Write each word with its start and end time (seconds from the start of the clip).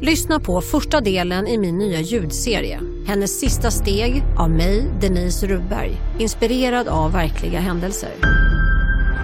Lyssna 0.00 0.40
på 0.40 0.60
första 0.60 1.00
delen 1.00 1.46
i 1.46 1.58
min 1.58 1.78
nya 1.78 2.00
ljudserie. 2.00 2.80
Hennes 3.06 3.40
sista 3.40 3.70
steg 3.70 4.22
av 4.38 4.50
mig, 4.50 4.92
Denise 5.00 5.46
Rubberg. 5.46 5.96
Inspirerad 6.18 6.88
av 6.88 7.12
verkliga 7.12 7.60
händelser. 7.60 8.10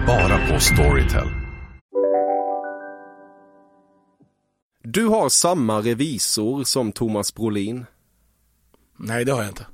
Bara 0.07 0.47
på 0.47 0.59
Storytel. 0.59 1.27
Du 4.83 5.05
har 5.05 5.29
samma 5.29 5.81
revisor 5.81 6.63
som 6.63 6.91
Thomas 6.91 7.35
Brolin. 7.35 7.85
Nej, 8.97 9.25
det 9.25 9.31
har 9.31 9.41
jag 9.41 9.51
inte. 9.51 9.65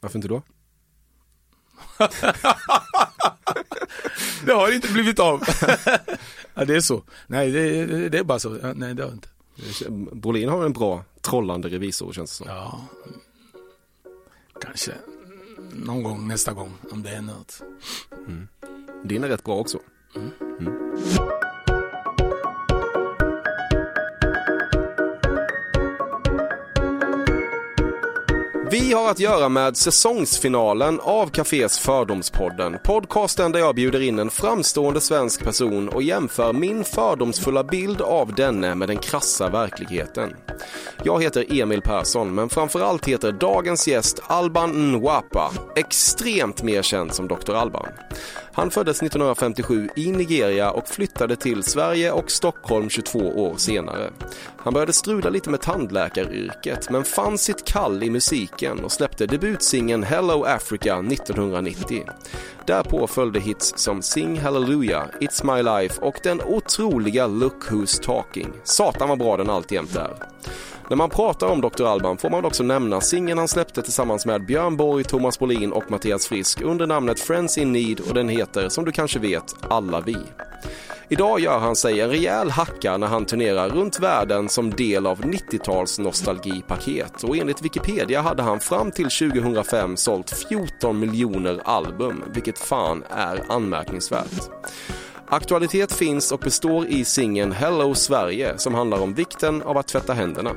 Varför 0.00 0.18
inte 0.18 0.28
då? 0.28 0.42
Det 4.44 4.52
har 4.52 4.72
inte 4.72 4.92
blivit 4.92 5.18
av. 5.18 5.42
ja, 6.54 6.64
det 6.64 6.76
är 6.76 6.80
så. 6.80 7.02
Nej, 7.26 7.50
det, 7.50 8.08
det, 8.08 8.18
är 8.18 8.24
bara 8.24 8.38
så. 8.38 8.58
Ja, 8.62 8.72
nej, 8.76 8.94
det 8.94 9.02
har 9.02 9.10
inte. 9.10 9.28
Brolin 10.12 10.48
har 10.48 10.64
en 10.64 10.72
bra 10.72 11.04
trollande 11.20 11.68
revisor 11.68 12.12
känns 12.12 12.30
det 12.30 12.36
som. 12.36 12.46
Ja, 12.48 12.80
kanske 14.60 14.92
någon 15.72 16.02
gång 16.02 16.28
nästa 16.28 16.52
gång 16.52 16.72
om 16.90 17.02
det 17.02 17.10
är 17.10 17.22
något. 17.22 17.62
Din 19.04 19.24
är 19.24 19.28
rätt 19.28 19.44
bra 19.44 19.56
också. 19.56 19.78
Mm. 20.16 20.72
Vi 28.72 28.92
har 28.92 29.10
att 29.10 29.18
göra 29.20 29.48
med 29.48 29.76
säsongsfinalen 29.76 31.00
av 31.00 31.26
Cafés 31.26 31.78
Fördomspodden. 31.78 32.78
Podcasten 32.84 33.52
där 33.52 33.60
jag 33.60 33.74
bjuder 33.74 34.00
in 34.00 34.18
en 34.18 34.30
framstående 34.30 35.00
svensk 35.00 35.44
person 35.44 35.88
och 35.88 36.02
jämför 36.02 36.52
min 36.52 36.84
fördomsfulla 36.84 37.64
bild 37.64 38.00
av 38.00 38.34
denne 38.34 38.74
med 38.74 38.88
den 38.88 38.98
krassa 38.98 39.48
verkligheten. 39.48 40.36
Jag 41.04 41.22
heter 41.22 41.60
Emil 41.60 41.82
Persson, 41.82 42.34
men 42.34 42.48
framförallt 42.48 43.08
heter 43.08 43.32
dagens 43.32 43.88
gäst 43.88 44.20
Alban 44.26 44.92
Nwapa, 44.92 45.52
extremt 45.76 46.62
mer 46.62 46.82
känd 46.82 47.14
som 47.14 47.28
Dr. 47.28 47.54
Alban. 47.54 47.88
Han 48.54 48.70
föddes 48.70 49.02
1957 49.02 49.88
i 49.96 50.12
Nigeria 50.12 50.70
och 50.70 50.88
flyttade 50.88 51.36
till 51.36 51.62
Sverige 51.62 52.12
och 52.12 52.30
Stockholm 52.30 52.90
22 52.90 53.18
år 53.18 53.56
senare. 53.56 54.10
Han 54.56 54.74
började 54.74 54.92
strula 54.92 55.30
lite 55.30 55.50
med 55.50 55.60
tandläkaryrket 55.60 56.90
men 56.90 57.04
fann 57.04 57.38
sitt 57.38 57.64
kall 57.64 58.02
i 58.02 58.10
musiken 58.10 58.84
och 58.84 58.92
släppte 58.92 59.26
debutsingeln 59.26 60.02
Hello 60.02 60.44
Africa 60.44 60.98
1990. 60.98 62.04
Därpå 62.66 63.06
följde 63.06 63.40
hits 63.40 63.72
som 63.76 64.02
Sing 64.02 64.40
Hallelujah, 64.40 65.06
It's 65.20 65.54
My 65.54 65.62
Life 65.62 66.00
och 66.00 66.20
den 66.22 66.40
otroliga 66.42 67.26
Look 67.26 67.70
Who's 67.70 68.02
Talking. 68.02 68.52
Satan 68.64 69.08
vad 69.08 69.18
bra 69.18 69.36
den 69.36 69.50
alltjämt 69.50 69.96
är. 69.96 70.14
När 70.92 70.96
man 70.96 71.10
pratar 71.10 71.46
om 71.46 71.60
Dr. 71.60 71.84
Alban 71.84 72.18
får 72.18 72.30
man 72.30 72.44
också 72.44 72.62
nämna 72.62 73.00
singeln 73.00 73.38
han 73.38 73.48
släppte 73.48 73.82
tillsammans 73.82 74.26
med 74.26 74.46
Björn 74.46 74.76
Borg, 74.76 75.04
Thomas 75.04 75.38
Brolin 75.38 75.72
och 75.72 75.90
Mattias 75.90 76.26
Frisk 76.26 76.60
under 76.60 76.86
namnet 76.86 77.20
Friends 77.20 77.58
in 77.58 77.72
Need 77.72 78.00
och 78.00 78.14
den 78.14 78.28
heter, 78.28 78.68
som 78.68 78.84
du 78.84 78.92
kanske 78.92 79.18
vet, 79.18 79.54
Alla 79.70 80.00
vi. 80.00 80.16
Idag 81.08 81.40
gör 81.40 81.58
han 81.58 81.76
sig 81.76 82.00
en 82.00 82.10
rejäl 82.10 82.50
hacka 82.50 82.96
när 82.96 83.06
han 83.06 83.24
turnerar 83.24 83.68
runt 83.68 84.00
världen 84.00 84.48
som 84.48 84.70
del 84.70 85.06
av 85.06 85.20
90-tals 85.20 85.98
nostalgipaket 85.98 87.24
och 87.24 87.36
enligt 87.36 87.62
Wikipedia 87.62 88.22
hade 88.22 88.42
han 88.42 88.60
fram 88.60 88.90
till 88.90 89.10
2005 89.10 89.96
sålt 89.96 90.30
14 90.48 90.98
miljoner 90.98 91.60
album, 91.64 92.24
vilket 92.34 92.58
fan 92.58 93.04
är 93.10 93.42
anmärkningsvärt. 93.48 94.50
Aktualitet 95.26 95.92
finns 95.92 96.32
och 96.32 96.40
består 96.40 96.86
i 96.86 97.04
singeln 97.04 97.52
Hello 97.52 97.94
Sverige 97.94 98.58
som 98.58 98.74
handlar 98.74 99.00
om 99.00 99.14
vikten 99.14 99.62
av 99.62 99.78
att 99.78 99.88
tvätta 99.88 100.12
händerna. 100.12 100.50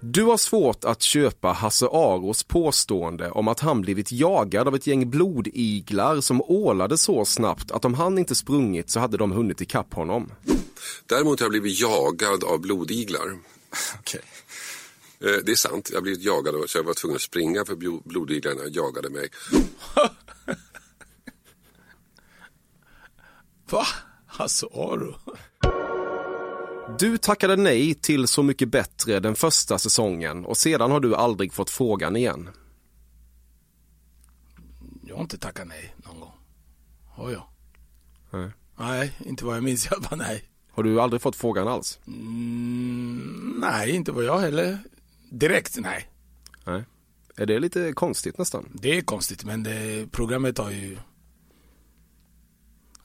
Du 0.00 0.22
har 0.24 0.36
svårt 0.36 0.84
att 0.84 1.02
köpa 1.02 1.48
Hasse 1.52 1.86
Aros 1.86 2.42
påstående 2.44 3.30
om 3.30 3.48
att 3.48 3.60
han 3.60 3.80
blivit 3.80 4.12
jagad 4.12 4.68
av 4.68 4.74
ett 4.74 4.86
gäng 4.86 5.10
blodiglar 5.10 6.20
som 6.20 6.42
ålade 6.42 6.98
så 6.98 7.24
snabbt 7.24 7.70
att 7.70 7.84
om 7.84 7.94
han 7.94 8.18
inte 8.18 8.34
sprungit 8.34 8.90
så 8.90 9.00
hade 9.00 9.16
de 9.16 9.32
hunnit 9.32 9.60
ikapp 9.60 9.94
honom. 9.94 10.32
Däremot 11.06 11.40
har 11.40 11.44
jag 11.44 11.50
blivit 11.50 11.80
jagad 11.80 12.44
av 12.44 12.60
blodiglar. 12.60 13.38
Okej. 13.98 14.20
Eh, 15.20 15.44
Det 15.44 15.52
är 15.52 15.56
sant, 15.56 15.88
jag 15.92 15.96
har 15.96 16.02
blivit 16.02 16.22
jagad 16.22 16.54
så 16.66 16.78
jag 16.78 16.82
var 16.84 16.94
tvungen 16.94 17.16
att 17.16 17.22
springa 17.22 17.64
för 17.64 17.74
blo- 17.74 18.02
blodiglarna 18.04 18.60
jagade 18.70 19.10
mig. 19.10 19.28
Va? 23.74 23.86
Hasse 24.26 24.66
Aro? 24.66 25.14
Du 26.98 27.18
tackade 27.18 27.56
nej 27.56 27.94
till 27.94 28.28
Så 28.28 28.42
mycket 28.42 28.68
bättre 28.68 29.20
den 29.20 29.34
första 29.34 29.78
säsongen 29.78 30.44
och 30.44 30.56
sedan 30.56 30.90
har 30.90 31.00
du 31.00 31.14
aldrig 31.14 31.52
fått 31.52 31.70
frågan 31.70 32.16
igen. 32.16 32.50
Jag 35.06 35.14
har 35.14 35.22
inte 35.22 35.38
tackat 35.38 35.68
nej 35.68 35.94
någon 35.96 36.20
gång. 36.20 36.32
Har 37.08 37.30
jag? 37.30 37.42
Nej. 38.30 38.50
Nej, 38.78 39.12
inte 39.26 39.44
vad 39.44 39.56
jag 39.56 39.64
minns. 39.64 39.88
Jag 39.90 40.02
bara 40.02 40.16
nej. 40.16 40.44
Har 40.70 40.82
du 40.82 41.00
aldrig 41.00 41.22
fått 41.22 41.36
frågan 41.36 41.68
alls? 41.68 41.98
Mm, 42.06 43.56
nej, 43.60 43.90
inte 43.90 44.12
vad 44.12 44.24
jag 44.24 44.38
heller. 44.38 44.78
Direkt 45.30 45.78
nej. 45.78 46.10
Nej. 46.64 46.84
Är 47.36 47.46
det 47.46 47.58
lite 47.58 47.92
konstigt 47.92 48.38
nästan? 48.38 48.68
Det 48.72 48.98
är 48.98 49.02
konstigt 49.02 49.44
men 49.44 49.62
det, 49.62 50.06
programmet 50.12 50.58
har 50.58 50.70
ju 50.70 50.98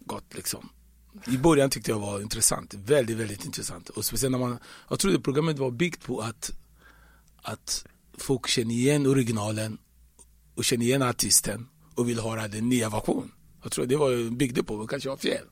gått 0.09 0.36
liksom. 0.36 0.70
I 1.28 1.38
början 1.38 1.70
tyckte 1.70 1.92
jag 1.92 2.00
var 2.00 2.22
intressant, 2.22 2.74
väldigt 2.74 3.18
väldigt 3.18 3.46
intressant. 3.46 3.90
Och 3.90 4.06
speciellt 4.06 4.31
när 4.31 4.40
man, 4.40 4.59
jag 4.90 5.00
trodde 5.00 5.20
programmet 5.20 5.59
var 5.59 5.72
byggt 5.72 6.03
på 6.03 6.20
att, 6.22 6.52
att 7.42 7.86
folk 8.18 8.48
känner 8.48 8.75
igen 8.75 9.08
originalen 9.08 9.78
och 10.56 10.64
känner 10.64 10.86
igen 10.86 11.02
artisten 11.02 11.68
och 11.96 12.09
vill 12.09 12.19
höra 12.19 12.48
den 12.48 12.69
nya 12.69 12.90
versionen. 12.90 13.31
Jag 13.64 13.72
tror 13.72 13.86
det 13.86 13.96
var 13.96 14.31
byggde 14.31 14.64
på, 14.64 14.88
kanske 14.88 15.09
var 15.09 15.18
fel. 15.18 15.46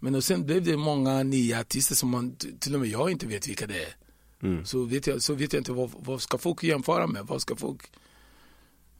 Men 0.00 0.14
och 0.14 0.24
sen 0.24 0.46
blev 0.46 0.64
det 0.64 0.76
många 0.76 1.22
nya 1.22 1.60
artister 1.60 1.94
som 1.94 2.08
man, 2.08 2.36
till 2.36 2.74
och 2.74 2.80
med 2.80 2.88
jag 2.88 3.10
inte 3.10 3.26
vet 3.26 3.48
vilka 3.48 3.66
det 3.66 3.82
är. 3.84 3.94
Så, 4.64 4.84
vet 4.84 5.06
jag, 5.06 5.22
så 5.22 5.34
vet 5.34 5.52
jag 5.52 5.60
inte 5.60 5.72
vad, 5.72 5.90
vad 5.98 6.22
ska 6.22 6.38
folk 6.38 6.62
jämföra 6.62 7.06
med, 7.06 7.26
vad 7.26 7.42
ska 7.42 7.56
folk 7.56 7.90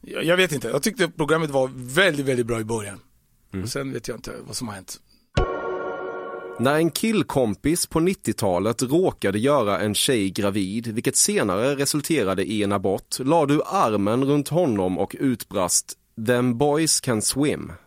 jag, 0.01 0.23
jag 0.23 0.37
vet 0.37 0.51
inte, 0.51 0.67
jag 0.67 0.83
tyckte 0.83 1.09
programmet 1.09 1.49
var 1.49 1.71
väldigt 1.73 2.25
väldigt 2.25 2.45
bra 2.45 2.59
i 2.59 2.63
början. 2.63 2.99
Och 3.63 3.69
sen 3.69 3.93
vet 3.93 4.07
jag 4.07 4.17
inte 4.17 4.33
vad 4.47 4.55
som 4.55 4.67
har 4.67 4.75
hänt. 4.75 4.99
När 6.59 6.75
en 6.75 6.91
killkompis 6.91 7.87
på 7.87 7.99
90-talet 7.99 8.81
råkade 8.81 9.39
göra 9.39 9.79
en 9.79 9.95
tjej 9.95 10.29
gravid, 10.29 10.87
vilket 10.87 11.15
senare 11.15 11.75
resulterade 11.75 12.43
i 12.43 12.63
en 12.63 12.71
abort, 12.71 13.19
la 13.19 13.45
du 13.45 13.61
armen 13.63 14.25
runt 14.25 14.47
honom 14.47 14.97
och 14.97 15.15
utbrast 15.19 15.97
“Them 16.27 16.57
boys 16.57 17.01
can 17.01 17.21
swim”. 17.21 17.71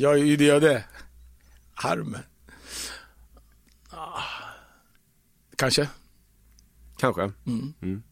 Ja, 0.00 0.16
gjorde 0.16 0.44
jag 0.44 0.62
det? 0.62 0.84
Armen? 1.74 2.20
Ah. 3.90 4.22
Kanske. 5.56 5.88
Kanske. 6.98 7.32
Mm. 7.46 8.02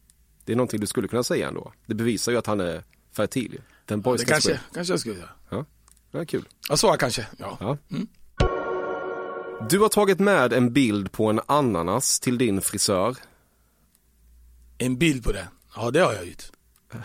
Det 0.47 0.53
är 0.53 0.55
någonting 0.55 0.79
du 0.79 0.87
skulle 0.87 1.07
kunna 1.07 1.23
säga 1.23 1.47
ändå. 1.47 1.73
Det 1.85 1.95
bevisar 1.95 2.31
ju 2.31 2.37
att 2.37 2.47
han 2.47 2.59
är 2.59 2.83
fertil. 3.11 3.61
Them 3.85 4.01
boys 4.01 4.21
Det 4.21 4.27
kanske, 4.27 4.59
kanske 4.73 4.93
jag 4.93 4.99
skulle 4.99 5.15
göra. 5.15 5.29
Ja, 5.49 5.65
ja 6.11 6.25
kul. 6.25 6.47
Jag 6.69 6.79
sa 6.79 6.97
kanske, 6.97 7.27
ja. 7.37 7.57
Ja. 7.59 7.77
Du 9.69 9.79
har 9.79 9.89
tagit 9.89 10.19
med 10.19 10.53
en 10.53 10.73
bild 10.73 11.11
på 11.11 11.29
en 11.29 11.41
ananas 11.45 12.19
till 12.19 12.37
din 12.37 12.61
frisör. 12.61 13.15
En 14.77 14.97
bild 14.97 15.23
på 15.23 15.31
den. 15.31 15.45
Ja, 15.75 15.91
det 15.91 15.99
har 15.99 16.13
jag 16.13 16.25
gjort. 16.25 16.43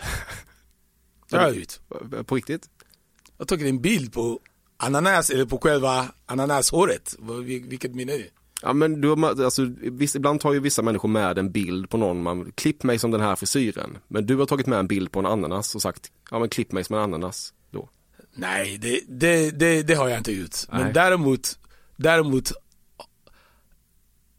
Det 1.29 1.37
har 1.37 1.43
jag 1.43 1.55
gjort. 1.55 1.79
På 2.27 2.35
riktigt? 2.35 2.69
Jag 3.37 3.43
har 3.43 3.45
tagit 3.45 3.67
en 3.67 3.81
bild 3.81 4.13
på 4.13 4.39
ananas, 4.77 5.29
eller 5.29 5.45
på 5.45 5.57
själva 5.57 6.07
ananashåret. 6.25 7.15
Vilket 7.43 7.95
menar 7.95 8.13
du? 8.13 8.29
Ja 8.63 8.73
men 8.73 9.01
du, 9.01 9.09
har- 9.09 9.43
alltså, 9.43 9.67
visst, 9.81 10.15
ibland 10.15 10.39
tar 10.39 10.53
ju 10.53 10.59
vissa 10.59 10.81
människor 10.81 11.09
med 11.09 11.37
en 11.37 11.51
bild 11.51 11.89
på 11.89 11.97
någon, 11.97 12.23
man, 12.23 12.51
klipp 12.55 12.83
mig 12.83 12.99
som 12.99 13.11
den 13.11 13.21
här 13.21 13.35
frisyren. 13.35 13.97
Men 14.07 14.25
du 14.25 14.35
har 14.35 14.45
tagit 14.45 14.67
med 14.67 14.79
en 14.79 14.87
bild 14.87 15.11
på 15.11 15.19
en 15.19 15.25
ananas 15.25 15.75
och 15.75 15.81
sagt, 15.81 16.11
ja 16.31 16.39
men 16.39 16.49
klipp 16.49 16.71
mig 16.71 16.83
som 16.83 16.95
en 16.95 17.01
ananas 17.01 17.53
då. 17.71 17.89
Nej, 18.35 18.77
det, 18.77 18.99
det, 19.07 19.51
det, 19.51 19.83
det 19.83 19.93
har 19.93 20.09
jag 20.09 20.17
inte 20.17 20.31
gjort. 20.31 20.55
Nej. 20.71 20.83
Men 20.83 20.93
däremot, 20.93 21.59
däremot 21.95 22.51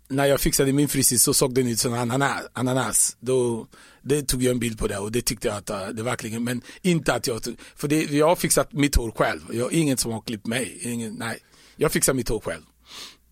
när 0.09 0.27
jag 0.27 0.41
fixade 0.41 0.73
min 0.73 0.89
frisyr 0.89 1.17
så 1.17 1.35
såg 1.35 1.55
den 1.55 1.69
ut 1.69 1.79
som 1.79 1.95
en 1.95 2.01
ananas. 2.01 2.43
ananas. 2.53 3.17
Då, 3.21 3.67
det 4.03 4.23
tog 4.23 4.43
jag 4.43 4.51
en 4.53 4.59
bild 4.59 4.79
på 4.79 4.87
det 4.87 4.99
och 4.99 5.13
det 5.13 5.23
tyckte 5.23 5.49
jag 5.49 5.57
att 5.57 5.71
uh, 5.71 5.89
det 5.95 6.03
verkligen, 6.03 6.45
men 6.45 6.63
inte 6.83 7.15
att 7.15 7.27
jag, 7.27 7.41
för 7.77 7.89
det, 7.89 8.03
jag 8.03 8.29
har 8.29 8.37
fixat 8.37 8.73
mitt 8.73 8.95
hår 8.97 9.11
själv. 9.11 9.41
Jag 9.53 9.65
har 9.65 9.71
ingen 9.71 9.97
som 9.97 10.13
har 10.13 10.21
klippt 10.21 10.47
mig. 10.47 10.79
Ingen, 10.83 11.15
nej, 11.15 11.39
jag 11.77 11.93
fixar 11.93 12.15
mitt 12.15 12.29
hår 12.29 12.41
själv. 12.41 12.63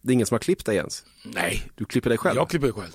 Det 0.02 0.10
är 0.10 0.14
ingen 0.14 0.26
som 0.26 0.34
har 0.34 0.38
klippt 0.38 0.66
dig 0.66 0.76
ens. 0.76 1.04
Nej, 1.22 1.70
Du 1.74 1.84
klipper 1.84 2.10
dig 2.10 2.18
själv. 2.18 2.36
jag 2.36 2.50
klipper 2.50 2.66
det 2.66 2.72
själv. 2.72 2.92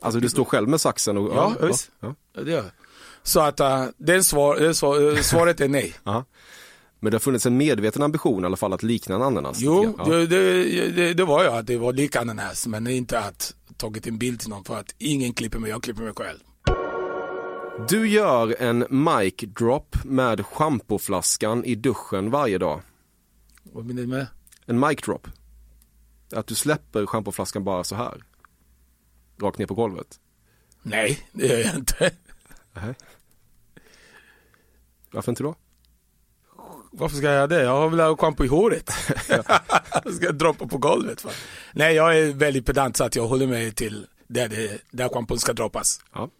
Alltså 0.00 0.20
du 0.20 0.28
står 0.28 0.44
själv 0.44 0.68
med 0.68 0.80
saxen 0.80 1.18
och... 1.18 1.36
Ja, 1.36 1.54
visst. 1.66 1.90
ja. 2.00 2.14
Ja, 2.32 2.42
det 2.42 2.50
gör 2.50 2.62
jag. 2.62 2.70
Så 3.22 3.40
att 3.40 3.60
uh, 3.60 3.84
den 3.96 4.24
svar, 4.24 4.56
den 4.56 4.74
svar, 4.74 5.12
eh, 5.12 5.20
svaret 5.20 5.60
är 5.60 5.68
nej. 5.68 5.94
Ja. 6.04 6.24
Men 7.00 7.10
det 7.10 7.14
har 7.14 7.20
funnits 7.20 7.46
en 7.46 7.56
medveten 7.56 8.02
ambition 8.02 8.42
i 8.42 8.46
alla 8.46 8.56
fall 8.56 8.72
att 8.72 8.82
likna 8.82 9.14
en 9.14 9.22
ananas. 9.22 9.60
Jo. 9.60 9.94
Ja. 9.98 10.04
det, 10.04 10.26
det, 10.26 11.14
det, 11.14 11.24
var 11.24 11.44
jag, 11.44 11.54
att 11.54 11.66
det 11.66 11.76
var 11.76 11.92
lika 11.92 12.20
ananas, 12.20 12.66
men 12.66 12.86
inte 12.86 13.18
att 13.20 13.54
tagit 13.76 14.06
en 14.06 14.18
bild 14.18 14.40
till 14.40 14.48
någon 14.48 14.64
för 14.64 14.78
att 14.80 14.94
ingen 14.98 15.32
klipper 15.32 15.58
mig, 15.58 15.70
jag 15.70 15.82
klipper 15.82 16.02
mig 16.02 16.12
själv. 16.16 16.38
Du 17.88 18.08
gör 18.08 18.56
en 18.62 18.78
mic 18.90 19.34
drop 19.58 19.96
med 20.04 20.46
schampoflaskan 20.46 21.64
i 21.64 21.74
duschen 21.74 22.30
varje 22.30 22.58
dag. 22.58 22.80
Vad 23.62 23.86
menar 23.86 24.02
du 24.02 24.08
med 24.08 24.26
En 24.66 24.80
mic 24.80 25.00
drop. 25.04 25.28
Att 26.32 26.46
du 26.46 26.54
släpper 26.54 27.06
schampoflaskan 27.06 27.64
bara 27.64 27.84
så 27.84 27.96
här. 27.96 28.24
Rakt 29.40 29.58
ner 29.58 29.66
på 29.66 29.74
golvet. 29.74 30.20
Nej, 30.82 31.28
det 31.32 31.46
gör 31.46 31.58
jag 31.58 31.74
inte. 31.74 32.10
Varför 35.10 35.32
inte 35.32 35.42
då? 35.42 35.54
Varför 36.92 37.16
ska 37.16 37.26
jag 37.26 37.34
göra 37.34 37.46
det? 37.46 37.62
Jag 37.62 37.76
har 37.76 37.88
väl 37.88 38.16
schampo 38.16 38.44
i 38.44 38.48
håret. 38.48 38.90
ska 40.14 40.24
jag 40.24 40.34
droppa 40.34 40.66
på 40.66 40.78
golvet? 40.78 41.24
Va? 41.24 41.30
Nej, 41.72 41.94
jag 41.94 42.18
är 42.18 42.32
väldigt 42.32 42.66
pedant 42.66 42.96
så 42.96 43.04
att 43.04 43.16
jag 43.16 43.28
håller 43.28 43.46
mig 43.46 43.72
till 43.72 44.06
där, 44.26 44.48
det, 44.48 44.78
där 44.90 45.08
schampon 45.08 45.38
ska 45.38 45.52
droppas. 45.52 46.00
Ja. 46.12 46.30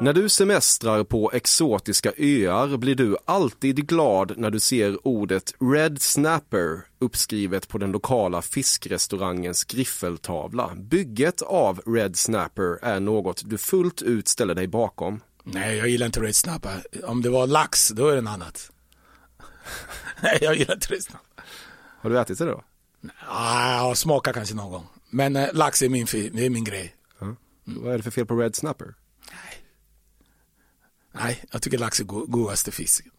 När 0.00 0.12
du 0.12 0.28
semestrar 0.28 1.04
på 1.04 1.30
exotiska 1.32 2.12
öar 2.16 2.76
blir 2.76 2.94
du 2.94 3.16
alltid 3.24 3.88
glad 3.88 4.38
när 4.38 4.50
du 4.50 4.60
ser 4.60 5.06
ordet 5.06 5.54
Red 5.60 6.02
Snapper 6.02 6.80
uppskrivet 6.98 7.68
på 7.68 7.78
den 7.78 7.92
lokala 7.92 8.42
fiskrestaurangens 8.42 9.64
griffeltavla. 9.64 10.74
Bygget 10.76 11.42
av 11.42 11.80
Red 11.86 12.16
Snapper 12.16 12.84
är 12.84 13.00
något 13.00 13.42
du 13.50 13.58
fullt 13.58 14.02
ut 14.02 14.28
ställer 14.28 14.54
dig 14.54 14.66
bakom. 14.66 15.20
Nej, 15.44 15.76
jag 15.76 15.88
gillar 15.88 16.06
inte 16.06 16.20
red 16.20 16.36
snapper. 16.36 17.04
Om 17.04 17.22
det 17.22 17.30
var 17.30 17.46
lax, 17.46 17.88
då 17.88 18.08
är 18.08 18.14
det 18.14 18.20
något 18.20 18.32
annat. 18.32 18.70
Nej, 20.22 20.38
jag 20.40 20.56
gillar 20.56 20.74
inte 20.74 20.94
red 20.94 21.02
snapper. 21.02 21.44
Har 22.00 22.10
du 22.10 22.20
ätit 22.20 22.38
det 22.38 22.44
då? 22.44 22.62
Ah, 23.28 23.86
jag 23.88 23.96
smakar 23.96 24.32
kanske 24.32 24.54
någon 24.54 24.72
gång. 24.72 24.86
Men 25.10 25.36
eh, 25.36 25.48
lax 25.52 25.82
är 25.82 25.88
min, 25.88 26.06
är 26.06 26.50
min 26.50 26.64
grej. 26.64 26.94
Vad 27.64 27.92
är 27.92 27.96
det 27.96 28.02
för 28.02 28.10
fel 28.10 28.26
på 28.26 28.36
Red 28.36 28.56
Snapper? 28.56 28.94
Nej, 31.20 31.44
jag 31.50 31.62
tycker 31.62 31.78
lax 31.78 32.00
är 32.00 32.04
go- 32.04 32.26
godaste 32.28 32.70
fisken. 32.72 33.12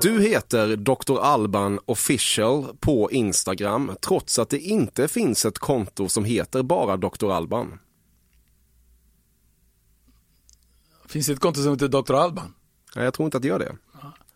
Du 0.00 0.20
heter 0.22 0.76
Dr. 0.76 1.18
Alban 1.20 1.80
official 1.86 2.76
på 2.80 3.10
Instagram 3.10 3.92
trots 4.00 4.38
att 4.38 4.48
det 4.50 4.58
inte 4.58 5.08
finns 5.08 5.44
ett 5.44 5.58
konto 5.58 6.08
som 6.08 6.24
heter 6.24 6.62
bara 6.62 6.96
Dr. 6.96 7.30
Alban. 7.30 7.78
Finns 11.08 11.26
det 11.26 11.32
ett 11.32 11.40
konto 11.40 11.62
som 11.62 11.72
heter 11.72 11.88
Dr. 11.88 12.14
Alban? 12.14 12.54
Nej, 12.96 13.04
jag 13.04 13.14
tror 13.14 13.24
inte 13.26 13.36
att 13.36 13.42
det 13.42 13.48
gör 13.48 13.58
det. 13.58 13.76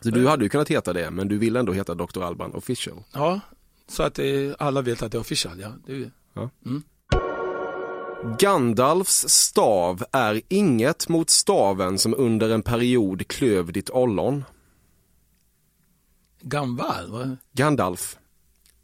Så 0.00 0.10
du 0.10 0.28
hade 0.28 0.44
ju 0.44 0.48
kunnat 0.48 0.68
heta 0.68 0.92
det, 0.92 1.10
men 1.10 1.28
du 1.28 1.38
vill 1.38 1.56
ändå 1.56 1.72
heta 1.72 1.94
Dr. 1.94 2.22
Alban 2.22 2.54
official. 2.54 3.02
Ja, 3.12 3.40
så 3.88 4.02
att 4.02 4.18
eh, 4.18 4.26
alla 4.58 4.82
vet 4.82 5.02
att 5.02 5.12
det 5.12 5.18
är 5.18 5.20
official. 5.20 5.60
Ja, 5.60 5.72
det 5.86 5.92
är, 5.92 6.10
Gandalfs 8.24 9.28
stav 9.28 10.04
är 10.12 10.42
inget 10.48 11.08
mot 11.08 11.30
staven 11.30 11.98
som 11.98 12.14
under 12.18 12.50
en 12.50 12.62
period 12.62 13.28
klöv 13.28 13.72
ditt 13.72 13.90
ollon. 13.90 14.44
Gammal, 16.40 17.10
va? 17.10 17.36
Gandalf, 17.52 18.18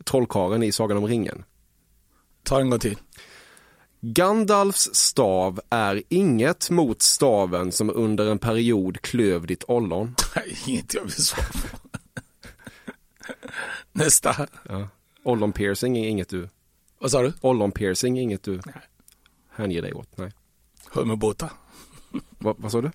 trollkaren 0.05 0.63
i 0.63 0.73
Sagan 0.73 0.97
om 0.97 1.07
ringen. 1.07 1.45
Ta 2.43 2.61
en 2.61 2.71
gång 2.71 2.79
till. 2.81 2.99
Gandalfs 4.01 4.95
stav 4.95 5.61
är 5.71 6.03
inget 6.09 6.71
mot 6.71 7.03
staven 7.03 7.73
som 7.73 7.91
under 7.91 8.31
en 8.31 8.39
period 8.39 9.01
klöv 9.03 9.47
ditt 9.47 9.65
ollon. 9.69 10.15
Nej, 10.37 10.59
Inget 10.67 10.95
jag 10.95 11.03
vill 11.03 11.13
svara 11.13 11.47
på. 11.53 11.79
Nästa. 13.93 14.47
Ollon 15.23 15.53
piercing 15.53 15.97
är 15.99 16.09
inget 16.09 16.29
du, 16.29 16.49
Vad 16.99 17.11
sa 17.11 17.23
du? 17.23 17.33
ollon 17.41 17.73
piercing 17.73 18.19
är 18.19 18.23
inget 18.23 18.43
du 18.43 18.61
hänger 19.61 19.83
dig 19.83 19.93
åt. 19.93 20.19
Nej. 20.19 20.33
Höll 20.91 21.07
med 21.07 21.19
båta. 21.19 21.51
Va, 22.39 22.55
vad 22.59 22.73
sa 22.73 22.81
du? 22.81 22.91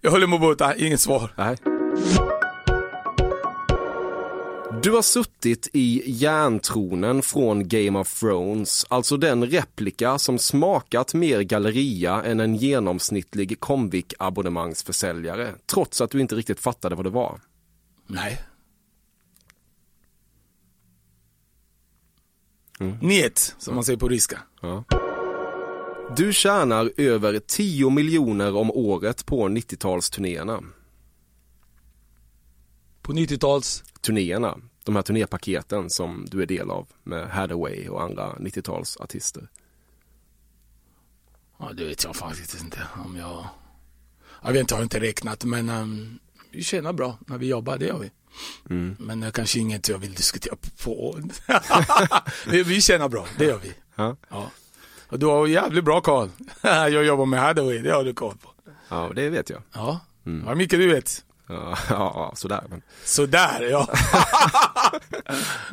Jag 0.00 0.10
håller 0.10 0.26
med 0.26 0.40
båta, 0.40 0.76
inget 0.76 1.00
svar. 1.00 1.34
Nej. 1.36 1.56
Du 4.82 4.90
har 4.90 5.02
suttit 5.02 5.68
i 5.72 6.02
järntronen 6.06 7.22
från 7.22 7.68
Game 7.68 7.98
of 7.98 8.20
Thrones, 8.20 8.86
alltså 8.88 9.16
den 9.16 9.46
replika 9.46 10.18
som 10.18 10.38
smakat 10.38 11.14
mer 11.14 11.40
galleria 11.40 12.22
än 12.22 12.40
en 12.40 12.56
genomsnittlig 12.56 13.60
Comvik-abonnemangsförsäljare, 13.60 15.54
trots 15.66 16.00
att 16.00 16.10
du 16.10 16.20
inte 16.20 16.34
riktigt 16.34 16.60
fattade 16.60 16.94
vad 16.94 17.06
det 17.06 17.10
var. 17.10 17.40
Nej. 18.06 18.42
Niet, 23.00 23.54
som 23.58 23.74
man 23.74 23.84
säger 23.84 23.98
på 23.98 24.08
ryska. 24.08 24.40
Du 26.10 26.32
tjänar 26.32 26.92
över 26.96 27.38
10 27.38 27.90
miljoner 27.90 28.56
om 28.56 28.70
året 28.70 29.26
på 29.26 29.48
90-talsturnéerna. 29.48 30.64
På 33.02 33.12
90-tals... 33.12 33.84
Turnéerna, 34.00 34.58
de 34.84 34.96
här 34.96 35.02
turnépaketen 35.02 35.90
som 35.90 36.26
du 36.30 36.42
är 36.42 36.46
del 36.46 36.70
av 36.70 36.86
med 37.02 37.28
Hathaway 37.30 37.88
och 37.88 38.02
andra 38.02 38.32
90-talsartister. 38.34 39.48
Ja, 41.58 41.72
det 41.72 41.84
vet 41.84 42.04
jag 42.04 42.16
faktiskt 42.16 42.60
inte 42.62 42.78
om 43.04 43.16
jag... 43.16 43.46
Jag 44.42 44.52
vet 44.52 44.60
inte, 44.60 44.74
jag 44.74 44.78
har 44.78 44.82
inte 44.82 45.00
räknat 45.00 45.44
men 45.44 45.68
um, 45.68 46.18
vi 46.50 46.62
tjänar 46.62 46.92
bra 46.92 47.18
när 47.26 47.38
vi 47.38 47.46
jobbar, 47.46 47.78
det 47.78 47.86
gör 47.86 47.98
vi. 47.98 48.10
Men 48.98 49.20
det 49.20 49.32
kanske 49.32 49.58
inget 49.58 49.88
jag 49.88 49.98
vill 49.98 50.14
diskutera 50.14 50.56
på. 50.84 51.18
Vi- 52.46 52.80
tjänar 52.80 53.08
bra, 53.08 53.26
det 53.38 53.44
gör 53.44 53.58
vi. 53.58 53.72
Ja. 53.94 54.16
Och 55.14 55.20
du 55.20 55.26
har 55.26 55.46
jävligt 55.46 55.84
bra 55.84 56.00
koll. 56.00 56.30
jag 56.62 57.04
jobbar 57.04 57.26
med 57.26 57.40
Hathaway, 57.40 57.78
det 57.78 57.90
har 57.92 58.04
du 58.04 58.14
koll 58.14 58.36
på. 58.36 58.48
Ja, 58.88 59.10
det 59.14 59.28
vet 59.30 59.50
jag. 59.50 59.62
Ja, 59.72 60.00
vad 60.22 60.56
mycket 60.56 60.78
du 60.78 60.86
vet. 60.94 61.24
Ja, 61.46 61.76
ja 61.90 62.32
sådär. 62.36 62.64
Men, 62.68 62.82
Sådär 63.04 63.62
ja. 63.70 63.88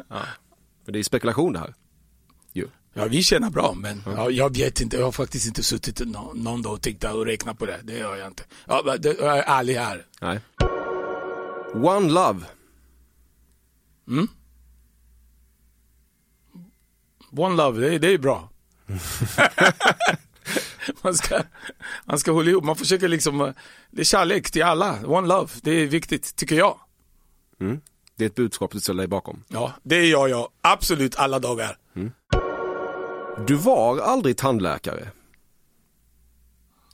men 0.85 0.93
det 0.93 0.99
är 0.99 1.03
spekulation 1.03 1.53
det 1.53 1.59
här. 1.59 1.73
Jo. 2.53 2.67
Ja, 2.93 3.05
vi 3.05 3.23
tjänar 3.23 3.49
bra, 3.49 3.73
men 3.77 4.03
ja, 4.05 4.29
jag 4.29 4.57
vet 4.57 4.81
inte. 4.81 4.97
Jag 4.97 5.05
har 5.05 5.11
faktiskt 5.11 5.47
inte 5.47 5.63
suttit 5.63 5.99
nå- 6.07 6.31
någon 6.35 6.61
dag 6.61 6.73
och 6.73 6.81
tittat 6.81 7.13
och 7.13 7.25
räknat 7.25 7.57
på 7.59 7.65
det. 7.65 7.79
Det 7.83 7.97
gör 7.97 8.15
jag 8.15 8.27
inte. 8.27 8.43
Ja, 8.67 8.97
det, 8.99 9.19
jag 9.19 9.37
är 9.37 9.43
ärlig 9.47 9.73
här. 9.75 10.05
Nej. 10.21 10.39
One 11.73 12.09
Love. 12.09 12.45
One 17.37 17.55
love, 17.55 17.81
det, 17.89 17.97
det 17.99 18.07
är 18.13 18.17
bra. 18.17 18.50
man, 21.01 21.15
ska, 21.15 21.43
man 22.05 22.19
ska 22.19 22.31
hålla 22.31 22.49
ihop, 22.49 22.63
man 22.63 22.75
försöker 22.75 23.07
liksom, 23.07 23.53
det 23.91 24.01
är 24.01 24.05
kärlek 24.05 24.51
till 24.51 24.63
alla. 24.63 25.05
One 25.05 25.27
love, 25.27 25.49
det 25.61 25.71
är 25.71 25.87
viktigt, 25.87 26.35
tycker 26.35 26.55
jag. 26.55 26.79
Det 28.15 28.23
är 28.23 28.25
ett 28.25 28.35
budskap 28.35 28.71
du 28.71 28.79
ställer 28.79 29.03
dig 29.03 29.07
bakom. 29.07 29.43
Ja, 29.47 29.73
det 29.83 30.05
gör 30.05 30.27
jag 30.27 30.49
absolut 30.61 31.15
alla 31.15 31.39
dagar. 31.39 31.77
Du 33.47 33.55
var 33.55 33.99
aldrig 33.99 34.37
tandläkare. 34.37 35.11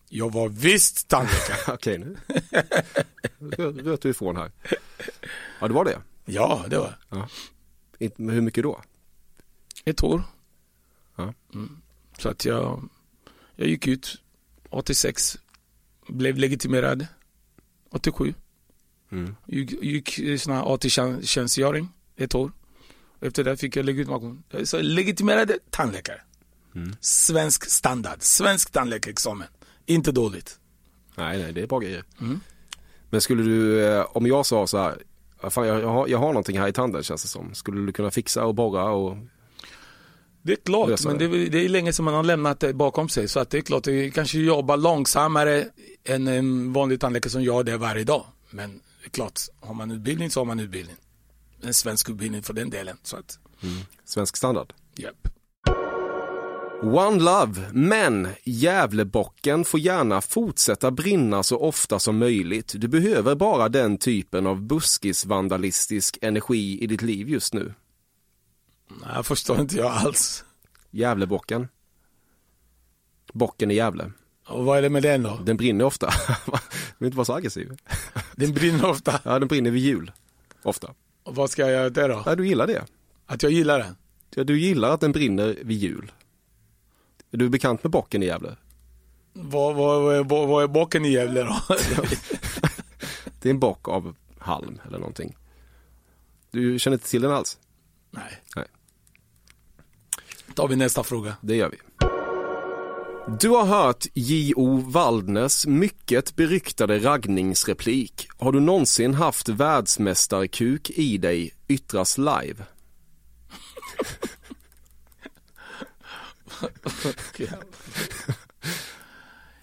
Jag 0.09 0.33
var 0.33 0.49
visst 0.49 1.07
tandläkare. 1.07 1.57
Okej 1.73 1.97
nu. 1.97 2.17
Röt 3.83 4.01
du 4.01 4.09
ifrån 4.09 4.37
här. 4.37 4.51
Ja, 5.59 5.67
det 5.67 5.73
var 5.73 5.85
det. 5.85 6.01
ja, 6.25 6.65
det 6.67 6.77
var 6.77 6.95
men 8.15 8.29
Hur 8.29 8.41
mycket 8.41 8.63
då? 8.63 8.81
ett 9.85 10.03
år. 10.03 10.23
Ja. 11.15 11.33
Mm. 11.53 11.81
Så 12.17 12.29
att 12.29 12.45
jag, 12.45 12.89
jag 13.55 13.67
gick 13.67 13.87
ut 13.87 14.21
86, 14.69 15.37
blev 16.07 16.37
legitimerad 16.37 17.07
87. 17.89 18.33
Mm. 19.11 19.35
Gick, 19.45 19.83
gick 19.83 20.41
sån 20.41 20.53
här 20.53 20.73
AT-tjänstgöring 20.73 21.89
ett 22.15 22.35
år. 22.35 22.51
Efter 23.21 23.43
det 23.43 23.57
fick 23.57 23.75
jag 23.75 23.85
legitimation. 23.85 24.43
Så 24.63 24.81
legitimerad 24.81 25.51
tandläkare. 25.69 26.21
Svensk 26.99 27.69
standard, 27.69 28.17
svensk 28.21 28.71
tandläkarexamen. 28.71 29.47
Inte 29.85 30.11
dåligt. 30.11 30.59
Nej, 31.15 31.37
nej, 31.37 31.53
det 31.53 31.61
är 31.61 31.67
bra 31.67 31.79
grejer. 31.79 32.03
Men 33.09 33.21
skulle 33.21 33.43
du, 33.43 33.85
eh, 33.85 34.05
om 34.09 34.27
jag 34.27 34.45
sa 34.45 34.67
så 34.67 34.77
här, 34.77 35.03
"Ja, 35.41 35.49
fan, 35.49 35.67
jag, 35.67 35.81
jag, 35.81 35.87
har, 35.89 36.07
jag 36.07 36.17
har 36.17 36.27
någonting 36.27 36.59
här 36.59 36.67
i 36.67 36.73
tanden 36.73 37.03
känns 37.03 37.21
det 37.21 37.27
som. 37.27 37.53
Skulle 37.53 37.85
du 37.85 37.91
kunna 37.91 38.11
fixa 38.11 38.45
och 38.45 38.55
borra 38.55 38.83
och 38.91 39.17
Det 40.47 40.53
är 40.53 40.57
klart, 40.65 41.05
men 41.05 41.17
det. 41.17 41.49
det, 41.49 41.65
är- 41.65 41.69
länge 41.69 41.93
som 41.93 42.05
man 42.05 42.13
har 42.13 42.23
lämnat 42.23 42.59
det 42.59 42.73
bakom 42.73 43.09
sig. 43.09 43.27
Så 43.27 43.39
att 43.39 43.49
det 43.49 43.57
är 43.57 43.61
klart, 43.61 43.83
det 43.83 44.11
kanske 44.11 44.39
jobbar 44.39 44.77
långsammare 44.77 45.65
än 46.03 46.27
en 46.27 46.73
vanlig 46.73 46.99
tandläkare 46.99 47.31
som 47.31 47.43
gör 47.43 47.63
det 47.63 47.77
varje 47.77 48.03
dag. 48.03 48.25
Men 48.49 48.69
det 48.71 49.05
är 49.05 49.09
klart, 49.09 49.39
har 49.59 49.73
man 49.73 49.91
utbildning 49.91 50.29
så 50.29 50.39
har 50.39 50.45
man 50.45 50.59
utbildning. 50.59 50.95
En 51.61 51.73
svensk 51.73 52.09
utbildning 52.09 52.43
för 52.43 52.53
den 52.53 52.69
delen. 52.69 52.97
Så 53.03 53.17
att, 53.17 53.39
svensk 54.05 54.37
standard? 54.37 54.73
japp. 54.95 55.27
One 56.83 57.19
Love, 57.23 57.69
men 57.73 58.27
Gävlebocken 58.43 59.65
får 59.65 59.79
gärna 59.79 60.21
fortsätta 60.21 60.91
brinna 60.91 61.43
så 61.43 61.57
ofta 61.59 61.99
som 61.99 62.17
möjligt. 62.17 62.73
Du 62.77 62.87
behöver 62.87 63.35
bara 63.35 63.69
den 63.69 63.97
typen 63.97 64.47
av 64.47 64.61
buskisvandalistisk 64.61 66.17
energi 66.21 66.83
i 66.83 66.87
ditt 66.87 67.01
liv 67.01 67.29
just 67.29 67.53
nu. 67.53 67.73
Nej, 68.87 69.23
förstår 69.23 69.59
inte 69.59 69.77
jag 69.77 69.91
alls. 69.91 70.43
Gävlebocken. 70.91 71.67
Bocken 73.33 73.71
i 73.71 73.75
Gävle. 73.75 74.11
Och 74.47 74.65
vad 74.65 74.77
är 74.77 74.81
det 74.81 74.89
med 74.89 75.03
den 75.03 75.23
då? 75.23 75.39
Den 75.43 75.57
brinner 75.57 75.85
ofta. 75.85 76.13
Du 76.99 77.05
vill 77.05 77.07
inte 77.07 77.17
vara 77.17 77.25
så 77.25 77.33
aggressiv. 77.33 77.77
Den 78.35 78.53
brinner 78.53 78.85
ofta. 78.85 79.21
Ja, 79.23 79.39
den 79.39 79.47
brinner 79.47 79.71
vid 79.71 79.83
jul. 79.83 80.11
Ofta. 80.63 80.93
Och 81.23 81.35
vad 81.35 81.49
ska 81.49 81.61
jag 81.61 81.71
göra 81.71 81.89
det 81.89 82.07
då? 82.07 82.23
Ja, 82.25 82.35
du 82.35 82.47
gillar 82.47 82.67
det. 82.67 82.85
Att 83.25 83.43
jag 83.43 83.51
gillar 83.51 83.79
den? 83.79 83.95
Ja, 84.35 84.43
du 84.43 84.59
gillar 84.59 84.89
att 84.89 85.01
den 85.01 85.11
brinner 85.11 85.57
vid 85.63 85.77
jul. 85.77 86.11
Är 87.31 87.37
du 87.37 87.49
bekant 87.49 87.83
med 87.83 87.91
bocken 87.91 88.23
i 88.23 88.25
Gävle? 88.25 88.55
Vad, 89.33 89.75
vad, 89.75 90.27
vad, 90.27 90.47
vad 90.47 90.63
är 90.63 90.67
bocken 90.67 91.05
i 91.05 91.11
Gävle 91.11 91.43
då? 91.43 91.55
Det 93.41 93.49
är 93.49 93.53
en 93.53 93.59
bock 93.59 93.87
av 93.87 94.15
halm 94.37 94.79
eller 94.87 94.97
någonting. 94.97 95.37
Du 96.51 96.79
känner 96.79 96.95
inte 96.97 97.09
till 97.09 97.21
den 97.21 97.31
alls? 97.31 97.59
Nej. 98.11 98.41
Nej. 98.55 98.65
Tar 100.57 100.67
vi 100.67 100.75
nästa 100.75 101.03
fråga. 101.03 101.37
Det 101.41 101.55
gör 101.55 101.69
vi. 101.69 101.77
Du 103.39 103.49
har 103.49 103.65
hört 103.65 104.05
J.O. 104.13 104.77
Waldners 104.77 105.65
mycket 105.65 106.35
beryktade 106.35 106.99
raggningsreplik. 106.99 108.27
Har 108.37 108.51
du 108.51 108.59
någonsin 108.59 109.13
haft 109.13 109.49
världsmästarkuk 109.49 110.89
i 110.89 111.17
dig 111.17 111.53
yttras 111.67 112.17
live? 112.17 112.55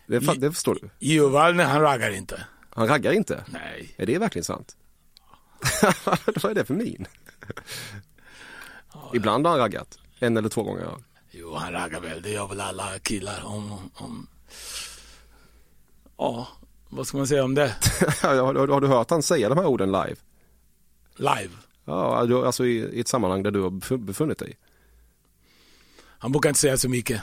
Det, 0.07 0.19
det 0.19 0.53
förstår 0.53 0.79
du. 0.83 0.91
Gio 0.99 1.29
Wallner, 1.29 1.65
han 1.65 1.81
raggar 1.81 2.11
inte. 2.11 2.47
Han 2.71 2.89
raggar 2.89 3.13
inte. 3.13 3.45
Nej. 3.49 3.95
Är 3.97 4.07
det 4.07 4.19
verkligen 4.19 4.45
sant? 4.45 4.77
Vad 6.43 6.51
är 6.51 6.55
det 6.55 6.65
för 6.65 6.75
min? 6.75 7.07
Ibland 9.15 9.47
har 9.47 9.53
han 9.53 9.61
raggat. 9.61 9.99
En 10.27 10.37
eller 10.37 10.49
två 10.49 10.63
gånger. 10.63 10.83
ja. 10.83 10.99
Jo, 11.31 11.55
han 11.55 11.73
raggar 11.73 12.01
väl. 12.01 12.23
Det 12.23 12.31
gör 12.31 12.47
väl 12.47 12.61
alla 12.61 12.99
killar. 12.99 13.45
Om, 13.45 13.91
om... 13.95 14.27
Ja, 16.17 16.49
vad 16.89 17.07
ska 17.07 17.17
man 17.17 17.27
säga 17.27 17.45
om 17.45 17.55
det? 17.55 17.75
har, 18.23 18.69
har, 18.69 18.81
du 18.81 18.87
hört 18.87 19.11
han 19.11 19.23
säga 19.23 19.49
de 19.49 19.59
här 19.59 19.67
orden 19.67 19.93
live? 19.93 20.17
Live. 21.17 21.51
Ja, 21.85 22.17
alltså 22.47 22.67
i, 22.67 22.77
i 22.77 23.01
ett 23.01 23.09
sammanhang 23.09 23.43
där 23.43 23.51
du 23.51 23.61
har 23.61 23.71
bef- 23.71 24.05
befunnit 24.05 24.39
dig? 24.39 24.59
Han 26.01 26.33
brukar 26.33 26.49
inte 26.49 26.61
säga 26.61 26.79
så 26.79 26.89
mycket. 26.89 27.23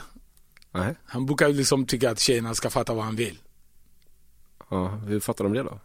Nej. 0.70 0.94
Han 1.04 1.26
brukar 1.26 1.48
liksom 1.48 1.86
tycka 1.86 2.10
att 2.10 2.20
tjejerna 2.20 2.54
ska 2.54 2.70
fatta 2.70 2.94
vad 2.94 3.04
han 3.04 3.16
vill. 3.16 3.38
Ja, 4.68 4.88
hur 4.88 5.20
fattar 5.20 5.44
de 5.44 5.52
det 5.52 5.62
då? 5.62 5.80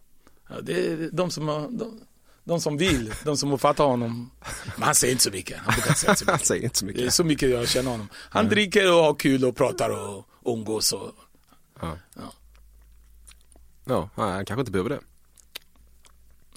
Ja, 0.50 0.62
det 0.62 0.88
är 0.88 1.10
de 1.14 1.32
som, 1.32 1.48
har, 1.48 1.70
de, 1.70 2.02
de 2.48 2.62
som 2.62 2.78
vill, 2.78 3.14
de 3.24 3.38
som 3.38 3.60
fattar 3.60 3.84
honom. 3.86 4.32
Men 4.76 4.84
han 4.84 4.96
säger 4.96 5.12
inte 5.12 5.24
så 5.24 5.32
mycket. 5.32 5.58
Han 5.58 5.74
brukar 5.74 5.90
inte 5.90 6.00
säga 6.00 6.16
så 6.16 6.26
Han 6.26 6.34
mycket. 6.34 6.48
säger 6.48 6.64
inte 6.64 6.78
så 6.80 6.86
Det 6.86 6.92
är 6.92 6.94
mycket. 6.96 7.14
så 7.14 7.24
mycket 7.24 7.50
jag 7.50 7.70
känner 7.70 7.92
honom. 7.92 8.10
Han 8.14 8.50
dricker 8.50 8.94
och 8.94 9.04
har 9.04 9.14
kul 9.16 9.46
och 9.46 9.56
pratar 9.56 9.90
och 9.90 10.28
umgås. 10.46 10.94
Och, 10.94 11.12
Ja, 11.82 11.98
ja. 12.16 12.34
ja 13.86 14.10
han 14.16 14.46
kanske 14.46 14.60
inte 14.62 14.72
behöver 14.72 14.90
det. 14.90 15.00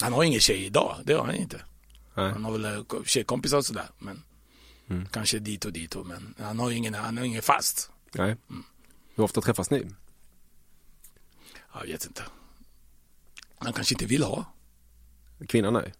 Han 0.00 0.12
har 0.12 0.24
ingen 0.24 0.40
tjej 0.40 0.64
idag, 0.66 0.96
det 1.04 1.12
har 1.14 1.24
han 1.26 1.34
inte. 1.34 1.64
Nej. 2.14 2.32
Han 2.32 2.44
har 2.44 2.52
väl 2.52 2.64
eh, 2.64 3.02
tjejkompisar 3.04 3.56
och 3.58 3.66
sådär. 3.66 3.86
Men 3.98 4.22
Mm. 4.90 5.06
Kanske 5.06 5.38
dit 5.38 5.64
och 5.64 5.72
dit. 5.72 5.94
och- 5.96 6.06
Men 6.06 6.34
han 6.38 6.58
har 6.58 6.70
ingen, 6.70 6.94
han 6.94 7.18
har 7.18 7.24
ingen 7.24 7.42
fast. 7.42 7.90
Nej. 8.12 8.36
Hur 9.14 9.24
ofta 9.24 9.40
träffas 9.40 9.70
ni? 9.70 9.86
Jag 11.74 11.86
vet 11.86 12.06
inte. 12.06 12.22
Han 13.58 13.72
kanske 13.72 13.94
inte 13.94 14.06
vill 14.06 14.22
ha. 14.22 14.44
Kvinnan 15.48 15.72
nej. 15.72 15.92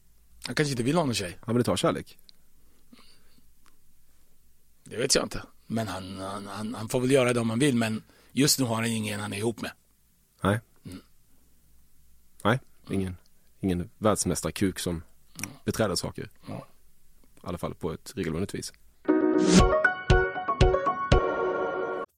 Han 0.47 0.55
kanske 0.55 0.71
inte 0.71 0.83
vill 0.83 0.97
ha 0.97 1.05
någon 1.05 1.15
tjej. 1.15 1.39
Han 1.41 1.55
vill 1.55 1.61
inte 1.61 1.71
ha 1.71 1.77
kärlek. 1.77 2.19
Det 4.85 4.97
vet 4.97 5.15
jag 5.15 5.25
inte. 5.25 5.43
Men 5.67 5.89
han, 5.89 6.19
han, 6.19 6.47
han, 6.47 6.75
han 6.75 6.89
får 6.89 7.01
väl 7.01 7.11
göra 7.11 7.33
det 7.33 7.41
om 7.41 7.51
han 7.51 7.59
vill. 7.59 7.77
Men 7.77 8.03
just 8.33 8.59
nu 8.59 8.65
har 8.65 8.75
han 8.75 8.87
ingen 8.87 9.21
han 9.21 9.33
är 9.33 9.39
ihop 9.39 9.61
med. 9.61 9.71
Nej. 10.41 10.61
Nej, 12.45 12.59
ingen, 12.91 13.17
ingen 13.61 13.91
världsmästarkuk 13.99 14.79
som 14.79 15.03
beträder 15.65 15.95
saker. 15.95 16.31
Ja. 16.49 16.67
I 17.35 17.47
alla 17.47 17.59
fall 17.59 17.75
på 17.75 17.93
ett 17.93 18.13
regelbundet 18.17 18.55
vis. 18.55 18.73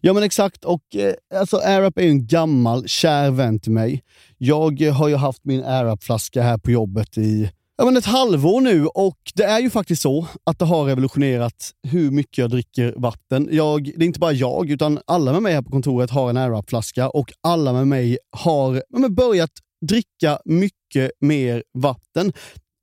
Ja 0.00 0.12
men 0.12 0.22
exakt, 0.22 0.64
och 0.64 0.96
eh, 0.96 1.14
alltså 1.34 1.56
AirUp 1.56 1.98
är 1.98 2.02
ju 2.02 2.10
en 2.10 2.26
gammal 2.26 2.88
kär 2.88 3.30
vän 3.30 3.60
till 3.60 3.72
mig. 3.72 4.02
Jag 4.38 4.82
eh, 4.82 4.94
har 4.94 5.08
ju 5.08 5.16
haft 5.16 5.44
min 5.44 5.64
AirUp-flaska 5.64 6.42
här 6.42 6.58
på 6.58 6.70
jobbet 6.70 7.18
i 7.18 7.50
ja, 7.78 7.84
men 7.84 7.96
ett 7.96 8.04
halvår 8.04 8.60
nu 8.60 8.86
och 8.86 9.18
det 9.34 9.44
är 9.44 9.60
ju 9.60 9.70
faktiskt 9.70 10.02
så 10.02 10.26
att 10.46 10.58
det 10.58 10.64
har 10.64 10.84
revolutionerat 10.84 11.72
hur 11.82 12.10
mycket 12.10 12.38
jag 12.38 12.50
dricker 12.50 12.94
vatten. 12.96 13.48
Jag, 13.52 13.84
det 13.84 14.04
är 14.04 14.06
inte 14.06 14.20
bara 14.20 14.32
jag, 14.32 14.70
utan 14.70 15.00
alla 15.06 15.32
med 15.32 15.42
mig 15.42 15.54
här 15.54 15.62
på 15.62 15.70
kontoret 15.70 16.10
har 16.10 16.30
en 16.30 16.36
AirUp-flaska 16.36 17.08
och 17.08 17.32
alla 17.40 17.72
med 17.72 17.88
mig 17.88 18.18
har 18.36 18.74
ja, 18.74 18.98
men 18.98 19.14
börjat 19.14 19.50
dricka 19.86 20.38
mycket 20.44 21.10
mer 21.20 21.62
vatten. 21.74 22.32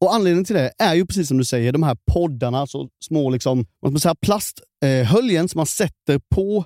Och 0.02 0.14
Anledningen 0.14 0.46
till 0.46 0.56
det 0.56 0.72
är 0.78 0.96
ju 0.96 1.06
precis 1.06 1.28
som 1.28 1.38
du 1.38 1.46
säger, 1.46 1.72
de 1.72 1.84
här 1.84 1.98
poddarna, 2.12 2.68
så 2.68 2.90
små 3.06 3.30
liksom, 3.30 3.66
vad 3.80 3.90
ska 3.90 3.94
man 3.94 4.00
säga, 4.00 4.16
plasthöljen 4.22 5.50
som 5.50 5.60
man 5.60 5.66
sätter 5.66 6.22
på 6.36 6.66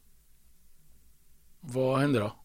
Vad 1.61 1.99
händer 1.99 2.19
då? 2.19 2.35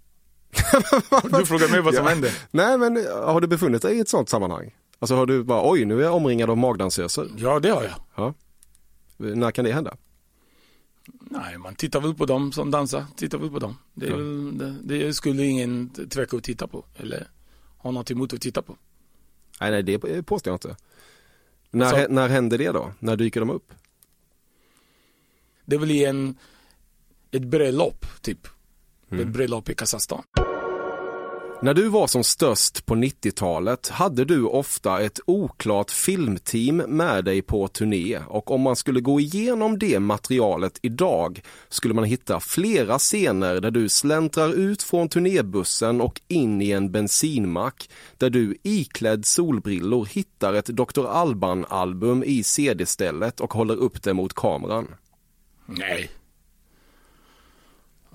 du 1.39 1.47
frågar 1.47 1.69
mig 1.71 1.81
vad 1.81 1.95
som 1.95 2.05
Ja. 2.05 2.11
händer. 2.11 2.33
Nej, 2.51 2.79
men 2.79 2.97
eh, 2.97 3.03
har 3.25 3.41
du 3.41 3.47
befunnit 3.47 3.83
dig 3.83 3.97
i 3.97 4.01
ett 4.01 4.09
sånt 4.09 4.29
sammanhang? 4.29 4.75
Alltså 4.99 5.15
har 5.15 5.27
du 5.27 5.43
bara, 5.45 5.71
oj, 5.71 5.85
nu 5.85 5.99
är 5.99 6.03
jag 6.05 6.15
omringad 6.15 6.51
av 6.51 6.57
magdansöser. 6.59 7.29
Ja, 7.37 7.61
det 7.61 7.71
har 7.71 7.83
jag. 7.83 7.95
Ja. 8.15 8.35
När 9.17 9.51
kan 9.51 9.65
det 9.65 9.73
hända? 9.73 9.97
Nej, 11.21 11.59
man 11.59 11.75
tittar 11.75 12.01
väl 12.01 12.15
på 12.15 12.27
dem 12.27 12.53
som 12.53 12.71
dansar. 12.71 13.05
Tittar 13.17 13.39
väl 13.39 13.51
på 13.51 13.59
dem. 13.59 13.79
Det, 13.95 14.07
Ja. 14.07 14.17
väl, 14.17 14.59
det, 14.59 14.99
det 14.99 15.15
skulle 15.15 15.45
ingen 15.45 15.89
tveka 16.11 16.37
att 16.37 16.45
titta 16.45 16.67
på. 16.67 16.85
Eller 16.97 17.29
ha 17.79 17.91
något 17.91 18.11
emot 18.11 18.33
att 18.33 18.41
titta 18.41 18.63
på. 18.63 18.77
Nej, 19.61 19.71
nej, 19.71 19.83
det 19.83 20.23
påstår 20.23 20.51
jag 20.51 20.55
inte. 20.55 20.77
När, 21.71 21.91
Så- 21.91 21.97
hä- 21.97 22.07
när 22.11 22.29
händer 22.29 22.59
det 22.59 22.73
då? 22.73 22.93
När 22.99 23.17
dyker 23.17 23.41
de 23.41 23.51
upp? 23.51 23.73
Det 25.65 25.77
är 25.77 25.81
väl 25.81 25.91
i 25.91 26.05
en, 26.05 26.39
ett 27.31 27.43
bröllop, 27.45 28.07
typ. 28.23 28.49
Mm. 29.13 29.33
Bröllop 29.33 29.69
i 29.69 29.75
Kazakstan. 29.75 30.23
När 31.63 31.75
du 31.75 31.89
var 31.89 32.07
som 32.07 32.25
störst 32.25 32.87
på 32.87 32.95
90-talet 32.95 33.89
hade 33.89 34.25
du 34.25 34.45
ofta 34.45 35.01
ett 35.01 35.21
oklart 35.27 35.91
filmteam 35.91 36.77
med 36.77 37.25
dig 37.25 37.43
på 37.43 37.69
turné 37.69 38.19
och 38.29 38.51
om 38.51 38.61
man 38.61 38.77
skulle 38.77 39.01
gå 39.01 39.21
igenom 39.21 39.79
det 39.79 40.01
materialet 40.01 40.79
idag 40.83 41.41
skulle 41.69 41.95
man 41.95 42.05
hitta 42.05 42.41
flera 42.41 42.99
scener 42.99 43.61
där 43.61 43.71
du 43.71 43.89
släntrar 43.89 44.53
ut 44.53 44.83
från 44.83 45.09
turnébussen 45.09 46.01
och 46.01 46.21
in 46.29 46.63
i 46.63 46.71
en 46.71 46.93
bensinmack 46.93 47.91
där 48.17 48.31
du 48.31 48.57
iklädd 48.63 49.27
solbrillor 49.27 50.07
hittar 50.07 50.55
ett 50.55 50.67
Dr. 50.67 51.07
Alban-album 51.07 52.25
i 52.25 52.43
CD-stället 52.43 53.41
och 53.41 53.55
håller 53.55 53.77
upp 53.77 54.03
det 54.03 54.15
mot 54.15 54.35
kameran. 54.35 54.95
Nej. 55.67 56.11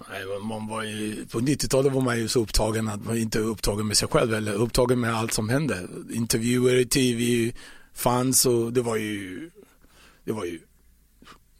Nej, 0.10 0.40
man 0.44 0.68
var 0.68 0.84
ju, 0.84 1.26
på 1.26 1.40
90-talet 1.40 1.94
var 1.94 2.02
man 2.02 2.18
ju 2.20 2.28
så 2.28 2.40
upptagen 2.40 2.88
att 2.88 3.06
man 3.06 3.18
inte 3.18 3.40
är 3.40 3.44
upptagen 3.44 3.88
med 3.88 3.98
sig 3.98 4.08
själv 4.08 4.34
eller 4.34 4.54
upptagen 4.54 5.00
med 5.00 5.16
allt 5.16 5.34
som 5.34 5.50
hände. 5.50 5.88
Intervjuer, 6.14 6.84
tv, 6.84 7.52
fans 7.94 8.46
och 8.46 8.74
det 8.74 8.82
var 8.82 8.96
ju 8.96 9.50
det 10.24 10.32
var 10.32 10.46
ju, 10.46 10.60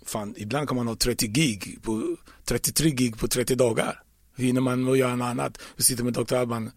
fan 0.06 0.34
ibland 0.38 0.68
kan 0.68 0.78
man 0.78 0.88
ha 0.88 0.96
30 0.96 1.28
gig, 1.28 1.80
på, 1.82 2.18
33 2.46 2.90
gig 2.90 3.18
på 3.18 3.28
30 3.28 3.56
dagar. 3.56 4.04
Hinner 4.38 4.62
man 4.62 4.90
att 4.90 4.98
göra 4.98 5.16
något 5.16 5.26
annat, 5.26 5.58
och 5.62 5.82
sitter 5.82 6.04
med 6.04 6.14
Dr. 6.14 6.36
Alban, 6.36 6.72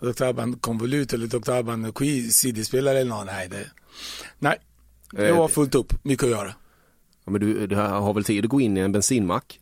Dr. 0.00 0.22
Alban 0.24 0.58
konvolut 0.58 1.12
eller 1.12 1.26
Dr. 1.26 1.50
Alban 1.50 1.92
CD-spelare 2.30 2.98
eller 2.98 3.10
något. 3.10 3.26
Nej, 3.26 3.48
det, 3.48 3.70
nej. 4.38 4.58
det 5.10 5.28
Eh, 5.28 5.38
var 5.38 5.48
fullt 5.48 5.74
upp, 5.74 6.04
mycket 6.04 6.24
att 6.24 6.30
göra. 6.30 6.54
Ja, 7.24 7.30
men 7.30 7.40
du, 7.40 7.66
du 7.66 7.76
har 7.76 8.14
väl 8.14 8.24
tid 8.24 8.44
att 8.44 8.50
gå 8.50 8.60
in 8.60 8.76
i 8.76 8.80
en 8.80 8.92
bensinmack? 8.92 9.60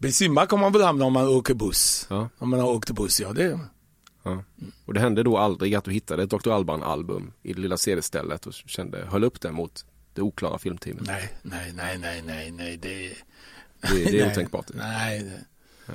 Bensinmack 0.00 0.48
kan 0.48 0.60
man 0.60 0.72
väl 0.72 0.82
hamna 0.82 1.04
om 1.04 1.12
man 1.12 1.28
åker 1.28 1.54
buss. 1.54 2.06
Ja. 2.10 2.28
Om 2.38 2.50
man 2.50 2.60
har 2.60 2.68
åkt 2.68 2.90
buss, 2.90 3.20
ja 3.20 3.32
det 3.32 3.60
Ja. 4.22 4.44
Och 4.84 4.94
det 4.94 5.00
hände 5.00 5.22
då 5.22 5.38
aldrig 5.38 5.74
att 5.74 5.84
du 5.84 5.90
hittade 5.90 6.22
ett 6.22 6.30
Dr. 6.30 6.50
Alban-album 6.50 7.32
i 7.42 7.52
det 7.52 7.60
lilla 7.60 7.76
CD-stället 7.76 8.46
och 8.46 8.52
kände, 8.52 9.06
höll 9.10 9.24
upp 9.24 9.40
det 9.40 9.52
mot 9.52 9.84
det 10.14 10.22
oklara 10.22 10.58
filmteamet? 10.58 11.06
Nej, 11.06 11.32
nej, 11.42 11.72
nej, 11.74 11.98
nej, 11.98 12.22
nej, 12.26 12.50
nej, 12.50 12.76
det... 12.76 13.12
Det, 13.80 14.04
det 14.04 14.08
är 14.08 14.12
nej, 14.24 14.32
otänkbart. 14.32 14.66
Nej, 14.74 15.22
det, 15.22 15.94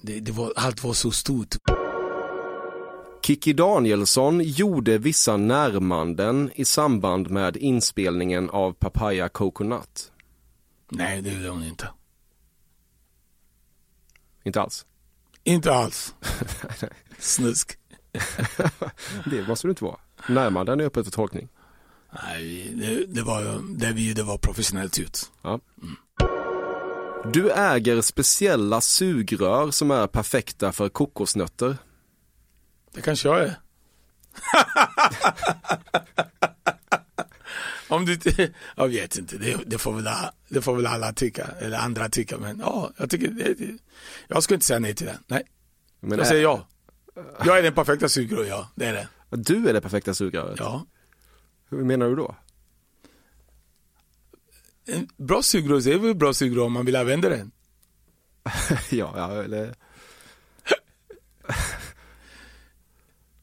det, 0.00 0.20
det 0.20 0.32
var, 0.32 0.52
allt 0.56 0.84
var 0.84 0.92
så 0.92 1.10
stort. 1.10 1.56
Kikki 3.22 3.52
Danielsson 3.52 4.40
gjorde 4.44 4.98
vissa 4.98 5.36
närmanden 5.36 6.50
i 6.54 6.64
samband 6.64 7.30
med 7.30 7.56
inspelningen 7.56 8.50
av 8.50 8.72
Papaya 8.72 9.28
Coconut. 9.28 10.12
Nej, 10.90 11.22
det 11.22 11.30
gjorde 11.30 11.48
hon 11.48 11.64
inte. 11.64 11.88
Inte 14.44 14.60
alls. 14.60 14.86
Inte 15.44 15.72
alls. 15.72 16.14
Snusk. 17.18 17.78
Det 19.30 19.48
måste 19.48 19.66
det 19.66 19.70
inte 19.70 19.84
vara. 19.84 20.00
Närmanden 20.28 20.80
är 20.80 20.84
öppet 20.84 21.04
för 21.04 21.12
tolkning. 21.12 21.48
Nej, 22.22 22.72
det, 22.74 23.06
det 23.06 23.22
var, 23.22 23.62
det 23.78 23.92
vi 23.92 24.12
det 24.12 24.22
var 24.22 24.38
professionellt 24.38 24.98
ut. 24.98 25.30
Ja. 25.42 25.60
Du 27.32 27.50
äger 27.50 28.00
speciella 28.00 28.80
sugrör 28.80 29.70
som 29.70 29.90
är 29.90 30.06
perfekta 30.06 30.72
för 30.72 30.88
kokosnötter. 30.88 31.76
Det 32.92 33.00
kanske 33.00 33.28
jag 33.28 33.42
är. 33.42 33.54
Om 37.90 38.04
du 38.04 38.18
jag 38.76 38.88
vet 38.88 39.18
inte, 39.18 39.38
det, 39.38 39.56
det, 39.66 39.78
får 39.78 39.92
väl, 39.92 40.08
det 40.48 40.62
får 40.62 40.76
väl 40.76 40.86
alla 40.86 41.12
tycka, 41.12 41.46
eller 41.60 41.78
andra 41.78 42.08
tycka, 42.08 42.38
men 42.38 42.58
ja, 42.58 42.90
jag 42.96 43.10
tycker 43.10 43.28
det, 43.28 43.78
jag 44.28 44.42
skulle 44.42 44.54
inte 44.54 44.66
säga 44.66 44.78
nej 44.78 44.94
till 44.94 45.06
det. 45.06 45.18
Nej, 45.26 45.42
Men 46.00 46.18
jag 46.18 46.26
säger 46.26 46.42
ja. 46.42 46.68
Jag 47.44 47.58
är 47.58 47.62
den 47.62 47.74
perfekta 47.74 48.08
sugrör, 48.08 48.44
ja, 48.44 48.70
det 48.74 48.86
är 48.86 48.92
det. 48.92 49.08
Du 49.30 49.68
är 49.68 49.72
det 49.72 49.80
perfekta 49.80 50.14
sugröret. 50.14 50.58
Ja. 50.58 50.86
Hur 51.68 51.84
menar 51.84 52.08
du 52.08 52.16
då? 52.16 52.36
En 54.86 55.08
bra 55.16 55.42
sugrör 55.42 55.88
är 55.88 55.98
väl 55.98 56.14
bra 56.14 56.34
sugrör 56.34 56.64
om 56.64 56.72
man 56.72 56.86
vill 56.86 56.96
använda 56.96 57.28
den. 57.28 57.50
ja, 58.90 59.12
ja, 59.16 59.42
eller... 59.42 59.74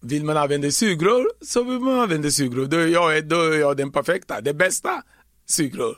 Vill 0.07 0.23
man 0.23 0.37
använda 0.37 0.71
sugrör 0.71 1.25
så 1.41 1.63
vill 1.63 1.79
man 1.79 1.99
använda 1.99 2.31
sugrör. 2.31 2.65
Då 2.65 2.77
är 2.77 2.87
jag, 2.87 3.27
då 3.27 3.41
är 3.41 3.57
jag 3.59 3.77
den 3.77 3.91
perfekta, 3.91 4.41
det 4.41 4.53
bästa 4.53 5.03
sugrör. 5.45 5.97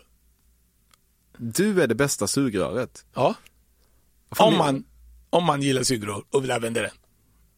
Du 1.37 1.81
är 1.81 1.87
det 1.87 1.95
bästa 1.95 2.27
sugröret. 2.27 3.05
Ja. 3.13 3.35
Om 4.29 4.57
man, 4.57 4.83
om 5.29 5.43
man 5.43 5.61
gillar 5.61 5.83
sugrör 5.83 6.23
och 6.29 6.43
vill 6.43 6.51
använda 6.51 6.81
den. 6.81 6.91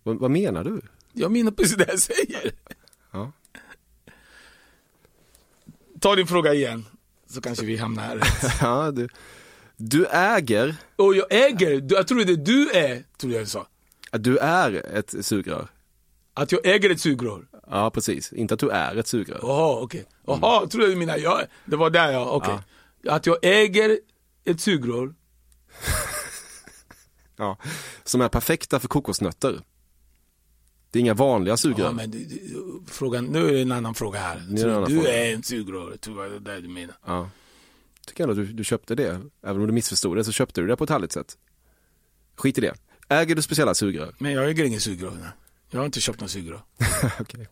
Vad, 0.03 0.19
vad 0.19 0.31
menar 0.31 0.63
du? 0.63 0.81
Jag 1.13 1.31
menar 1.31 1.51
precis 1.51 1.77
det 1.77 1.85
jag 1.89 1.99
säger. 1.99 2.51
Ja. 3.11 3.31
Ta 6.01 6.15
din 6.15 6.27
fråga 6.27 6.53
igen, 6.53 6.85
så 7.29 7.41
kanske 7.41 7.65
vi 7.65 7.77
hamnar 7.77 8.15
rätt. 8.15 8.53
Ja, 8.61 8.91
du, 8.91 9.07
du 9.77 10.05
äger, 10.05 10.75
Och 10.95 11.15
jag 11.15 11.25
äger, 11.29 11.81
du- 11.81 11.95
jag 11.95 12.07
tror 12.07 12.25
det 12.25 12.35
du 12.35 12.69
är, 12.71 13.03
tror 13.17 13.33
jag 13.33 13.47
sa. 13.47 13.67
du 14.11 14.37
är 14.37 14.73
ett 14.97 15.15
sugrör. 15.25 15.67
Att 16.33 16.51
jag 16.51 16.65
äger 16.65 16.89
ett 16.89 16.99
sugrör. 17.01 17.47
Ja, 17.67 17.89
precis. 17.91 18.33
Inte 18.33 18.53
att 18.53 18.59
du 18.59 18.69
är 18.69 18.95
ett 18.95 19.07
sugrör. 19.07 19.39
Jaha, 19.41 19.79
okej. 19.81 20.05
Jaha, 20.27 20.67
tror 20.67 20.81
du 20.87 20.95
menar 20.95 21.17
jag, 21.17 21.41
det 21.65 21.75
var 21.75 21.89
där 21.89 22.11
jag, 22.11 22.35
okej. 22.35 22.57
Att 23.07 23.25
jag 23.25 23.37
äger 23.41 23.99
ett 24.45 24.61
sugrör. 24.61 25.13
Ja. 27.35 27.57
Som 28.03 28.21
är 28.21 28.27
perfekta 28.29 28.79
för 28.79 28.87
kokosnötter. 28.87 29.61
Det 30.91 30.99
är 30.99 31.01
inga 31.01 31.13
vanliga 31.13 31.51
Ja, 31.51 31.57
sugrör. 31.57 31.91
men 31.91 32.11
du, 32.11 32.17
du, 32.25 32.81
frågan, 32.87 33.25
nu 33.25 33.47
är 33.49 33.53
det 33.53 33.61
en 33.61 33.71
annan 33.71 33.95
fråga 33.95 34.19
här. 34.19 34.35
Är 34.35 34.67
annan 34.67 34.89
du 34.89 34.95
fråga. 34.95 35.13
är 35.25 35.33
en 35.33 35.43
sugrör, 35.43 35.97
tror 35.97 36.23
jag 36.23 36.41
det 36.41 36.51
är 36.51 36.55
det 36.55 36.61
du 36.61 36.67
menar. 36.67 36.95
Ja. 37.05 37.29
Tycker 38.07 38.23
ändå 38.23 38.31
att 38.41 38.47
du, 38.47 38.53
du 38.53 38.63
köpte 38.63 38.95
det. 38.95 39.21
Även 39.43 39.61
om 39.61 39.67
du 39.67 39.73
missförstod 39.73 40.17
det 40.17 40.23
så 40.23 40.31
köpte 40.31 40.61
du 40.61 40.67
det 40.67 40.75
på 40.77 40.83
ett 40.83 40.89
härligt 40.89 41.11
sätt. 41.11 41.37
Skit 42.35 42.57
i 42.57 42.61
det. 42.61 42.73
Äger 43.09 43.35
du 43.35 43.41
speciella 43.41 43.73
sugrör? 43.73 44.15
Men 44.19 44.31
jag 44.31 44.49
äger 44.49 44.63
ingen 44.63 44.79
sugrör. 44.81 45.31
Jag 45.71 45.79
har 45.79 45.85
inte 45.85 46.01
köpt 46.01 46.19
någon 46.19 46.29
sugrör. 46.29 46.61
Okej. 47.19 47.47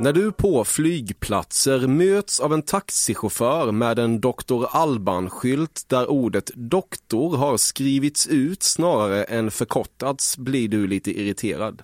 När 0.00 0.12
du 0.12 0.32
på 0.32 0.64
flygplatser 0.64 1.86
möts 1.86 2.40
av 2.40 2.54
en 2.54 2.62
taxichaufför 2.62 3.72
med 3.72 3.98
en 3.98 4.20
Dr. 4.20 4.64
Alban-skylt 4.70 5.84
där 5.88 6.10
ordet 6.10 6.50
doktor 6.54 7.36
har 7.36 7.56
skrivits 7.56 8.26
ut 8.26 8.62
snarare 8.62 9.24
än 9.24 9.50
förkortats 9.50 10.38
blir 10.38 10.68
du 10.68 10.86
lite 10.86 11.20
irriterad. 11.20 11.82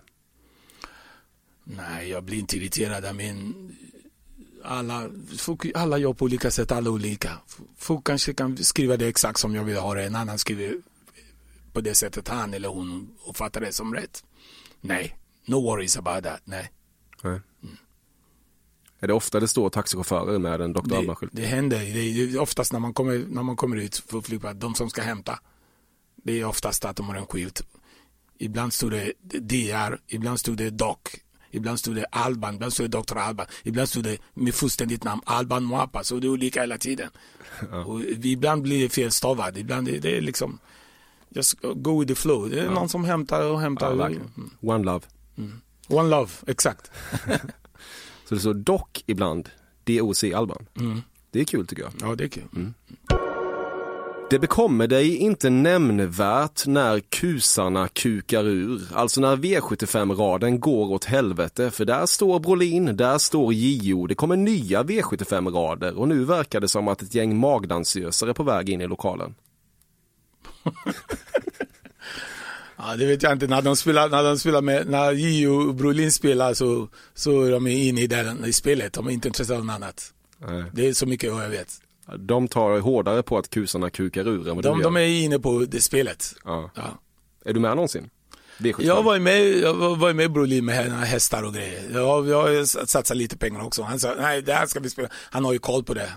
Nej, 1.65 2.11
jag 2.11 2.25
blir 2.25 2.39
inte 2.39 2.57
irriterad. 2.57 3.17
Men 3.17 3.55
alla, 4.65 5.09
alla 5.75 5.99
gör 5.99 6.13
på 6.13 6.25
olika 6.25 6.51
sätt, 6.51 6.73
alla 6.73 6.91
olika. 6.91 7.31
Folk 7.77 8.07
kanske 8.07 8.35
kan 8.35 8.57
skriva 8.57 8.97
det 8.97 9.07
exakt 9.07 9.39
som 9.39 9.55
jag 9.55 9.65
vill 9.65 9.77
ha 9.77 9.95
det, 9.95 10.05
en 10.05 10.17
annan 10.17 10.39
skriver 10.39 10.75
på 11.73 11.81
det 11.81 11.95
sättet 11.95 12.29
han 12.29 12.55
eller 12.55 12.69
hon 12.69 13.09
uppfattar 13.29 13.61
det 13.61 13.73
som 13.73 13.95
rätt. 13.95 14.25
Nej, 14.83 15.17
no 15.47 15.55
worries 15.55 15.97
about 15.97 16.25
that. 16.25 16.41
Nej. 16.45 16.71
Är 19.01 19.07
det 19.07 19.13
ofta 19.13 19.41
det 19.41 19.49
står 19.49 19.71
taxichaufförer 19.71 20.39
med 20.39 20.61
en 20.61 20.73
Dr. 20.73 20.95
Alban-skylt? 20.95 21.33
det 21.35 21.47
händer. 21.47 21.79
Det 21.79 22.01
är 22.01 22.41
oftast 22.41 22.73
när 22.73 22.81
man 22.81 22.95
kommer, 22.95 23.25
när 23.29 23.43
man 23.43 23.57
kommer 23.57 23.77
ut 23.77 23.97
för 23.97 24.21
flygplats, 24.21 24.59
de 24.61 24.75
som 24.75 24.91
ska 24.91 25.03
hämta. 25.03 25.39
Det 26.17 26.41
är 26.41 26.45
oftast 26.45 26.85
att 26.85 26.97
de 26.97 27.07
har 27.09 27.15
en 27.15 27.27
skylt. 27.27 27.63
Ibland 28.39 28.73
stod 28.73 28.93
det 28.93 29.13
DR, 29.21 29.99
ibland 30.07 30.41
stod 30.41 30.57
det 30.57 30.71
Doc, 30.71 30.99
ibland 31.51 31.79
stod 31.79 31.95
det 31.95 32.05
Alban, 32.11 32.55
ibland 32.55 32.73
stod 32.73 32.91
det 32.91 32.99
Dr. 32.99 33.19
Alban, 33.19 33.47
ibland 33.63 33.89
stod 33.89 34.05
det 34.05 34.19
med 34.35 34.55
fullständigt 34.55 35.05
namn 35.05 35.23
Alban 35.27 35.65
Moapa, 35.65 36.05
så 36.05 36.19
det 36.19 36.27
är 36.27 36.31
olika 36.31 36.61
hela 36.61 36.79
tiden. 36.79 37.11
Och 37.87 38.01
ibland 38.03 38.63
blir 38.63 38.83
det 38.83 38.89
felstavat, 38.89 39.57
ibland 39.57 39.89
är 39.89 40.01
det 40.01 40.21
liksom 40.21 40.59
just 41.35 41.55
go 41.61 42.01
with 42.01 42.09
the 42.09 42.15
flow. 42.15 42.49
Det 42.49 42.61
är 42.61 42.71
någon 42.71 42.89
som 42.89 43.05
hämtar 43.05 43.51
och 43.51 43.61
hämtar. 43.61 43.91
Ja, 43.91 43.95
verkligen. 43.95 44.51
One 44.61 44.85
Love. 44.85 45.01
One 45.89 46.09
love, 46.09 46.31
exakt. 46.47 46.91
Så 48.29 48.35
det 48.35 48.41
står 48.41 48.55
dock 48.55 49.05
ibland 49.07 49.49
DOC 49.85 50.25
Alban. 50.25 50.67
Mm. 50.81 51.03
Det 51.31 51.41
är 51.41 51.45
kul 51.45 51.67
tycker 51.67 51.83
jag. 51.83 51.93
Ja, 52.01 52.15
det 52.15 52.25
är 52.25 52.29
kul. 52.29 52.73
Det 54.31 54.39
bekommer 54.39 54.87
dig 54.87 55.17
inte 55.17 55.51
nämnvärt 55.51 56.67
när 56.67 57.01
kusarna 57.01 57.89
kukar 57.89 58.45
ur, 58.45 58.81
alltså 58.95 59.21
när 59.21 59.37
V75-raden 59.37 60.61
går 60.61 60.91
åt 60.93 61.05
helvete, 61.05 61.71
för 61.71 61.85
där 61.85 62.07
står 62.07 62.41
Brolin, 62.41 62.97
där 62.97 63.19
står 63.19 63.53
JO, 63.53 64.07
det 64.07 64.15
kommer 64.15 64.37
nya 64.37 64.83
V75-rader 64.83 65.99
och 65.99 66.09
nu 66.09 66.25
verkar 66.25 66.61
det 66.61 66.69
som 66.69 66.89
att 66.89 67.03
ett 67.03 67.15
gäng 67.15 67.37
magdansösare 67.37 68.31
är 68.31 68.35
på 68.35 68.43
väg 68.43 68.71
in 68.71 68.81
i 68.81 68.87
lokalen. 68.87 69.35
Ja, 72.77 72.97
det 72.97 73.07
vet 73.07 73.23
jag 73.23 73.33
inte. 73.33 73.47
När 73.47 73.63
de 73.63 73.77
spelar, 73.77 74.09
när 74.09 74.23
de 74.25 74.39
spelar 74.39 74.63
med, 74.63 74.87
när 74.87 75.13
Gio 75.13 75.49
och 75.49 75.75
Brolin 75.75 76.13
spelar 76.13 76.55
så, 76.55 76.89
så 77.15 77.43
är 77.43 77.51
de 77.51 77.67
inne 77.67 78.01
i, 78.01 78.07
den, 78.07 78.45
i 78.45 78.53
spelet. 78.53 78.93
De 78.93 79.07
är 79.07 79.11
inte 79.11 79.29
intresserade 79.29 79.61
av 79.61 79.67
något 79.67 79.75
annat. 79.75 80.13
Det 80.73 80.89
är 80.89 80.93
så 80.93 81.07
mycket 81.07 81.31
jag 81.31 81.49
vet. 81.49 81.69
De 82.19 82.49
tar 82.49 82.81
hårdare 82.81 83.23
på 83.23 83.39
att 83.39 83.51
kusarna 83.51 83.91
kukar 83.91 84.29
ur 84.29 84.49
än 84.49 84.55
vad 84.57 84.65
De, 84.65 84.79
du 84.79 84.83
de 84.85 84.97
gör. 84.97 85.03
är 85.03 85.07
inne 85.25 85.39
på 85.39 85.59
det 85.69 85.81
spelet. 85.81 86.35
Ja. 86.45 86.71
Ja. 86.75 86.83
Är 87.45 87.53
du 87.53 87.61
med 87.61 87.71
någonsin? 87.77 88.11
V75? 88.59 88.83
Jag 88.85 89.03
var 89.03 89.19
med, 89.19 89.59
jag 89.59 89.97
var 89.97 90.13
med 90.13 90.33
Brolin 90.33 90.65
med 90.65 90.93
hästar 90.93 91.43
och 91.43 91.55
grejer. 91.55 91.91
Jag, 91.93 92.29
jag 92.29 92.69
satsat 92.69 93.17
lite 93.17 93.37
pengar 93.37 93.61
också. 93.67 93.83
Han 93.83 94.01
sa, 94.01 94.15
nej 94.21 94.43
det 94.43 94.53
här 94.55 94.67
ska 94.67 94.81
vi 94.81 94.91
spela. 94.91 95.09
Han 95.13 95.45
har 95.45 95.53
ju 95.53 95.59
koll 95.59 95.85
på 95.85 95.95
det. 95.95 96.13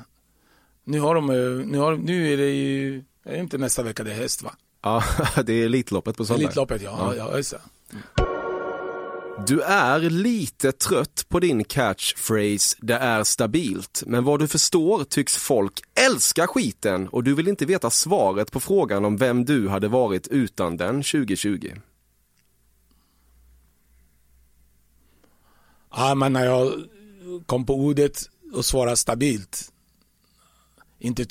Nu 0.83 0.99
har 0.99 1.15
de, 1.15 1.27
nu, 1.71 1.77
har, 1.77 1.95
nu 1.95 2.33
är 2.33 2.37
det 2.37 2.49
ju, 2.49 3.03
är 3.25 3.33
det 3.33 3.39
inte 3.39 3.57
nästa 3.57 3.83
vecka 3.83 4.03
det 4.03 4.11
är 4.11 4.15
häst 4.15 4.43
va? 4.43 4.55
Ja, 4.81 5.03
det 5.45 5.53
är 5.53 5.65
Elitloppet 5.65 6.17
på 6.17 6.25
söndag. 6.25 6.43
Elitloppet 6.43 6.81
ja. 6.81 7.15
ja. 7.15 7.15
ja 7.15 7.37
just. 7.37 7.53
Du 9.47 9.61
är 9.61 9.99
lite 9.99 10.71
trött 10.71 11.25
på 11.29 11.39
din 11.39 11.63
catchphrase 11.63 12.77
“det 12.81 12.93
är 12.93 13.23
stabilt”, 13.23 14.03
men 14.05 14.23
vad 14.23 14.39
du 14.39 14.47
förstår 14.47 15.03
tycks 15.03 15.37
folk 15.37 15.81
älska 16.07 16.47
skiten 16.47 17.07
och 17.07 17.23
du 17.23 17.35
vill 17.35 17.47
inte 17.47 17.65
veta 17.65 17.89
svaret 17.89 18.51
på 18.51 18.59
frågan 18.59 19.05
om 19.05 19.17
vem 19.17 19.45
du 19.45 19.67
hade 19.67 19.87
varit 19.87 20.27
utan 20.27 20.77
den 20.77 20.95
2020. 20.95 21.71
Ja, 25.95 26.15
men 26.15 26.33
när 26.33 26.45
jag 26.45 26.73
kom 27.45 27.65
på 27.65 27.75
ordet 27.75 28.29
och 28.53 28.65
svarade 28.65 28.97
stabilt 28.97 29.71
inte 30.99 31.25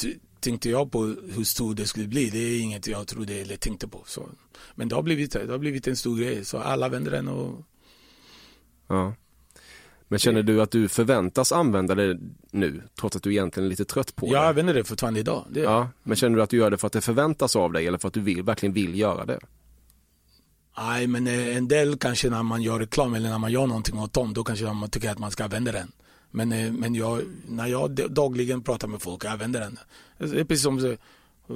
tänkte 0.45 0.71
jag 0.71 0.93
på 0.93 1.03
hur 1.05 1.45
stor 1.45 1.75
det 1.75 1.87
skulle 1.87 2.09
bli. 2.09 2.31
Det 2.31 2.39
är 2.39 2.61
inget 2.61 2.87
jag 2.87 3.07
trodde 3.07 3.35
eller 3.35 3.57
tänkte 3.57 3.89
på. 3.89 4.03
Så. 4.07 4.29
Men 4.75 4.89
det 4.89 4.95
har, 4.95 5.03
blivit, 5.03 5.33
det 5.33 5.51
har 5.51 5.59
blivit 5.59 5.87
en 5.87 5.97
stor 5.97 6.17
grej. 6.19 6.45
Så 6.45 6.59
alla 6.59 6.87
använder 6.87 7.11
den 7.11 7.29
och 7.29 7.65
Ja. 8.89 9.15
Men 10.09 10.19
känner 10.19 10.43
du 10.43 10.63
att 10.63 10.71
du 10.71 10.89
förväntas 10.89 11.53
använda 11.53 11.95
det 11.95 12.19
nu, 12.51 12.83
trots 13.01 13.17
att 13.17 13.23
du 13.23 13.31
egentligen 13.31 13.67
är 13.67 13.71
lite 13.71 13.85
trött 13.85 14.17
på 14.17 14.27
jag 14.27 14.43
det? 14.43 14.49
använder 14.49 14.75
det 14.75 14.85
fortfarande 14.85 15.21
idag. 15.21 15.45
Det, 15.51 15.61
Ja, 15.61 15.89
men 16.03 16.17
känner 16.17 16.37
du 16.37 16.43
att 16.43 16.51
du 16.51 16.57
gör 16.57 16.71
det 16.71 16.79
för 16.79 16.87
att 16.87 16.93
det 16.93 17.01
förväntas 17.01 17.57
av 17.57 17.73
dig 17.73 17.87
eller 17.87 17.99
för 17.99 18.09
att 18.09 18.15
du 18.15 18.21
vill, 18.21 18.43
verkligen 18.43 18.73
vill 18.73 18.99
göra 18.99 19.25
det? 19.25 19.39
Nej, 20.77 21.07
men 21.07 21.27
eh, 21.27 21.57
en 21.57 21.69
del 21.69 21.97
kanske 21.99 22.31
när 22.31 22.43
man 22.43 22.63
gör 22.63 22.79
reklam 22.79 23.15
eller 23.15 23.31
när 23.31 23.39
man 23.39 23.53
gör 23.53 23.67
någonting 23.67 23.99
åt 23.99 24.13
dem, 24.13 24.35
då 24.35 24.45
kanske 24.45 24.73
man 24.73 24.91
tycker 24.91 25.11
att 25.11 25.19
man 25.19 25.31
ska 25.31 25.45
använda 25.45 25.73
den. 25.73 25.93
Men, 26.37 26.53
eh, 26.53 26.73
men 26.73 26.95
jag, 26.95 27.23
när 27.49 27.67
jag 27.67 27.91
dagligen 28.11 28.63
pratar 28.63 28.89
med 28.89 29.03
folk, 29.03 29.25
jag 29.25 29.33
använder 29.33 29.61
den. 29.61 29.79
Det 30.19 30.41
är 30.41 30.45
precis 30.45 30.63
som 30.63 30.97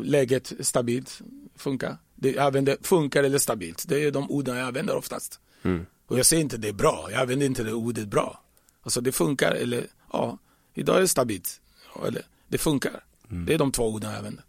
läget 0.03 0.53
stabilt, 0.61 1.21
funkar. 1.57 1.97
Det, 2.15 2.33
jag 2.33 2.47
använder 2.47 2.77
funkar 2.83 3.25
eller 3.25 3.39
stabilt. 3.39 3.85
Det 3.89 4.05
är 4.05 4.11
de 4.11 4.31
orden 4.31 4.57
jag 4.57 4.67
använder 4.67 4.97
oftast. 4.97 5.41
Mm. 5.63 5.87
Och 6.07 6.19
jag 6.19 6.27
säger 6.27 6.43
inte 6.43 6.57
det 6.57 6.69
är 6.69 6.73
bra, 6.73 7.09
jag 7.11 7.21
använder 7.21 7.47
inte 7.47 7.63
det 7.65 7.73
ordet 7.73 8.09
bra. 8.09 8.43
Alltså 8.83 9.01
det 9.01 9.13
funkar 9.13 9.53
eller 9.53 9.87
ja, 10.13 10.39
idag 10.75 10.97
är 10.97 11.01
det 11.01 11.09
stabilt. 11.09 11.61
Eller 12.07 12.23
det 12.49 12.59
funkar. 12.59 13.05
Det 13.29 13.55
är 13.55 13.59
de 13.59 13.73
två 13.73 13.83
orden 13.93 14.11
jag 14.11 14.19
använder. 14.19 14.45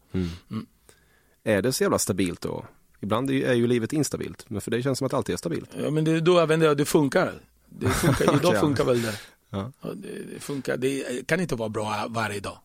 Är 1.44 1.62
det 1.62 1.74
så 1.74 1.84
jävla 1.84 2.00
stabilt 2.00 2.42
då? 2.42 2.66
Ibland 3.02 3.30
är 3.30 3.34
ju- 3.34 3.44
är 3.46 3.54
ju 3.54 3.68
livet 3.68 3.94
instabilt, 3.94 4.50
men 4.50 4.62
för 4.62 4.72
dig 4.72 4.84
känns 4.84 4.98
det 4.98 5.00
som 5.00 5.06
att 5.08 5.14
allt 5.14 5.30
är 5.30 5.38
stabilt. 5.38 5.70
Ja, 5.84 5.90
men 5.90 6.04
det, 6.04 6.20
då 6.22 6.40
använder 6.40 6.68
jag 6.68 6.78
det 6.78 6.86
funkar. 6.86 7.34
Det 7.70 7.90
funkar. 7.90 8.36
Idag 8.40 8.60
funkar 8.60 8.84
väl 8.86 9.02
det. 9.02 9.20
Ja. 9.50 9.72
Det 9.96 10.40
funkar. 10.44 10.78
Det 10.78 11.28
kan 11.28 11.40
inte 11.40 11.56
vara 11.56 11.70
bra 11.70 12.06
varje 12.10 12.40
dag. 12.40 12.58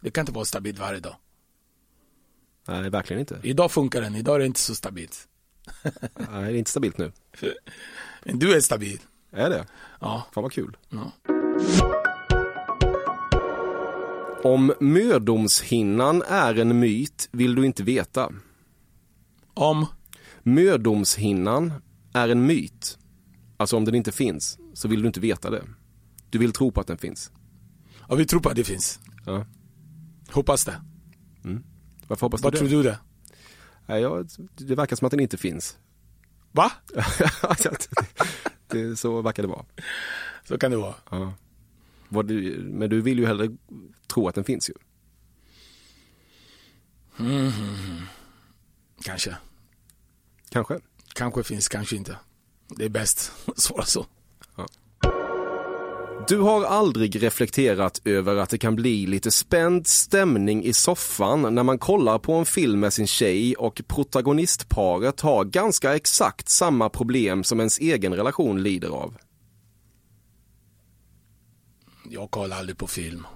Det 0.00 0.10
kan 0.10 0.22
inte 0.22 0.32
vara 0.32 0.44
stabilt 0.44 0.78
varje 0.78 1.00
dag. 1.00 1.16
Nej, 2.68 2.90
verkligen 2.90 3.20
inte. 3.20 3.40
Idag 3.42 3.72
funkar 3.72 4.00
den, 4.00 4.14
idag 4.14 4.34
är 4.34 4.38
det 4.38 4.46
inte 4.46 4.60
så 4.60 4.74
stabilt. 4.74 5.28
Nej, 5.82 5.92
det 6.30 6.36
är 6.36 6.54
inte 6.54 6.70
stabilt 6.70 6.98
nu. 6.98 7.12
Men 8.24 8.38
du 8.38 8.54
är 8.54 8.60
stabil. 8.60 9.00
Är 9.30 9.50
det? 9.50 9.66
Ja. 10.00 10.26
Fan 10.32 10.42
vad 10.42 10.52
kul. 10.52 10.76
ja. 10.88 11.12
Om 14.44 14.72
mödomshinnan 14.80 16.22
är 16.22 16.58
en 16.58 16.78
myt 16.80 17.28
vill 17.32 17.54
du 17.54 17.66
inte 17.66 17.82
veta. 17.82 18.32
Om, 19.54 19.86
Mödomshinnan 20.42 21.72
är 22.12 22.28
en 22.28 22.46
myt. 22.46 22.98
Alltså 23.56 23.76
om 23.76 23.84
den 23.84 23.94
inte 23.94 24.12
finns 24.12 24.58
så 24.74 24.88
vill 24.88 25.00
du 25.00 25.06
inte 25.06 25.20
veta 25.20 25.50
det. 25.50 25.62
Du 26.36 26.40
vill 26.40 26.52
tro 26.52 26.70
på 26.70 26.80
att 26.80 26.86
den 26.86 26.98
finns. 26.98 27.30
ja, 28.08 28.14
vi 28.14 28.26
tror 28.26 28.40
på 28.40 28.48
att 28.48 28.56
det 28.56 28.64
finns. 28.64 29.00
Ja. 29.26 29.46
Hoppas 30.30 30.64
det. 30.64 30.82
Varför 32.06 32.26
hoppas 32.26 32.42
Vad 32.42 32.52
du 32.52 32.58
tror 32.58 32.68
det? 32.68 32.74
du 32.74 32.82
det? 32.82 32.98
Nej, 33.86 34.02
jag, 34.02 34.28
det 34.56 34.74
verkar 34.74 34.96
som 34.96 35.06
att 35.06 35.10
den 35.10 35.20
inte 35.20 35.36
finns. 35.36 35.78
Va? 36.52 36.72
det, 38.66 38.96
så 38.96 39.22
verkar 39.22 39.42
det 39.42 39.48
vara. 39.48 39.64
Så 40.44 40.58
kan 40.58 40.70
det 40.70 40.76
vara. 40.76 40.94
Ja. 41.10 41.34
Du, 42.22 42.58
men 42.62 42.90
du 42.90 43.00
vill 43.00 43.18
ju 43.18 43.26
hellre 43.26 43.56
tro 44.06 44.28
att 44.28 44.34
den 44.34 44.44
finns 44.44 44.70
ju. 44.70 44.74
Kanske. 49.02 49.36
Kanske. 50.48 50.80
Kanske 51.14 51.42
finns, 51.42 51.68
kanske 51.68 51.96
inte. 51.96 52.18
Det 52.68 52.84
är 52.84 52.88
bäst 52.88 53.32
att 53.46 53.58
svara 53.58 53.84
så. 53.84 54.06
Du 56.28 56.40
har 56.40 56.64
aldrig 56.64 57.22
reflekterat 57.22 58.00
över 58.04 58.36
att 58.36 58.50
det 58.50 58.58
kan 58.58 58.76
bli 58.76 59.06
lite 59.06 59.30
spänd 59.30 59.86
stämning 59.86 60.64
i 60.64 60.72
soffan 60.72 61.54
när 61.54 61.62
man 61.62 61.78
kollar 61.78 62.18
på 62.18 62.32
en 62.32 62.46
film 62.46 62.80
med 62.80 62.92
sin 62.92 63.06
tjej 63.06 63.54
och 63.56 63.82
protagonistparet 63.86 65.20
har 65.20 65.44
ganska 65.44 65.96
exakt 65.96 66.48
samma 66.48 66.88
problem 66.88 67.44
som 67.44 67.60
ens 67.60 67.78
egen 67.78 68.14
relation 68.14 68.62
lider 68.62 68.88
av. 68.88 69.16
Jag 72.10 72.30
kollar 72.30 72.56
aldrig 72.56 72.78
på 72.78 72.86
film. 72.86 73.26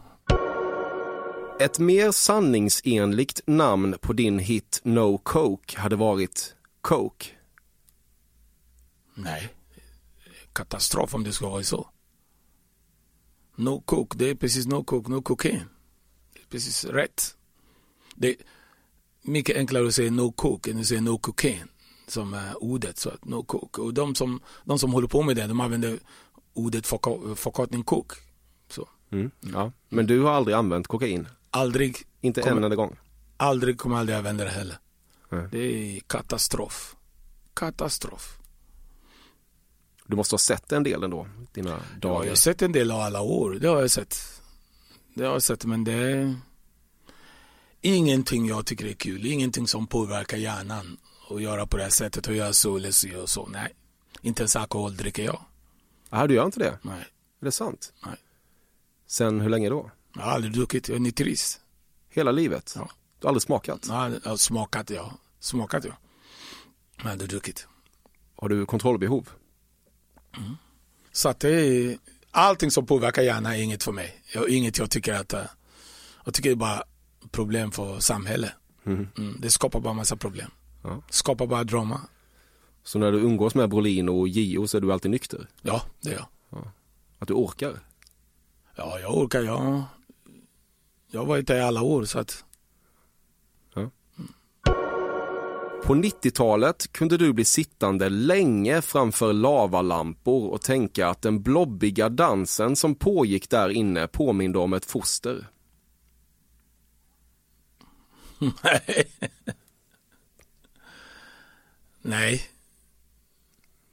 Ett 1.61 1.79
mer 1.79 2.13
sanningsenligt 2.13 3.41
namn 3.47 3.95
på 4.01 4.13
din 4.13 4.39
hit 4.39 4.81
No 4.85 5.19
Coke 5.19 5.81
hade 5.81 5.97
varit 5.97 6.55
Coke. 6.81 7.27
Nej. 9.15 9.49
Katastrof 10.53 11.15
om 11.15 11.25
det 11.25 11.33
ska 11.33 11.49
vara 11.49 11.63
så. 11.63 11.91
No 13.61 13.81
coke, 13.81 14.17
det 14.19 14.31
är 14.31 14.35
precis 14.35 14.67
no 14.67 14.85
coke, 14.85 15.11
no 15.11 15.23
cocaine. 15.23 15.65
Det 16.33 16.41
är 16.41 16.47
precis 16.51 16.85
rätt. 16.85 17.37
Det 18.15 18.29
är 18.29 18.37
mycket 19.23 19.57
enklare 19.57 19.87
att 19.89 19.95
säga 19.95 20.11
no 20.11 20.33
coke 20.33 20.71
än 20.71 20.81
att 20.81 20.87
säga 20.87 21.01
no 21.01 21.19
cocaine 21.19 21.69
som 22.07 22.35
är 22.35 22.65
ordet. 22.65 22.99
Så 22.99 23.09
att 23.11 23.25
no 23.25 23.43
coke. 23.43 23.81
Och 23.81 23.95
de 23.95 24.15
som, 24.15 24.41
de 24.65 24.79
som 24.79 24.93
håller 24.93 25.09
på 25.09 25.23
med 25.23 25.37
det, 25.37 25.47
de 25.47 25.61
använder 25.61 25.99
ordet 26.55 26.87
förkortning 26.87 27.83
coke. 27.83 28.17
Så. 28.69 28.89
Mm. 29.13 29.31
Ja. 29.41 29.73
Men 29.89 30.07
du 30.07 30.21
har 30.21 30.31
aldrig 30.33 30.57
använt 30.57 30.87
kokain? 30.87 31.29
Aldrig, 31.51 31.97
Inte 32.21 32.41
Kommer- 32.43 32.57
en 32.57 32.65
enda 32.65 32.77
gång? 32.77 32.97
aldrig 33.37 33.79
kommer 33.79 33.97
aldrig 33.97 34.19
använda 34.19 34.45
det 34.45 34.51
heller. 34.51 34.79
Nej. 35.29 35.49
Det 35.53 35.59
är 35.97 36.01
katastrof. 36.01 36.97
Katastrof. 37.55 38.39
Du 40.11 40.17
måste 40.17 40.33
ha 40.35 40.39
sett 40.39 40.73
en 40.73 40.83
del 40.83 41.03
ändå, 41.05 41.27
dina 41.53 41.71
Ja, 41.71 41.79
dagar. 42.01 42.25
jag 42.25 42.31
har 42.31 42.37
sett 42.37 42.63
en 42.63 42.73
del 42.73 42.91
av 42.91 43.01
alla 43.01 43.21
år. 43.21 43.51
Det 43.61 43.69
har 43.69 43.81
jag 43.81 43.91
sett. 43.91 44.17
Det 45.15 45.25
har 45.25 45.33
jag 45.33 45.43
sett, 45.43 45.65
men 45.65 45.85
det 45.85 45.93
är 45.93 46.37
ingenting 47.81 48.47
jag 48.49 48.67
tycker 48.67 48.87
är 48.87 48.93
kul. 48.93 49.27
Ingenting 49.27 49.69
som 49.69 49.87
påverkar 49.87 50.37
hjärnan 50.37 50.97
att 51.31 51.43
göra 51.43 51.67
på 51.67 51.77
det 51.77 51.83
här 51.83 51.91
sättet 51.91 52.27
och 52.29 52.35
göra 52.35 52.53
så 52.53 52.77
eller 52.77 52.91
så 52.91 53.21
och 53.23 53.29
så. 53.29 53.47
Nej, 53.47 53.75
inte 54.23 54.43
ens 54.43 54.57
alkohol 54.57 54.97
dricker 54.97 55.25
jag. 55.25 55.41
Ah, 56.09 56.27
du 56.27 56.35
gör 56.35 56.45
inte 56.47 56.59
det? 56.61 56.79
Nej, 56.83 57.01
Är 57.41 57.45
det 57.45 57.53
sant? 57.53 57.93
Nej. 58.07 58.17
Sen 59.07 59.41
hur 59.41 59.49
länge 59.49 59.69
då? 59.69 59.91
jag 60.15 60.23
har 60.23 60.31
aldrig 60.33 60.53
druckit. 60.53 60.89
Jag 60.89 60.97
är 60.97 61.01
nykterist. 61.01 61.61
Hela 62.09 62.33
livet? 62.33 62.73
Ja. 62.77 62.91
Du 63.21 63.27
har 63.27 63.29
aldrig 63.29 63.43
smakat? 63.43 63.85
Jag 63.89 63.95
har 63.95 64.21
jag 64.25 64.31
har 64.31 64.37
smakat, 64.37 64.91
ja. 64.91 65.13
Smakat, 65.41 65.85
ja. 65.85 65.93
Men 66.97 66.97
jag 66.97 67.05
har 67.05 67.11
aldrig 67.13 67.31
druckit. 67.31 67.67
Har 68.37 68.49
du 68.49 68.67
kontrollbehov? 68.67 69.29
Så 71.13 71.29
att 71.29 71.41
det 71.41 71.51
är, 71.51 71.99
allting 72.31 72.71
som 72.71 72.87
påverkar 72.87 73.23
hjärnan 73.23 73.53
är 73.53 73.63
inget 73.63 73.83
för 73.83 73.93
mig. 73.93 74.23
Jag, 74.35 74.49
inget 74.49 74.79
jag 74.79 74.91
tycker 74.91 75.15
att, 75.15 75.33
eh, 75.33 75.43
jag 76.25 76.35
tycker 76.35 76.51
det 76.51 76.55
är 76.55 76.57
bara 76.57 76.83
problem 77.31 77.73
för 77.73 78.01
samhället. 78.01 78.53
Mm, 78.87 79.37
det 79.39 79.51
skapar 79.51 79.81
bara 79.81 79.95
massa 79.95 80.17
problem. 80.17 80.51
Ja. 80.83 81.03
Skapar 81.11 81.47
bara 81.47 81.65
drama. 81.65 82.01
Så 82.85 82.99
när 82.99 83.13
du 83.13 83.19
umgås 83.19 83.55
med 83.55 83.71
Brolin 83.71 84.09
och 84.09 84.29
Gio 84.29 84.67
så 84.67 84.77
är 84.77 84.81
du 84.81 84.93
alltid 84.93 85.11
nykter? 85.11 85.49
Ja, 85.63 85.83
det 86.01 86.11
är 86.11 86.15
jag. 86.15 86.27
Att 87.19 87.29
du 87.29 87.35
orkar? 87.35 87.81
Ja, 88.77 88.99
jag 89.01 89.19
orkar. 89.19 89.43
Jag, 89.43 89.83
jag 91.11 91.21
har 91.21 91.27
varit 91.27 91.47
där 91.47 91.57
i 91.57 91.63
alla 91.63 91.83
år 91.83 92.05
så 92.05 92.19
att 92.19 92.45
På 95.85 95.95
90-talet 95.95 96.93
kunde 96.93 97.17
du 97.17 97.33
bli 97.33 97.45
sittande 97.45 98.09
länge 98.09 98.83
framför 98.83 99.33
lavalampor 99.33 100.51
och 100.51 100.63
tänka 100.63 101.09
att 101.09 101.23
den 101.23 101.43
blobbiga 101.43 102.09
dansen 102.09 102.77
som 102.77 102.95
pågick 102.95 103.51
där 103.51 103.69
inne 103.69 104.07
påminde 104.07 104.59
om 104.59 104.73
ett 104.73 104.85
foster. 104.85 105.47
Nej. 108.63 109.11
Nej. 112.03 112.43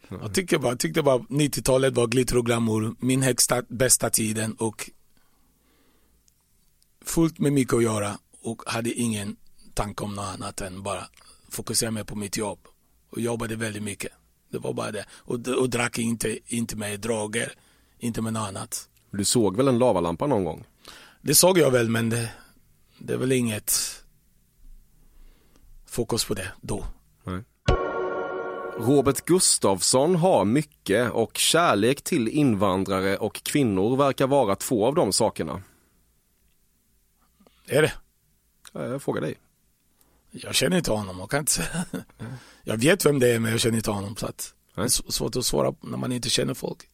Jag 0.10 0.34
tyckte 0.34 0.60
bara, 0.60 0.76
tyckte 0.76 1.02
bara 1.02 1.18
90-talet 1.18 1.94
var 1.96 2.08
glitter 2.08 2.38
och 2.38 2.46
glamour, 2.46 2.96
min 3.00 3.22
högsta, 3.22 3.62
bästa 3.68 4.10
tiden 4.10 4.54
och 4.54 4.90
fullt 7.06 7.40
med 7.40 7.54
mycket 7.54 7.74
att 7.74 7.84
göra 7.84 8.18
och 8.42 8.62
hade 8.66 8.92
ingen 8.92 9.36
tanke 9.74 10.04
om 10.04 10.16
något 10.16 10.26
annat 10.26 10.62
än 10.62 10.84
bara 10.84 11.08
fokusera 11.50 11.92
mer 11.92 12.04
på 12.04 12.16
mitt 12.16 12.38
jobb. 12.38 12.60
Och 13.10 13.22
jobbade 13.22 13.56
väldigt 13.56 13.84
mycket. 13.84 14.12
Det 14.52 14.58
var 14.58 14.74
bara 14.74 14.92
det. 14.92 15.06
Och, 15.12 15.48
och 15.48 15.70
drack 15.70 15.98
inte, 15.98 16.40
inte 16.46 16.76
med 16.76 17.00
droger, 17.00 17.54
inte 18.00 18.22
med 18.22 18.34
något 18.34 18.48
annat. 18.48 18.90
Du 19.12 19.26
såg 19.26 19.58
väl 19.58 19.68
en 19.68 19.80
lavalampa 19.80 20.28
någon 20.28 20.44
gång? 20.44 20.64
Det 21.22 21.36
såg 21.36 21.58
jag 21.58 21.72
väl 21.72 21.90
men 21.90 22.10
det, 22.10 22.32
det 22.98 23.14
är 23.14 23.18
väl 23.18 23.32
inget 23.32 23.74
fokus 25.86 26.26
på 26.26 26.34
det 26.34 26.52
då. 26.62 26.86
Robert 28.80 29.26
Gustafsson 29.26 30.16
har 30.16 30.46
mycket 30.46 31.12
och 31.12 31.38
kärlek 31.38 32.02
till 32.02 32.28
invandrare 32.28 33.18
och 33.18 33.44
kvinnor 33.44 33.98
verkar 33.98 34.28
vara 34.28 34.56
två 34.56 34.86
av 34.86 34.96
de 34.96 35.14
sakerna. 35.14 35.62
Är 37.68 37.82
det? 37.82 37.94
Ja, 38.74 38.86
Jag 38.86 39.02
frågar 39.02 39.22
dig. 39.22 39.36
Jag 40.32 40.56
känner 40.56 40.78
inte 40.78 40.92
honom, 40.92 41.20
jag 41.20 41.30
kan 41.30 41.40
inte 41.40 41.52
säga. 41.52 41.86
Jag 42.64 42.78
vet 42.78 43.06
vem 43.06 43.20
det 43.20 43.28
är 43.28 43.40
men 43.40 43.52
jag 43.52 43.60
känner 43.60 43.78
inte 43.78 43.92
honom 43.92 44.16
så 44.16 44.26
att 44.26 44.54
det 44.76 44.82
är 44.82 44.84
Nej. 44.84 44.90
svårt 44.90 45.36
att 45.36 45.46
svara 45.46 45.76
när 45.82 45.98
man 45.98 46.12
inte 46.12 46.30
känner 46.30 46.54
folk. 46.54 46.90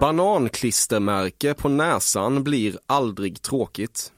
Bananklistermärke 0.00 1.54
på 1.54 1.68
näsan 1.68 2.44
blir 2.44 2.78
aldrig 2.86 3.42
tråkigt. 3.42 4.12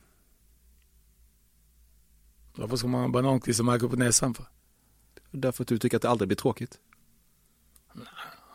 Varför 2.55 2.77
ska 2.77 2.89
man 2.89 3.01
ha 3.01 3.09
bananklistermärke 3.09 3.89
på 3.89 3.97
näsan 3.97 4.35
för? 4.35 4.47
Därför 5.31 5.65
att 5.65 5.69
du 5.69 5.79
tycker 5.79 5.97
att 5.97 6.03
det 6.03 6.09
aldrig 6.11 6.29
blir 6.29 6.37
tråkigt. 6.37 6.79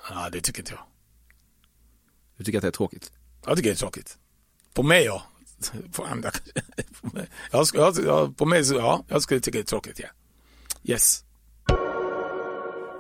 Ja, 0.10 0.30
det 0.32 0.42
tycker 0.42 0.60
inte 0.62 0.72
jag. 0.72 0.84
Du 2.38 2.44
tycker 2.44 2.58
att 2.58 2.62
det 2.62 2.68
är 2.68 2.72
tråkigt. 2.72 3.12
Jag 3.46 3.58
tycker 3.58 3.70
det 3.70 3.74
är 3.74 3.78
tråkigt. 3.78 4.18
På 4.74 4.84
mig 4.84 5.04
ja. 5.04 5.24
På 5.92 6.06
andra 6.06 6.32
på 7.02 7.08
mig. 7.16 7.28
Jag, 7.52 7.68
ska- 7.68 7.78
jag, 7.78 7.98
jag, 8.06 8.38
på 8.38 8.46
mig 8.46 8.66
så, 8.66 8.76
ja, 8.76 9.04
jag 9.08 9.22
skulle 9.22 9.40
tycka 9.40 9.58
det 9.58 9.62
är 9.62 9.64
tråkigt 9.64 10.00
ja. 10.00 10.08
Yes. 10.84 11.22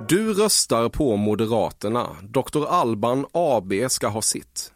Du 0.08 0.34
röstar 0.34 0.90
på 0.90 1.16
Moderaterna. 1.16 2.16
Dr. 2.24 2.66
Alban 2.68 3.26
AB 3.32 3.74
ska 3.90 4.08
ha 4.08 4.22
sitt. 4.22 4.74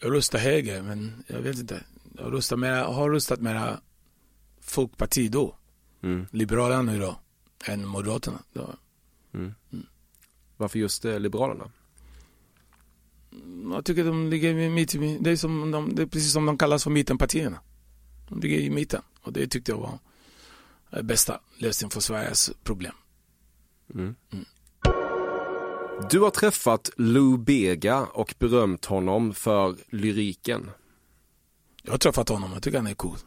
Jag 0.00 0.12
röstar 0.14 0.38
höger 0.38 0.82
men 0.82 1.24
jag 1.26 1.40
vet 1.40 1.58
inte. 1.58 1.84
Jag 2.18 2.32
röstar 2.32 2.56
mera, 2.56 2.84
har 2.86 3.10
röstat 3.10 3.40
mera 3.40 3.80
Folkparti 4.60 5.28
då. 5.30 5.56
Mm. 6.02 6.26
Liberalerna 6.30 6.98
då. 6.98 7.18
Än 7.64 7.86
Moderaterna. 7.86 8.38
Då. 8.52 8.74
Varför 10.56 10.78
just 10.78 11.04
eh, 11.04 11.18
Liberalerna? 11.20 11.70
Jag 13.72 13.84
tycker 13.84 14.04
de 14.04 14.30
ligger 14.30 14.70
mitt 14.70 14.94
i, 14.94 15.18
det 15.20 15.30
är, 15.30 15.36
som 15.36 15.70
de, 15.70 15.94
det 15.94 16.02
är 16.02 16.06
precis 16.06 16.32
som 16.32 16.46
de 16.46 16.58
kallas 16.58 16.84
för 16.84 16.90
mittenpartierna. 16.90 17.60
De 18.28 18.40
ligger 18.40 18.58
i 18.58 18.70
mitten 18.70 19.02
och 19.22 19.32
det 19.32 19.46
tyckte 19.46 19.72
jag 19.72 19.78
var 19.78 19.98
eh, 20.90 21.02
bästa 21.02 21.40
lösningen 21.58 21.90
för 21.90 22.00
Sveriges 22.00 22.50
problem. 22.62 22.92
Du 26.10 26.20
har 26.20 26.30
träffat 26.30 26.90
Lou 26.96 27.38
Bega 27.38 28.00
och 28.04 28.34
berömt 28.38 28.84
honom 28.84 29.34
för 29.34 29.76
lyriken. 29.90 30.70
Jag 31.82 31.92
har 31.92 31.98
träffat 31.98 32.28
honom, 32.28 32.52
jag 32.52 32.62
tycker 32.62 32.78
han 32.78 32.86
är 32.86 32.94
cool. 32.94 33.18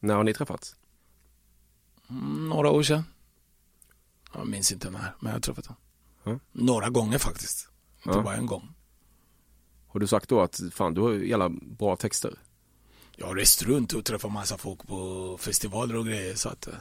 När 0.00 0.14
har 0.14 0.24
ni 0.24 0.34
träffats? 0.34 0.76
Mm, 2.10 2.48
Några 2.48 2.70
år 2.70 2.82
sedan. 2.82 3.02
Jag 4.34 4.46
minns 4.48 4.72
inte 4.72 4.90
när, 4.90 5.00
men 5.20 5.30
jag 5.30 5.32
har 5.32 5.40
träffat 5.40 5.66
honom. 5.66 5.82
Ja. 6.24 6.38
Några 6.52 6.90
gånger 6.90 7.18
faktiskt. 7.18 7.68
Inte 8.06 8.18
Ja. 8.18 8.22
bara 8.22 8.36
en 8.36 8.46
gång. 8.46 8.74
Har 9.88 10.00
du 10.00 10.06
sagt 10.06 10.28
då 10.28 10.40
att 10.40 10.60
fan 10.72 10.94
du 10.94 11.00
har 11.00 11.10
ju 11.10 11.28
jävla 11.28 11.48
bra 11.48 11.96
texter? 11.96 12.38
Jag 13.16 13.26
har 13.26 13.34
rest 13.36 13.62
runt 13.62 13.92
och 13.92 14.04
träffat 14.04 14.32
massa 14.32 14.58
folk 14.58 14.86
på 14.86 15.36
festivaler 15.40 15.96
och 15.96 16.06
grejer 16.06 16.34
så 16.34 16.48
att 16.48 16.66
eh, 16.66 16.74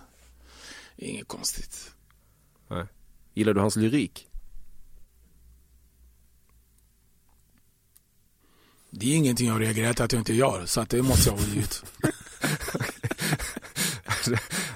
inget 0.98 1.28
konstigt. 1.28 1.92
Nej. 2.68 2.86
Gillar 3.34 3.54
du 3.54 3.60
hans 3.60 3.76
lyrik? 3.76 4.28
Det 8.90 9.06
är 9.06 9.16
ingenting 9.16 9.48
jag 9.48 9.62
reagerat 9.62 10.00
att 10.00 10.12
jag 10.12 10.22
inte 10.22 10.34
gör 10.34 10.66
så 10.66 10.82
att 10.82 10.90
det 10.90 11.02
måste 11.02 11.30
jag 11.30 11.38
ha 11.38 11.46
ut. 11.56 11.84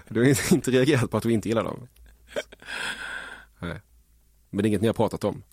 Du 0.10 0.19
har 0.19 0.54
inte 0.54 0.71
reagerat 0.71 1.12
på 1.12 1.17
att 1.17 1.23
du 1.23 1.32
inte 1.32 1.49
gillar 1.49 1.63
dem? 1.63 1.88
Nej. 3.60 3.82
Men 4.53 4.63
det 4.63 4.67
är 4.67 4.69
inget 4.69 4.81
ni 4.81 4.87
har 4.87 4.93
pratat 4.93 5.23
om? 5.23 5.43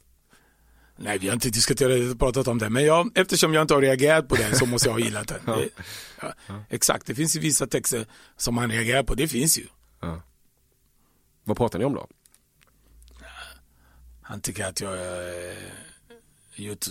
Nej, 0.97 1.19
vi 1.19 1.27
har 1.27 1.35
inte 1.35 1.51
diskuterat 1.51 2.19
pratat 2.19 2.49
om 2.49 2.59
det. 2.59 2.71
Men 2.71 2.85
jag, 2.85 3.11
eftersom 3.15 3.55
jag 3.55 3.63
inte 3.63 3.75
har 3.75 3.83
reagerat 3.83 4.29
på 4.29 4.35
det 4.35 4.59
så 4.59 4.67
måste 4.67 4.89
jag 4.89 4.93
ha 4.93 5.01
gillat 5.01 5.29
det. 5.29 5.41
det 5.47 5.69
ja, 6.21 6.35
Exakt, 6.69 7.07
det 7.07 7.15
finns 7.15 7.37
ju 7.37 7.41
vissa 7.41 7.67
texter 7.67 8.07
som 8.37 8.55
man 8.55 8.71
reagerar 8.71 9.03
på. 9.03 9.15
Det 9.15 9.29
finns 9.29 9.59
ju. 9.59 9.67
Ja. 10.01 10.23
Vad 11.45 11.57
pratar 11.57 11.79
ni 11.79 11.85
om 11.85 11.95
då? 11.95 12.07
Han 14.23 14.41
tycker 14.41 14.65
att 14.65 14.81
jag 14.81 14.91
har 14.91 15.55
gjort 16.55 16.87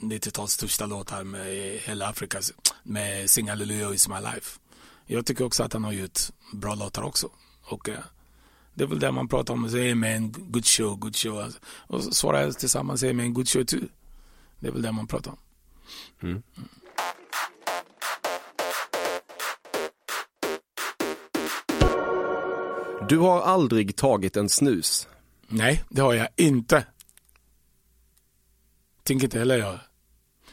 90-talets 0.00 0.52
största 0.52 0.86
låtar 0.86 1.24
med 1.24 1.46
hela 1.84 2.08
Afrika 2.08 2.40
med 2.82 3.30
Sing 3.30 3.48
Hallelujah 3.48 3.94
is 3.94 4.08
my 4.08 4.20
life. 4.20 4.58
Jag 5.06 5.26
tycker 5.26 5.44
också 5.44 5.62
att 5.62 5.72
han 5.72 5.84
har 5.84 5.92
gjort 5.92 6.20
bra 6.52 6.74
låtar 6.74 7.02
också. 7.02 7.30
Och 7.62 7.88
eh, 7.88 7.98
det 8.74 8.84
är 8.84 8.88
väl 8.88 8.98
det 8.98 9.12
man 9.12 9.28
pratar 9.28 9.54
om, 9.54 9.70
säger 9.70 9.94
med 9.94 10.16
en 10.16 10.32
good 10.32 10.66
show, 10.66 10.98
good 10.98 11.16
show. 11.16 11.52
Och 11.66 12.04
så 12.04 12.12
svarar 12.12 12.40
jag 12.40 12.58
tillsammans, 12.58 13.00
säger 13.00 13.14
med 13.14 13.26
en 13.26 13.34
good 13.34 13.48
show 13.48 13.64
too. 13.64 13.80
Det 14.60 14.68
är 14.68 14.72
väl 14.72 14.82
det 14.82 14.92
man 14.92 15.06
pratar 15.06 15.30
om. 15.30 15.38
Du 23.08 23.18
har 23.18 23.42
aldrig 23.42 23.96
tagit 23.96 24.36
en 24.36 24.48
snus. 24.48 25.08
Nej, 25.48 25.84
det 25.88 26.02
har 26.02 26.14
jag 26.14 26.28
inte. 26.36 26.86
Tänker 29.02 29.26
inte 29.26 29.38
heller 29.38 29.58
göra. 29.58 29.80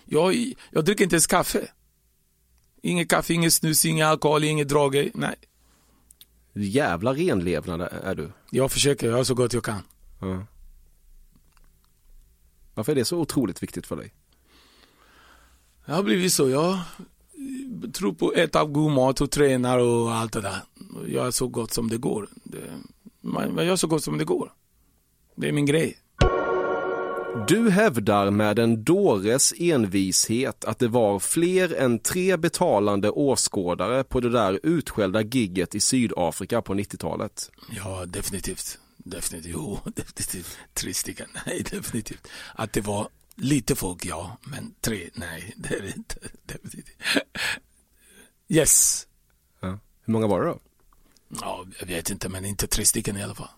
Jag, 0.06 0.54
jag 0.72 0.86
dricker 0.86 1.04
inte 1.04 1.16
ens 1.16 1.28
kaffe. 1.28 1.68
Inget 2.82 3.10
kaffe, 3.10 3.34
inget 3.34 3.54
snus, 3.54 3.86
inget 3.86 4.06
alkohol, 4.06 4.44
inget 4.44 4.70
droger. 4.70 5.12
Nej, 5.14 5.36
Jävla 6.60 7.14
renlevnad 7.14 7.82
är 7.82 8.16
du. 8.16 8.32
jag 8.52 8.72
försöker 8.72 9.08
göra 9.08 9.26
så 9.26 9.34
gott 9.34 9.54
jag 9.54 9.64
kan. 9.64 9.82
Ja. 10.20 10.46
Varför 12.74 12.92
är 12.92 12.96
det 12.96 13.06
så 13.06 13.18
otroligt 13.20 13.64
viktigt 13.64 13.88
för 13.88 13.96
dig? 13.96 14.14
Det 15.86 15.92
har 15.92 16.04
blivit 16.04 16.34
så. 16.34 16.50
Jag 16.50 16.80
tror 17.94 18.14
på 18.14 18.28
att 18.30 18.36
äta 18.38 18.66
god 18.66 18.92
mat 18.92 19.22
och 19.22 19.32
tränar 19.32 19.80
och 19.80 20.12
allt 20.14 20.34
det 20.34 20.42
där. 20.42 20.64
Och 20.96 21.10
Gör 21.10 21.32
så 21.32 21.48
gott 21.48 21.74
som 21.74 21.90
det 21.90 21.98
går. 21.98 22.30
Det, 22.44 22.58
man, 23.22 23.56
man 23.56 23.66
gör 23.66 23.76
så 23.76 23.88
gott 23.88 24.04
som 24.04 24.18
det 24.18 24.26
går. 24.26 24.52
Det 25.36 25.48
är 25.48 25.52
min 25.52 25.66
grej. 25.66 25.98
Du 27.46 27.70
hävdar 27.70 28.32
med 28.32 28.60
en 28.60 28.84
dåres 28.84 29.54
envishet 29.58 30.66
att 30.66 30.80
det 30.80 30.88
var 30.88 31.20
fler 31.20 31.74
än 31.76 32.00
tre 32.00 32.38
betalande 32.38 33.10
åskådare 33.10 34.04
på 34.04 34.20
det 34.20 34.30
där 34.30 34.60
utskällda 34.64 35.22
gigget 35.22 35.76
i 35.76 35.80
Sydafrika 35.80 36.62
på 36.62 36.74
90-talet. 36.74 37.52
Ja, 37.70 38.06
definitivt. 38.06 38.80
Definitivt. 38.98 39.52
Jo, 39.54 39.80
definitivt. 39.96 40.58
Tre 40.74 40.94
stycken. 40.94 41.28
Nej, 41.46 41.66
definitivt. 41.72 42.28
Att 42.56 42.74
det 42.74 42.82
var 42.82 43.08
lite 43.36 43.76
folk, 43.76 44.06
ja. 44.06 44.38
Men 44.44 44.74
tre, 44.82 45.10
nej, 45.14 45.54
det 45.58 45.76
är 45.76 45.82
det 45.82 45.94
inte. 45.98 46.16
Definitivt. 46.46 46.98
Yes. 48.50 49.04
Hur 49.62 50.12
många 50.12 50.28
var 50.28 50.42
det 50.42 50.48
då? 50.48 50.60
Ja, 51.42 51.66
jag 51.80 51.88
vet 51.88 52.10
inte, 52.10 52.30
men 52.30 52.46
inte 52.46 52.68
tre 52.68 52.86
stycken 52.86 53.18
i 53.18 53.24
alla 53.24 53.36
fall. 53.36 53.50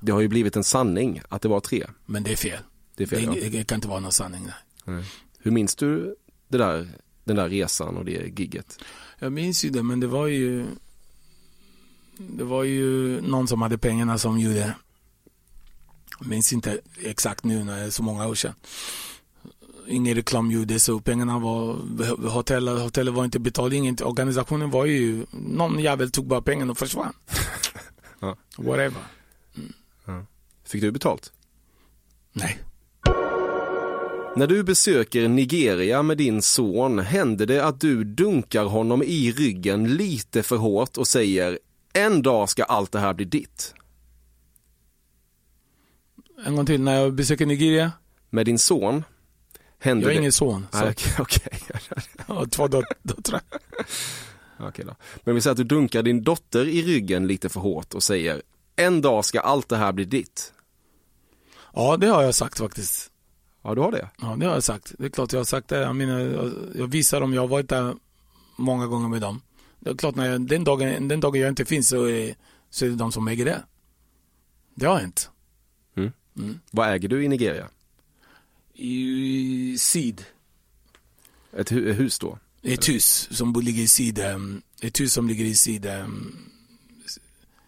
Det 0.00 0.12
har 0.12 0.20
ju 0.20 0.28
blivit 0.28 0.56
en 0.56 0.64
sanning 0.64 1.22
att 1.28 1.42
det 1.42 1.48
var 1.48 1.60
tre. 1.60 1.86
Men 2.06 2.22
det 2.22 2.32
är 2.32 2.36
fel. 2.36 2.58
Det 3.00 3.04
är 3.04 3.20
fel, 3.20 3.34
det, 3.34 3.40
ja. 3.40 3.50
det 3.50 3.64
kan 3.64 3.76
inte 3.76 3.88
vara 3.88 4.00
någon 4.00 4.12
sanning. 4.12 4.48
Nej. 4.84 5.04
Hur 5.38 5.50
minns 5.50 5.74
du 5.74 6.16
det 6.48 6.58
där, 6.58 6.88
den 7.24 7.36
där 7.36 7.48
resan 7.48 7.96
och 7.96 8.04
det 8.04 8.38
gigget? 8.38 8.78
Jag 9.18 9.32
minns 9.32 9.64
ju 9.64 9.70
det, 9.70 9.82
men 9.82 10.00
det 10.00 10.06
var 10.06 10.26
ju 10.26 10.66
det 12.18 12.44
var 12.44 12.64
ju 12.64 13.20
någon 13.20 13.48
som 13.48 13.62
hade 13.62 13.78
pengarna 13.78 14.18
som 14.18 14.40
gjorde 14.40 14.74
jag 16.18 16.26
minns 16.28 16.52
inte 16.52 16.80
exakt 17.04 17.44
nu 17.44 17.64
när 17.64 17.76
det 17.76 17.82
är 17.82 17.90
så 17.90 18.02
många 18.02 18.26
år 18.26 18.34
sedan. 18.34 18.54
Ingen 19.88 20.14
reklam 20.14 20.50
gjordes 20.50 20.84
så 20.84 21.00
pengarna 21.00 21.38
var, 21.38 21.76
hotellet, 22.28 22.82
hotellet 22.82 23.14
var 23.14 23.24
inte 23.24 23.38
betalt, 23.38 23.74
inget, 23.74 24.00
organisationen 24.00 24.70
var 24.70 24.84
ju, 24.84 25.26
någon 25.30 25.78
jävel 25.78 26.10
tog 26.10 26.26
bara 26.26 26.42
pengarna 26.42 26.70
och 26.72 26.78
försvann. 26.78 27.12
Ja. 28.22 28.36
Whatever. 28.56 29.02
Fick 30.64 30.80
du 30.80 30.90
betalt? 30.90 31.32
Nej. 32.32 32.58
När 34.36 34.46
du 34.46 34.62
besöker 34.62 35.28
Nigeria 35.28 36.02
med 36.02 36.16
din 36.18 36.42
son 36.42 36.98
händer 36.98 37.46
det 37.46 37.64
att 37.64 37.80
du 37.80 38.04
dunkar 38.04 38.64
honom 38.64 39.02
i 39.02 39.32
ryggen 39.32 39.96
lite 39.96 40.42
för 40.42 40.56
hårt 40.56 40.96
och 40.96 41.06
säger 41.06 41.58
en 41.92 42.22
dag 42.22 42.48
ska 42.48 42.64
allt 42.64 42.92
det 42.92 42.98
här 42.98 43.14
bli 43.14 43.24
ditt. 43.24 43.74
En 46.46 46.56
gång 46.56 46.66
till, 46.66 46.80
när 46.80 46.94
jag 47.00 47.14
besöker 47.14 47.46
Nigeria, 47.46 47.92
Med 48.30 48.46
din 48.46 48.58
son 48.58 49.04
händer 49.78 50.02
jag 50.02 50.08
har 50.08 50.14
det... 50.14 50.20
ingen 50.20 50.32
son. 50.32 50.66
Så 50.72 50.78
Nej, 50.80 50.94
Okej, 51.18 51.60
jag 52.26 52.34
har 52.34 52.46
två 52.46 52.68
dot- 52.68 52.84
döttrar. 53.02 53.40
Okej 54.58 54.84
då. 54.84 54.96
Men 55.24 55.34
vi 55.34 55.40
säger 55.40 55.52
att 55.52 55.56
du 55.56 55.64
dunkar 55.64 56.02
din 56.02 56.22
dotter 56.22 56.68
i 56.68 56.82
ryggen 56.82 57.26
lite 57.26 57.48
för 57.48 57.60
hårt 57.60 57.94
och 57.94 58.02
säger 58.02 58.42
en 58.76 59.00
dag 59.00 59.24
ska 59.24 59.40
allt 59.40 59.68
det 59.68 59.76
här 59.76 59.92
bli 59.92 60.04
ditt. 60.04 60.52
Ja, 61.74 61.96
det 61.96 62.06
har 62.06 62.22
jag 62.22 62.34
sagt 62.34 62.58
faktiskt. 62.58 63.10
Ja, 63.62 63.74
du 63.74 63.80
har 63.80 63.92
det. 63.92 64.10
Ja, 64.20 64.36
det 64.40 64.46
har 64.46 64.54
jag 64.54 64.62
sagt. 64.64 64.92
Det 64.98 65.04
är 65.04 65.08
klart 65.08 65.32
jag 65.32 65.40
har 65.40 65.44
sagt 65.44 65.68
det. 65.68 65.78
Jag, 65.80 65.96
menar, 65.96 66.18
jag, 66.20 66.52
jag 66.74 66.86
visar 66.86 67.20
dem, 67.20 67.34
jag 67.34 67.40
har 67.42 67.48
varit 67.48 67.68
där 67.68 67.94
många 68.56 68.86
gånger 68.86 69.08
med 69.08 69.20
dem. 69.20 69.42
Det 69.80 69.90
är 69.90 69.94
klart, 69.94 70.14
när 70.14 70.26
jag, 70.30 70.40
den, 70.40 70.64
dagen, 70.64 71.08
den 71.08 71.20
dagen 71.20 71.40
jag 71.40 71.48
inte 71.48 71.64
finns 71.64 71.88
så 71.88 72.04
är, 72.08 72.34
så 72.70 72.84
är 72.84 72.88
det 72.88 72.96
de 72.96 73.12
som 73.12 73.28
äger 73.28 73.44
det. 73.44 73.62
Det 74.74 74.86
har 74.86 74.98
hänt. 74.98 75.30
Vad 76.70 76.88
äger 76.92 77.08
du 77.08 77.24
i 77.24 77.28
Nigeria? 77.28 77.68
I 78.74 79.76
Syd, 79.78 80.24
Ett 81.52 81.70
hu- 81.72 81.92
hus 81.92 82.18
då? 82.18 82.38
ett 82.62 82.88
hus 82.88 83.28
som 83.30 83.52
ligger 83.62 83.82
i 83.82 83.88
Syd, 83.88 84.18
ett 84.80 85.00
hus 85.00 85.12
som 85.12 85.28
ligger 85.28 85.44
i 85.44 85.54
Syd, 85.54 85.86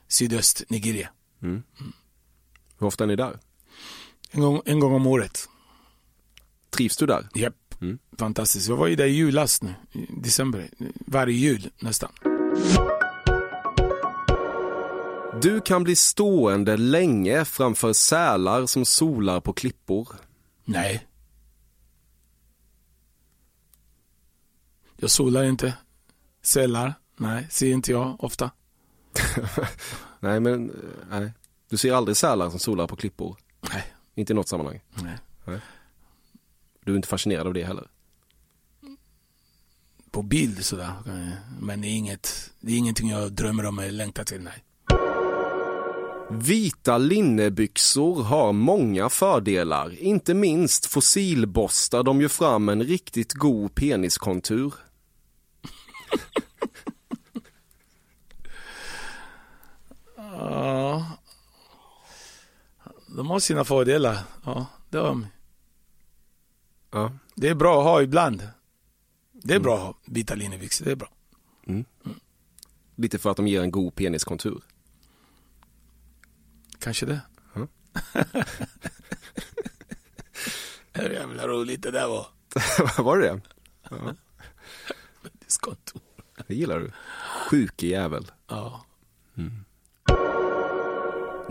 sydöst 0.09 0.63
Nigeria. 0.69 1.09
Hur 2.79 2.87
ofta 2.87 3.05
är 3.05 3.09
ni 3.09 3.17
där? 3.17 3.39
En 4.31 4.41
gång, 4.41 4.63
en 4.65 4.81
gång 4.81 4.95
om 4.95 5.07
året. 5.07 5.49
Trivs 6.77 6.97
du 6.97 7.07
där? 7.07 7.29
Japp, 7.35 7.55
Mm. 7.81 7.99
Fantastiskt. 8.19 8.69
Jag 8.69 8.77
var 8.77 8.87
ju 8.87 8.97
där 8.97 9.07
i 9.07 9.11
julas 9.13 9.63
nu, 9.63 9.75
i 9.93 10.07
december. 10.11 10.69
Varje 11.07 11.35
jul 11.35 11.71
nästan. 11.79 12.11
Du 15.43 15.61
kan 15.61 15.85
bli 15.85 15.97
stående 15.97 16.77
länge 16.77 17.45
framför 17.45 17.93
sälar 17.93 18.67
som 18.67 18.85
solar 18.85 19.41
på 19.41 19.53
klippor. 19.53 20.09
Nej. 20.65 21.07
Jag 24.97 25.11
solar 25.11 25.45
inte. 25.45 25.75
Sälar? 26.43 26.95
Nej, 27.17 27.47
ser 27.51 27.73
inte 27.73 27.91
jag 27.93 28.25
ofta. 28.25 28.51
nej, 30.21 30.41
men 30.41 30.71
eh, 30.71 30.77
nej. 31.11 31.33
Du 31.69 31.77
ser 31.77 31.93
aldrig 31.93 32.17
sälar 32.17 32.51
som 32.51 32.59
solar 32.59 32.87
på 32.87 32.97
klippor? 32.97 33.37
Nej. 33.73 33.85
Inte 34.15 34.33
i 34.33 34.37
något 34.37 34.49
sammanhang? 34.49 34.81
Nej. 34.95 35.19
nej. 35.45 35.61
Du 36.85 36.93
är 36.93 36.97
inte 36.97 37.09
fascinerad 37.09 37.47
av 37.47 37.55
det 37.55 37.65
heller? 37.65 37.89
På 40.11 40.23
bild 40.23 40.65
sådär. 40.65 40.93
Men 41.61 41.81
det 41.81 41.89
är, 41.89 41.97
inget, 41.97 42.51
det 42.61 42.73
är 42.73 42.77
ingenting 42.77 43.11
jag 43.11 43.33
drömmer 43.33 43.67
om 43.67 43.79
eller 43.79 43.93
längtar 43.93 44.25
till, 44.25 44.41
nej. 44.41 44.65
Vita 46.31 46.99
linnebyxor 46.99 48.23
har 48.23 48.53
många 48.53 49.09
fördelar. 49.09 49.99
Inte 49.99 50.35
minst 50.35 50.87
fossilborstar 50.87 52.03
de 52.03 52.21
ju 52.21 52.29
fram 52.29 52.69
en 52.69 52.83
riktigt 52.83 53.33
god 53.33 53.75
peniskontur. 53.75 54.75
ja, 60.17 61.07
de 63.17 63.31
har 63.31 63.41
sina 63.41 63.65
fördelar. 63.65 64.19
Ja, 64.45 64.67
det 64.91 64.99
har 64.99 65.07
de. 65.07 65.27
Ja. 66.93 67.13
Det 67.35 67.49
är 67.49 67.55
bra 67.55 67.79
att 67.79 67.85
ha 67.85 68.03
ibland. 68.03 68.49
Det 69.33 69.55
är 69.55 69.61
bra 69.61 69.75
att 69.75 69.83
ha 69.83 69.95
vita 70.07 70.35
linnebyxor, 70.35 70.85
det 70.85 70.91
är 70.91 70.97
bra. 70.97 71.09
Mm. 71.67 71.85
Mm. 72.05 72.21
Lite 72.97 73.19
för 73.19 73.31
att 73.31 73.37
de 73.37 73.47
ger 73.49 73.63
en 73.63 73.71
god 73.71 73.95
peniskontur. 73.95 74.63
Kanske 76.79 77.07
det. 77.07 77.21
Mm. 77.55 77.69
Hur 80.93 81.11
jävla 81.13 81.49
roligt 81.49 81.83
det 81.83 81.91
där 81.91 82.09
var. 82.09 82.27
var 83.03 83.19
det 83.19 83.27
det? 83.27 83.41
Ja. 83.91 84.15
Diskonto. 85.45 86.01
Det 86.47 86.55
gillar 86.55 86.81
du. 86.81 86.93
Sjuke 87.51 87.87
jävel. 87.87 88.31
Ja. 88.49 88.85
Mm. 89.37 89.65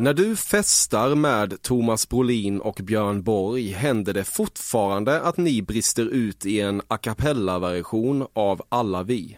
När 0.02 0.14
du 0.14 0.36
festar 0.36 1.16
med 1.16 1.62
Thomas 1.62 2.10
Brolin 2.10 2.62
och 2.62 2.80
Björn 2.84 3.24
Borg 3.24 3.72
händer 3.72 4.14
det 4.14 4.24
fortfarande 4.24 5.22
att 5.22 5.38
ni 5.38 5.62
brister 5.62 6.06
ut 6.06 6.46
i 6.46 6.62
en 6.62 6.82
a 6.88 6.98
cappella-version 6.98 8.28
av 8.34 8.62
Alla 8.70 9.04
vi. 9.04 9.38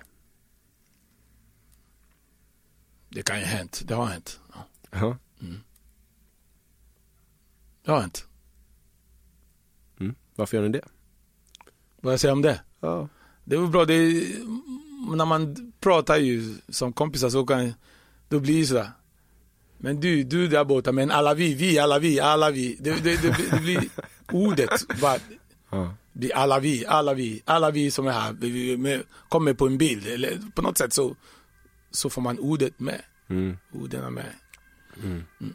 Det 3.09 3.21
kan 3.21 3.39
ju 3.39 3.45
ha 3.45 3.51
hänt. 3.51 3.81
Det 3.85 3.93
har 3.93 4.05
hänt. 4.05 4.39
Ja. 4.91 5.17
Mm. 5.41 5.59
Det 7.85 7.91
har 7.91 8.01
hänt. 8.01 8.27
Mm. 9.99 10.15
Varför 10.35 10.57
gör 10.57 10.63
ni 10.63 10.69
det? 10.69 10.85
Vad 12.01 12.13
jag 12.13 12.19
säger 12.19 12.33
om 12.33 12.41
det? 12.41 12.61
Ja. 12.79 13.09
Det 13.43 13.57
var 13.57 13.67
bra. 13.67 13.85
Det 13.85 13.93
är, 13.93 14.23
när 15.15 15.25
man 15.25 15.73
pratar 15.79 16.17
ju 16.17 16.55
som 16.69 16.93
kompisar 16.93 17.29
så 17.29 17.45
kan 17.45 17.73
då 18.29 18.39
blir 18.39 18.59
det 18.59 18.67
sådär. 18.67 18.91
Men 19.83 19.99
du, 19.99 20.23
du 20.23 20.47
där 20.47 20.63
borta, 20.63 20.91
men 20.91 21.11
alla 21.11 21.33
vi, 21.33 21.53
vi, 21.53 21.79
alla 21.79 21.99
vi, 21.99 22.19
alla 22.19 22.51
vi. 22.51 22.77
Det, 22.79 22.91
det, 23.03 23.21
det, 23.21 23.35
det 23.51 23.61
blir 23.61 23.89
ordet 24.31 24.69
bara. 25.01 25.17
Ja. 25.69 25.95
Alla 26.33 26.59
vi, 26.59 26.85
alla 26.85 27.13
vi, 27.13 27.41
alla 27.45 27.71
vi 27.71 27.91
som 27.91 28.07
är 28.07 28.11
här, 28.11 29.03
kommer 29.29 29.53
på 29.53 29.65
en 29.67 29.77
bild. 29.77 30.07
Eller 30.07 30.39
på 30.55 30.61
något 30.61 30.77
sätt 30.77 30.93
så, 30.93 31.15
så 31.91 32.09
får 32.09 32.21
man 32.21 32.39
ordet 32.39 32.79
med. 32.79 33.01
Mm. 33.29 33.57
Orden 33.73 34.13
med. 34.13 34.25
Mm. 35.03 35.23
Mm. 35.41 35.53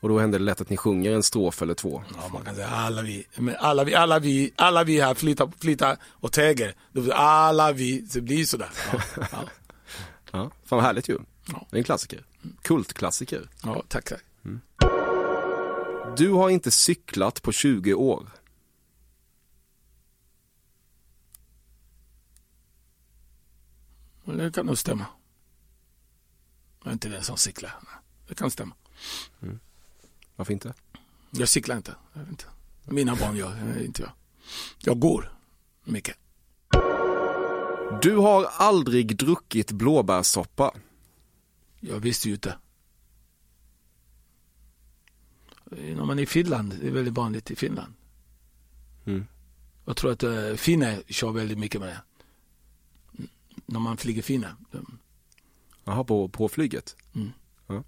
Och 0.00 0.08
då 0.08 0.18
händer 0.18 0.38
det 0.38 0.44
lätt 0.44 0.60
att 0.60 0.70
ni 0.70 0.76
sjunger 0.76 1.12
en 1.12 1.22
strof 1.22 1.62
eller 1.62 1.74
två. 1.74 2.02
Ja, 2.16 2.28
man 2.32 2.44
kan 2.44 2.54
säga 2.54 2.68
alla 2.68 3.02
vi, 3.02 3.26
men 3.36 3.56
alla 3.58 3.84
vi, 3.84 3.94
alla 3.94 4.18
vi, 4.18 4.52
alla 4.56 4.84
vi 4.84 5.00
här 5.00 5.14
flyttar, 5.14 5.52
flyttar 5.60 5.96
och 6.04 6.32
täger. 6.32 6.74
Alla 7.12 7.72
vi, 7.72 8.00
det 8.00 8.20
blir 8.20 8.44
sådär. 8.44 8.70
Ja, 8.92 9.00
ja. 9.32 9.44
Ja, 10.36 10.50
fan 10.64 10.76
vad 10.76 10.82
härligt 10.82 11.08
ju. 11.08 11.18
Ja. 11.48 11.66
Det 11.70 11.76
är 11.76 11.78
en 11.78 11.84
klassiker. 11.84 12.24
Kultklassiker. 12.62 13.48
Ja, 13.62 13.82
tack, 13.88 14.04
tack. 14.04 14.22
Mm. 14.44 14.60
Du 16.16 16.30
har 16.30 16.50
inte 16.50 16.70
cyklat 16.70 17.42
på 17.42 17.52
20 17.52 17.94
år. 17.94 18.28
Det 24.24 24.52
kan 24.52 24.66
nog 24.66 24.78
stämma. 24.78 25.06
Jag 26.82 26.88
är 26.88 26.92
inte 26.92 27.08
den 27.08 27.22
som 27.22 27.36
cyklar. 27.36 27.74
Det 28.28 28.34
kan 28.34 28.50
stämma. 28.50 28.74
Mm. 29.42 29.60
Varför 30.36 30.52
inte? 30.52 30.74
Jag 31.30 31.48
cyklar 31.48 31.76
inte. 31.76 31.94
Jag 32.12 32.28
inte. 32.28 32.44
Mina 32.84 33.16
barn 33.16 33.36
gör 33.36 33.82
inte 33.82 34.02
jag. 34.02 34.12
Jag 34.78 35.00
går 35.00 35.38
mycket. 35.84 36.16
Du 37.90 38.16
har 38.16 38.44
aldrig 38.44 39.16
druckit 39.16 39.72
blåbärssoppa. 39.72 40.74
Jag 41.80 42.00
visste 42.00 42.28
ju 42.28 42.34
inte. 42.34 42.58
När 45.64 46.04
man 46.04 46.18
är 46.18 46.22
i 46.22 46.26
Finland, 46.26 46.74
det 46.80 46.86
är 46.86 46.90
väldigt 46.90 47.14
vanligt 47.14 47.50
i 47.50 47.56
Finland. 47.56 47.92
Mm. 49.04 49.26
Jag 49.84 49.96
tror 49.96 50.12
att 50.12 50.24
uh, 50.24 50.54
finnar 50.54 51.02
kör 51.08 51.32
väldigt 51.32 51.58
mycket 51.58 51.80
med 51.80 51.88
det. 51.88 52.02
När 53.66 53.80
man 53.80 53.96
flyger 53.96 54.22
finnar. 54.22 54.54
Jaha, 55.84 56.04
på, 56.04 56.28
på 56.28 56.48
flyget? 56.48 56.96
Mm. 57.14 57.32
Ja. 57.66 57.84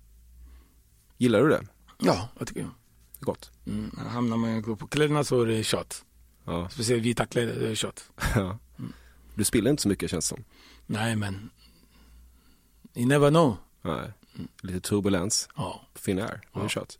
Gillar 1.16 1.42
du 1.42 1.49
det? 1.49 1.66
Ja, 1.99 2.28
jag 2.38 2.49
tycker 2.49 2.61
jag. 2.61 2.70
Gott. 3.20 3.51
Mm. 3.66 3.90
Hamnar 4.09 4.36
man 4.36 4.76
på 4.76 4.86
kläderna 4.86 5.24
så 5.24 5.42
är 5.42 5.46
det 5.46 5.64
kött. 5.64 6.05
Ja. 6.44 6.68
Speciellt 6.68 7.03
vita 7.03 7.26
kläder, 7.26 7.61
det 7.61 7.68
är 7.68 7.74
kött. 7.74 8.11
Ja. 8.34 8.59
Du 9.39 9.45
spiller 9.45 9.70
inte 9.70 9.82
så 9.82 9.89
mycket 9.89 10.11
känns 10.11 10.26
som. 10.26 10.45
Nej, 10.86 11.16
men 11.16 11.51
you 12.95 13.07
never 13.07 13.30
know. 13.30 13.57
Nej. 13.82 14.12
Lite 14.62 14.80
turbulens. 14.80 15.49
Ja. 15.57 15.80
Finnair, 15.95 16.41
det 16.53 16.61
är 16.61 16.62
ja. 16.62 16.68
kött. 16.68 16.99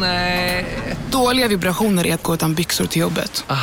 Nej. 0.00 0.66
Dåliga 1.10 1.48
vibrationer 1.48 2.06
är 2.06 2.14
att 2.14 2.22
gå 2.22 2.34
utan 2.34 2.54
byxor 2.54 2.86
till 2.86 3.00
jobbet. 3.00 3.44
Ah. 3.46 3.56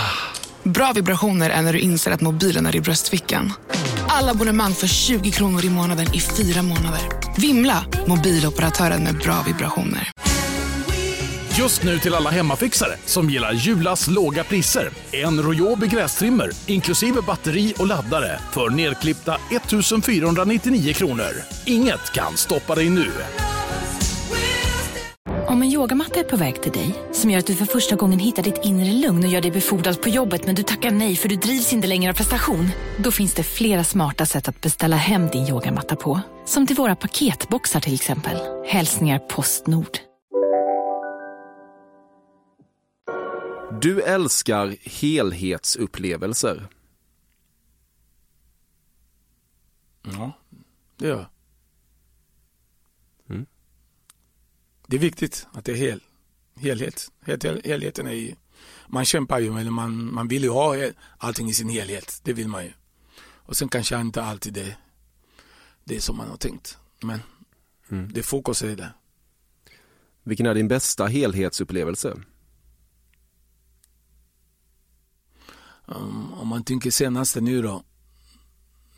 Bra 0.64 0.92
vibrationer 0.96 1.50
är 1.50 1.62
när 1.62 1.74
du 1.74 1.80
inser 1.80 2.12
att 2.12 2.22
mobilen 2.22 2.66
är 2.66 2.76
i 2.76 2.82
bröstfickan. 2.82 3.54
Alla 4.08 4.32
abonnemang 4.32 4.74
för 4.74 4.88
20 4.88 5.32
kronor 5.32 5.66
i 5.66 5.70
månaden 5.70 6.08
i 6.14 6.20
fyra 6.20 6.62
månader. 6.62 7.02
Vimla! 7.38 7.86
Mobiloperatören 8.08 9.04
med 9.04 9.18
bra 9.18 9.44
vibrationer. 9.48 10.12
Just 11.58 11.84
nu 11.84 12.00
till 12.00 12.16
alla 12.16 12.30
hemmafixare 12.30 12.96
som 13.06 13.30
gillar 13.30 13.54
Julas 13.54 14.08
låga 14.08 14.44
priser. 14.44 14.90
En 15.12 15.42
Royobi 15.42 15.88
grästrimmer 15.88 16.50
inklusive 16.68 17.22
batteri 17.22 17.74
och 17.80 17.88
laddare 17.88 18.40
för 18.52 18.70
nedklippta 18.70 19.38
1 19.52 20.06
499 20.06 20.94
kronor. 20.94 21.32
Inget 21.66 22.12
kan 22.14 22.38
stoppa 22.38 22.76
dig 22.76 22.90
nu. 22.90 23.12
Om 25.48 25.62
en 25.62 25.72
yogamatta 25.72 26.20
är 26.20 26.24
på 26.24 26.36
väg 26.36 26.62
till 26.62 26.72
dig, 26.72 26.96
som 27.12 27.30
gör 27.30 27.40
att 27.40 27.48
du 27.48 27.56
för 27.56 27.66
första 27.66 27.96
gången 27.96 28.20
hittar 28.20 28.44
ditt 28.44 28.60
inre 28.64 28.94
lugn 28.94 29.24
och 29.24 29.30
gör 29.30 29.42
dig 29.42 29.52
befordrad 29.52 30.02
på 30.02 30.10
jobbet 30.10 30.46
men 30.46 30.56
du 30.56 30.64
tackar 30.64 30.92
nej 30.92 31.16
för 31.16 31.30
du 31.30 31.36
drivs 31.36 31.74
inte 31.74 31.88
längre 31.88 32.12
av 32.12 32.16
prestation. 32.16 32.70
Då 32.98 33.12
finns 33.12 33.34
det 33.34 33.44
flera 33.44 33.84
smarta 33.84 34.26
sätt 34.26 34.48
att 34.48 34.62
beställa 34.62 34.96
hem 34.96 35.28
din 35.28 35.48
yogamatta 35.48 35.96
på. 35.96 36.20
Som 36.46 36.68
till 36.68 36.76
våra 36.76 36.96
paketboxar 36.96 37.80
till 37.80 37.94
exempel. 37.94 38.38
Hälsningar 38.68 39.20
Postnord. 39.20 40.11
Du 43.80 44.02
älskar 44.02 44.76
helhetsupplevelser. 44.82 46.68
Ja, 50.02 50.32
det 50.98 51.08
gör 51.08 51.18
jag. 51.18 51.26
Mm. 53.30 53.46
Det 54.88 54.96
är 54.96 55.00
viktigt 55.00 55.48
att 55.52 55.66
det 55.66 55.72
är 55.72 55.76
hel, 55.76 56.04
helhet. 56.56 57.12
helheten 57.64 58.08
är 58.08 58.12
ju, 58.12 58.36
man 58.88 59.06
kämpar 59.06 59.40
ju, 59.40 59.60
eller 59.60 59.72
man, 59.72 60.14
man 60.14 60.28
vill 60.28 60.44
ju 60.44 60.50
ha 60.50 60.76
allting 61.18 61.50
i 61.50 61.54
sin 61.54 61.70
helhet. 61.70 62.22
Det 62.24 62.34
vill 62.34 62.48
man 62.48 62.64
ju. 62.64 62.72
Och 63.22 63.58
sen 63.58 63.70
kanske 63.70 64.02
inte 64.02 64.24
alltid 64.24 64.54
det, 64.54 64.78
det 65.84 66.02
som 66.02 66.18
man 66.18 66.30
har 66.30 66.38
tänkt. 66.38 66.78
Men 67.02 67.20
mm. 67.90 68.14
det 68.14 68.24
fokus 68.24 68.62
är 68.62 68.76
det. 68.76 68.94
Vilken 70.24 70.46
är 70.46 70.54
din 70.54 70.68
bästa 70.68 71.06
helhetsupplevelse? 71.06 72.18
Um, 75.86 76.34
om 76.34 76.48
man 76.48 76.64
tänker 76.64 76.92
senaste 76.92 77.42
nu 77.42 77.62
då, 77.62 77.84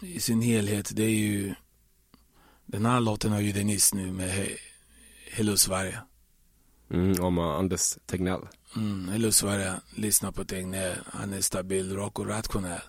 i 0.02 0.20
sin 0.20 0.42
helhet, 0.42 0.92
det 0.96 1.04
är 1.04 1.10
ju 1.10 1.56
den 2.66 2.86
här 2.86 3.00
låten 3.00 3.32
har 3.32 3.40
ju 3.40 3.52
Denise 3.52 3.96
nu 3.96 4.12
med 4.12 4.30
he 4.30 4.48
Hello 5.32 5.58
Sverige. 5.58 6.00
Mm, 6.90 7.24
om 7.24 7.40
Anders 7.40 7.98
Tegnell. 8.06 8.42
Mm, 8.76 9.08
Hello 9.08 9.32
Sverige, 9.32 9.74
lyssna 9.96 10.32
på 10.32 10.46
Tegnell. 10.46 10.96
Han 11.06 11.34
är 11.34 11.42
stabil, 11.42 11.96
rak 11.96 12.20
och 12.20 12.28
rationell. 12.28 12.82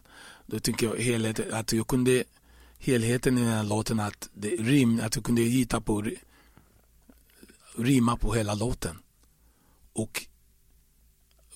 Då 0.47 0.59
tycker 0.59 0.86
jag 0.86 0.97
helheten, 0.97 1.55
att 1.55 1.72
jag 1.72 1.86
kunde, 1.86 2.24
helheten 2.78 3.38
i 3.38 3.40
den 3.40 3.51
här 3.51 3.64
låten, 3.64 4.01
att, 4.01 4.28
det, 4.34 4.49
rim, 4.49 5.01
att 5.05 5.14
jag 5.14 5.24
kunde 5.24 5.42
hitta 5.42 5.80
på, 5.80 6.11
rima 7.76 8.16
på 8.16 8.34
hela 8.34 8.55
låten. 8.55 8.99
Och 9.92 10.26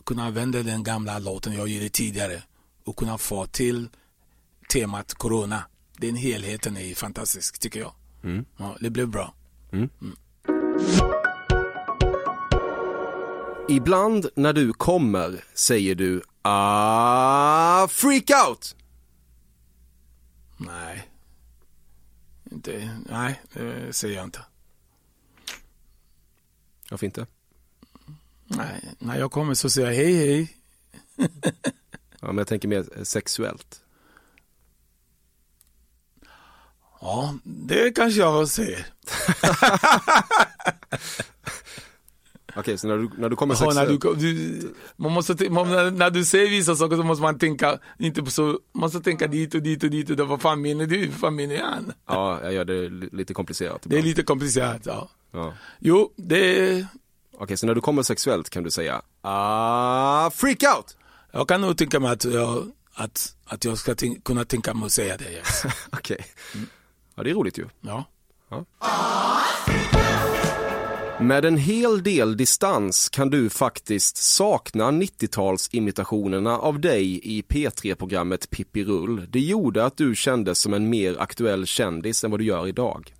kunna 0.08 0.24
använda 0.24 0.62
den 0.62 0.82
gamla 0.82 1.18
låten 1.18 1.52
jag 1.52 1.68
gjorde 1.68 1.88
tidigare 1.88 2.42
och 2.84 2.96
kunna 2.96 3.18
få 3.18 3.46
till 3.46 3.88
temat 4.68 5.14
Corona. 5.14 5.62
Den 5.96 6.16
helheten 6.16 6.76
är 6.76 6.94
fantastisk 6.94 7.58
tycker 7.58 7.80
jag. 7.80 7.92
Mm. 8.24 8.44
Ja, 8.56 8.76
det 8.80 8.90
blev 8.90 9.08
bra. 9.08 9.34
Mm. 9.72 9.88
Ibland 13.68 14.28
när 14.34 14.52
du 14.52 14.72
kommer 14.72 15.44
säger 15.54 15.94
du 15.94 16.22
ah, 16.42 17.88
freak 17.88 18.30
out. 18.48 18.76
Nej. 20.56 21.08
Inte, 22.50 22.98
nej, 23.10 23.42
det 23.52 23.92
säger 23.92 24.16
jag 24.16 24.24
inte. 24.24 24.40
Varför 26.90 27.06
inte? 27.06 27.26
Nej, 28.58 28.94
när 28.98 29.18
jag 29.18 29.30
kommer 29.30 29.54
så 29.54 29.70
säger 29.70 29.88
jag 29.88 29.96
hej 29.96 30.14
hej. 30.14 30.54
ja, 32.20 32.26
men 32.26 32.38
jag 32.38 32.46
tänker 32.46 32.68
mer 32.68 33.04
sexuellt. 33.04 33.80
Ja, 37.00 37.34
det 37.44 37.90
kanske 37.96 38.20
jag 38.20 38.48
säger. 38.48 38.86
Okej, 42.56 42.78
så 42.78 42.88
när 42.88 42.96
du, 42.96 43.10
när 43.16 43.28
du 43.28 43.36
kommer 43.36 43.54
sexuellt? 43.54 44.04
Ja, 44.04 44.10
när, 44.10 44.16
du, 44.16 44.34
du, 44.34 44.74
man 44.96 45.12
måste, 45.12 45.50
man, 45.50 45.96
när, 45.96 46.10
du 46.10 46.24
säger 46.24 46.50
vissa 46.50 46.76
saker 46.76 46.96
så 46.96 47.02
måste 47.02 47.22
man 47.22 47.38
tänka, 47.38 47.78
inte 47.98 48.22
på 48.22 48.30
så, 48.30 48.42
man 48.42 48.60
måste 48.72 49.00
tänka 49.00 49.26
dit 49.26 49.54
och 49.54 49.62
dit 49.62 49.84
och 49.84 49.90
dit 49.90 50.10
och 50.10 50.16
då, 50.16 50.24
vad 50.24 50.40
fan 50.40 50.62
menar 50.62 50.86
du? 50.86 51.06
Vad 51.20 51.32
menar 51.32 51.56
han? 51.56 51.92
Ja, 52.06 52.40
jag 52.42 52.52
gör 52.52 52.64
det 52.64 52.88
lite 52.88 53.34
komplicerat. 53.34 53.82
Det 53.84 53.98
är 53.98 54.02
lite 54.02 54.22
komplicerat, 54.22 54.86
ja. 54.86 55.08
ja. 55.30 55.54
Jo, 55.78 56.12
det... 56.16 56.86
Okej, 57.38 57.44
okay, 57.44 57.56
så 57.56 57.66
när 57.66 57.74
du 57.74 57.80
kommer 57.80 58.02
sexuellt 58.02 58.50
kan 58.50 58.62
du 58.62 58.70
säga, 58.70 59.02
ah, 59.20 60.30
freak 60.30 60.62
out! 60.76 60.96
Jag 61.32 61.48
kan 61.48 61.60
nog 61.60 61.78
tänka 61.78 62.00
mig 62.00 62.10
att 62.10 62.24
jag, 62.24 62.72
att, 62.94 63.34
att 63.44 63.64
jag 63.64 63.78
ska 63.78 63.94
tänk, 63.94 64.24
kunna 64.24 64.44
tänka 64.44 64.74
mig 64.74 64.86
att 64.86 64.92
säga 64.92 65.16
det, 65.16 65.32
yes. 65.32 65.62
Okej. 65.92 66.14
Okay. 66.14 66.26
Mm. 66.54 66.68
Ja, 67.14 67.22
det 67.22 67.30
är 67.30 67.34
roligt 67.34 67.58
ju. 67.58 67.66
Ja. 67.80 68.04
ja. 68.50 68.64
Med 71.20 71.44
en 71.44 71.56
hel 71.56 72.02
del 72.02 72.36
distans 72.36 73.08
kan 73.08 73.30
du 73.30 73.50
faktiskt 73.50 74.16
sakna 74.16 74.90
90-talsimitationerna 74.90 76.58
av 76.58 76.80
dig 76.80 77.20
i 77.36 77.42
P3-programmet 77.42 78.50
Pippi 78.50 78.84
Rull. 78.84 79.26
Det 79.30 79.40
gjorde 79.40 79.84
att 79.84 79.96
du 79.96 80.14
kändes 80.14 80.58
som 80.58 80.74
en 80.74 80.90
mer 80.90 81.20
aktuell 81.20 81.66
kändis 81.66 82.24
än 82.24 82.30
vad 82.30 82.40
du 82.40 82.44
gör 82.44 82.66
idag. 82.66 83.12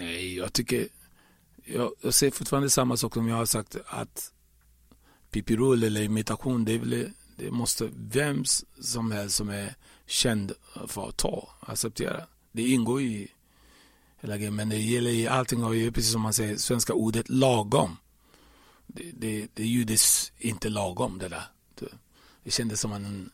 Nej, 0.00 0.36
jag 0.36 0.52
tycker... 0.52 0.88
Jag, 1.64 1.92
jag 2.00 2.14
ser 2.14 2.30
fortfarande 2.30 2.70
samma 2.70 2.96
sak 2.96 3.14
som 3.14 3.28
jag 3.28 3.36
har 3.36 3.46
sagt 3.46 3.76
att 3.86 4.32
pipirull 5.30 5.82
eller 5.82 6.02
imitation, 6.02 6.64
det, 6.64 6.78
väl, 6.78 7.10
det 7.36 7.50
måste 7.50 7.88
vem 7.92 8.44
som 8.80 9.10
helst 9.10 9.36
som 9.36 9.48
är 9.48 9.74
känd 10.06 10.52
för 10.86 11.08
att 11.08 11.16
ta, 11.16 11.48
acceptera 11.60 12.26
det 12.52 12.62
ingår 12.62 13.02
i 13.02 13.28
hela 14.20 14.36
grejen. 14.36 14.56
Men 14.56 14.68
det 14.68 14.76
gäller 14.76 15.10
i 15.10 15.28
allting 15.28 15.64
och 15.64 15.76
ju, 15.76 15.92
precis 15.92 16.12
som 16.12 16.20
man 16.20 16.34
säger, 16.34 16.56
svenska 16.56 16.92
ordet 16.92 17.28
lagom. 17.28 17.96
Det, 18.86 19.12
det, 19.12 19.48
det 19.54 19.66
gjordes 19.66 20.32
inte 20.38 20.68
lagom 20.68 21.18
det 21.18 21.28
där. 21.28 21.44
Det, 21.74 21.86
det 22.44 22.50
kändes 22.50 22.80
som 22.80 22.92
en, 22.92 23.30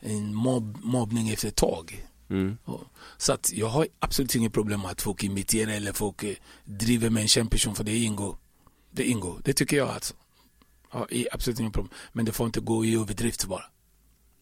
en 0.00 0.34
mobb, 0.34 0.78
mobbning 0.82 1.30
efter 1.30 1.48
ett 1.48 1.56
tag. 1.56 2.06
Mm. 2.30 2.56
Så 3.16 3.32
att 3.32 3.52
jag 3.52 3.66
har 3.66 3.86
absolut 3.98 4.34
inget 4.34 4.52
problem 4.52 4.84
att 4.84 5.02
folk 5.02 5.24
imiterar 5.24 5.72
eller 5.72 5.92
folk 5.92 6.22
eh, 6.22 6.34
driver 6.64 7.10
med 7.10 7.22
en 7.22 7.28
känd 7.28 7.50
person 7.50 7.74
för 7.74 7.84
det 7.84 7.96
ingår. 7.96 8.36
Det 8.90 9.04
ingår, 9.04 9.40
det 9.44 9.52
tycker 9.52 9.76
jag 9.76 9.88
alltså. 9.88 10.14
Har 10.88 11.06
absolut 11.32 11.60
inget 11.60 11.72
problem. 11.72 11.92
Men 12.12 12.24
det 12.24 12.32
får 12.32 12.46
inte 12.46 12.60
gå 12.60 12.84
i 12.84 12.94
överdrift 12.94 13.46
bara. 13.46 13.64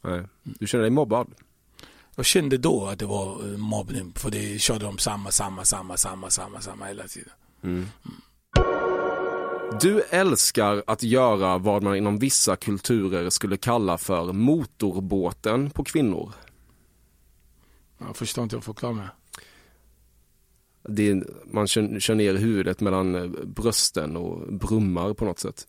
Nej. 0.05 0.23
Du 0.43 0.67
känner 0.67 0.83
dig 0.83 0.91
mobbad? 0.91 1.29
Jag 2.17 2.27
kände 2.27 2.59
då 2.59 2.87
att 2.87 2.99
det 2.99 3.07
var 3.07 3.53
eh, 3.53 3.59
mobbning 3.59 4.13
för 4.17 4.31
det 4.31 4.59
körde 4.59 4.85
de 4.85 4.99
samma, 4.99 5.31
samma, 5.31 5.65
samma, 5.65 5.97
samma, 5.97 6.31
samma, 6.31 6.61
samma 6.61 6.87
hela 6.87 7.09
tiden. 7.09 7.33
Mm. 7.63 7.77
Mm. 7.77 8.21
Du 9.81 10.01
älskar 10.11 10.83
att 10.87 11.03
göra 11.03 11.59
vad 11.59 11.83
man 11.83 11.97
inom 11.97 12.19
vissa 12.19 12.57
kulturer 12.57 13.31
skulle 13.31 13.57
kalla 13.57 13.99
för 13.99 14.33
motorbåten 14.33 15.71
på 15.71 15.85
kvinnor. 15.85 16.33
Jag 17.99 18.17
förstår 18.17 18.45
inte, 18.45 18.57
jag 18.57 18.65
förklara 18.65 18.93
mig. 18.93 19.09
Det 20.83 21.23
man 21.45 21.69
kör, 21.69 22.01
kör 22.01 22.15
ner 22.15 22.35
huvudet 22.35 22.81
mellan 22.81 23.15
eh, 23.15 23.27
brösten 23.45 24.17
och 24.17 24.53
brummar 24.53 25.15
på 25.15 25.25
något 25.25 25.39
sätt. 25.39 25.67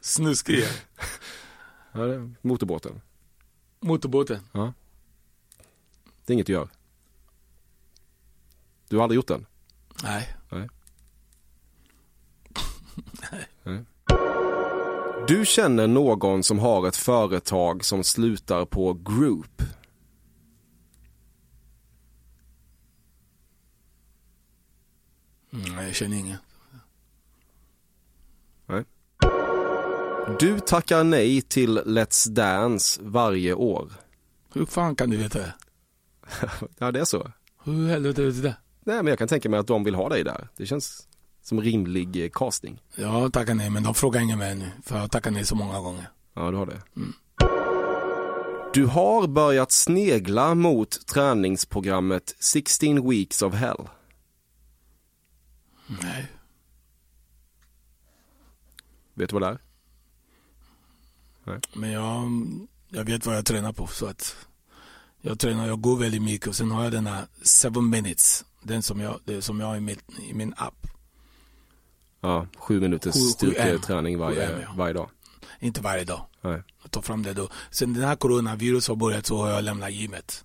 Snuskig. 0.00 0.64
ja, 1.92 2.00
det 2.00 2.14
är 2.14 2.34
motorbåten. 2.42 3.00
Motorbåten? 3.80 4.40
Ja. 4.52 4.72
Det 6.24 6.32
är 6.32 6.34
inget 6.34 6.46
du 6.46 6.52
gör. 6.52 6.68
Du 8.88 8.96
har 8.96 9.02
aldrig 9.02 9.16
gjort 9.16 9.28
den? 9.28 9.46
Nej. 10.02 10.36
Nej. 10.50 10.68
Nej. 13.64 13.84
Du 15.28 15.46
känner 15.46 15.86
någon 15.86 16.42
som 16.42 16.58
har 16.58 16.88
ett 16.88 16.96
företag 16.96 17.84
som 17.84 18.04
slutar 18.04 18.64
på 18.64 18.92
group. 18.92 19.62
Mm, 25.52 25.76
nej, 25.76 25.86
jag 25.86 25.94
känner 25.94 26.16
ingen. 26.16 26.38
Nej. 28.66 28.84
Du 30.38 30.60
tackar 30.60 31.04
nej 31.04 31.42
till 31.42 31.78
Let's 31.78 32.28
Dance 32.28 33.00
varje 33.02 33.54
år. 33.54 33.92
Hur 34.52 34.66
fan 34.66 34.96
kan 34.96 35.10
du 35.10 35.16
veta 35.16 35.38
det? 35.38 35.54
ja, 36.78 36.92
det 36.92 37.00
är 37.00 37.04
så. 37.04 37.32
Hur 37.64 37.88
helvete 37.88 38.22
vet 38.22 38.34
du 38.34 38.42
det? 38.42 38.56
Nej, 38.84 38.96
men 38.96 39.06
jag 39.06 39.18
kan 39.18 39.28
tänka 39.28 39.48
mig 39.48 39.60
att 39.60 39.66
de 39.66 39.84
vill 39.84 39.94
ha 39.94 40.08
dig 40.08 40.24
där. 40.24 40.48
Det 40.56 40.66
känns 40.66 41.08
som 41.42 41.60
rimlig 41.60 42.24
eh, 42.24 42.30
casting. 42.32 42.82
Ja, 42.96 43.30
tackar 43.30 43.54
nej, 43.54 43.70
men 43.70 43.82
de 43.82 43.94
frågar 43.94 44.20
inget 44.20 44.38
mer 44.38 44.54
nu. 44.54 44.70
För 44.82 44.98
jag 44.98 45.10
tackar 45.10 45.30
nej 45.30 45.44
så 45.44 45.54
många 45.54 45.80
gånger. 45.80 46.10
Ja, 46.34 46.50
du 46.50 46.56
har 46.56 46.66
det. 46.66 46.82
Mm. 46.96 47.12
Du 48.74 48.86
har 48.86 49.28
börjat 49.28 49.72
snegla 49.72 50.54
mot 50.54 51.06
träningsprogrammet 51.06 52.34
16 52.38 53.10
Weeks 53.10 53.42
of 53.42 53.54
Hell. 53.54 53.88
Nej. 56.02 56.26
Vet 59.14 59.30
du 59.30 59.34
vad 59.34 59.42
det 59.42 59.48
är? 59.48 59.58
Nej. 61.44 61.60
Men 61.74 61.90
jag, 61.90 62.30
jag 62.88 63.04
vet 63.04 63.26
vad 63.26 63.36
jag 63.36 63.46
tränar 63.46 63.72
på. 63.72 63.86
Så 63.86 64.06
att 64.06 64.36
jag 65.20 65.38
tränar, 65.38 65.66
jag 65.66 65.80
går 65.80 65.96
väldigt 65.96 66.22
mycket 66.22 66.48
och 66.48 66.56
sen 66.56 66.70
har 66.70 66.82
jag 66.82 66.92
den 66.92 67.06
här 67.06 67.26
7 67.74 67.80
minutes. 67.80 68.44
Den 68.62 68.82
som 68.82 69.00
jag, 69.00 69.20
det 69.24 69.42
som 69.42 69.60
jag 69.60 69.66
har 69.66 69.76
i 69.76 69.80
min, 69.80 69.98
i 70.30 70.34
min 70.34 70.54
app. 70.56 70.86
Ja, 72.20 72.46
sju 72.56 72.80
minuters 72.80 73.14
styrketräning 73.14 74.18
varje, 74.18 74.60
ja. 74.60 74.74
varje 74.76 74.92
dag. 74.92 75.10
Inte 75.60 75.80
varje 75.80 76.04
dag. 76.04 76.26
Nej. 76.40 76.62
Jag 76.82 76.90
tar 76.90 77.02
fram 77.02 77.22
det 77.22 77.34
då. 77.34 77.48
Sen 77.70 77.94
den 77.94 78.04
här 78.04 78.16
coronavirus 78.16 78.88
har 78.88 78.96
börjat 78.96 79.26
så 79.26 79.42
har 79.42 79.50
jag 79.50 79.64
lämnat 79.64 79.92
gymmet. 79.92 80.44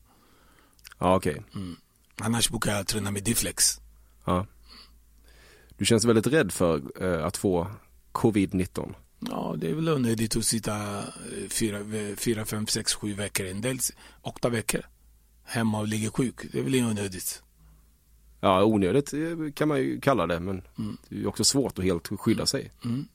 Ja, 0.99 1.15
okej. 1.15 1.31
Okay. 1.31 1.61
Mm. 1.61 1.75
Annars 2.21 2.49
brukar 2.49 2.71
jag 2.71 2.87
träna 2.87 3.11
med 3.11 3.23
Difflex. 3.23 3.81
Ja. 4.25 4.45
Du 5.77 5.85
känns 5.85 6.05
väldigt 6.05 6.27
rädd 6.27 6.51
för 6.51 6.81
eh, 7.03 7.25
att 7.25 7.37
få 7.37 7.67
covid-19. 8.11 8.93
Ja, 9.19 9.55
det 9.57 9.69
är 9.69 9.73
väl 9.73 9.89
onödigt 9.89 10.37
att 10.37 10.45
sitta 10.45 10.97
eh, 10.97 11.03
fyra, 11.49 11.79
fyra, 12.17 12.45
fem, 12.45 12.67
sex, 12.67 12.93
sju 12.93 13.13
veckor, 13.13 13.45
en 13.45 13.61
del 13.61 13.79
åtta 14.21 14.49
veckor 14.49 14.85
hemma 15.45 15.79
och 15.79 15.87
ligga 15.87 16.11
sjuk. 16.11 16.35
Det 16.51 16.59
är 16.59 16.63
väl 16.63 16.75
onödigt. 16.75 17.43
Ja, 18.39 18.63
onödigt 18.63 19.13
kan 19.55 19.67
man 19.67 19.77
ju 19.77 20.01
kalla 20.01 20.27
det, 20.27 20.39
men 20.39 20.61
mm. 20.77 20.97
det 21.09 21.21
är 21.21 21.27
också 21.27 21.43
svårt 21.43 21.79
att 21.79 21.85
helt 21.85 22.19
skydda 22.19 22.45
sig. 22.45 22.71
Mm. 22.85 23.07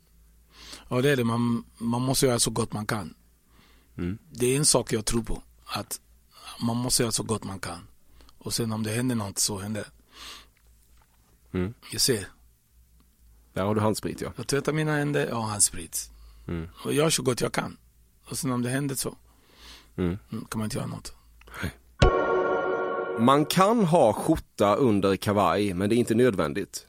Ja, 0.89 1.03
det 1.03 1.11
är 1.11 1.17
det. 1.17 1.25
Man, 1.25 1.65
man 1.79 2.03
måste 2.03 2.27
göra 2.27 2.39
så 2.39 2.51
gott 2.51 2.73
man 2.73 2.87
kan. 2.87 3.15
Mm. 3.99 4.19
Det 4.31 4.47
är 4.47 4.57
en 4.57 4.65
sak 4.65 4.93
jag 4.93 5.05
tror 5.05 5.23
på. 5.23 5.43
Att 5.65 6.01
man 6.63 6.77
måste 6.77 7.03
göra 7.03 7.13
så 7.13 7.23
gott 7.23 7.45
man 7.45 7.61
kan. 7.61 7.79
Och 8.39 8.55
sen 8.55 8.73
om 8.73 8.83
det 8.83 8.91
händer 8.91 9.15
något 9.17 9.39
så 9.39 9.59
händer 9.59 9.85
det. 11.51 11.59
Mm. 11.59 11.75
Jag 11.93 12.01
ser. 12.01 12.27
Där 13.53 13.65
har 13.65 13.75
du 13.75 13.81
handsprit 13.81 14.21
ja. 14.21 14.33
Jag 14.37 14.47
tvättar 14.47 14.73
mina 14.73 14.97
händer, 14.97 15.31
har 15.33 15.43
handsprit. 15.43 16.11
Mm. 16.49 16.69
Och 16.85 16.93
jag 16.93 16.95
gör 16.95 17.11
så 17.11 17.23
gott 17.23 17.41
jag 17.41 17.53
kan. 17.53 17.77
Och 18.25 18.39
sen 18.39 18.53
om 18.53 18.63
det 18.63 18.71
händer 18.71 18.95
så 18.95 19.17
Mm. 19.97 20.19
kan 20.29 20.59
man 20.59 20.65
inte 20.65 20.77
göra 20.77 20.87
något. 20.87 21.15
Man 23.21 23.45
kan 23.45 23.85
ha 23.85 24.13
skjorta 24.13 24.75
under 24.75 25.17
kavaj, 25.17 25.75
men 25.75 25.89
det 25.89 25.95
är 25.95 25.97
inte 25.97 26.15
nödvändigt. 26.15 26.87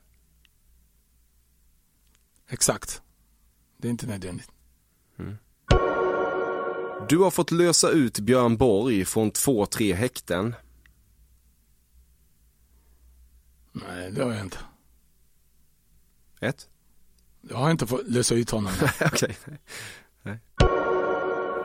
Exakt. 2.49 3.01
Det 3.77 3.87
är 3.87 3.89
inte 3.89 4.07
nödvändigt. 4.07 4.51
Du 7.09 7.17
har 7.17 7.31
fått 7.31 7.51
lösa 7.51 7.89
ut 7.89 8.19
Björn 8.19 8.57
Borg 8.57 9.05
från 9.05 9.31
två, 9.31 9.65
tre 9.65 9.93
häkten. 9.93 10.55
Nej, 13.71 14.11
det 14.11 14.23
har 14.23 14.31
jag 14.31 14.41
inte. 14.41 14.57
Ett. 16.39 16.69
Jag 17.41 17.57
har 17.57 17.71
inte 17.71 17.87
fått 17.87 18.07
lösa 18.07 18.35
ut 18.35 18.49
honom. 18.49 18.73
Okej. 19.01 19.37
Nej. 19.45 19.59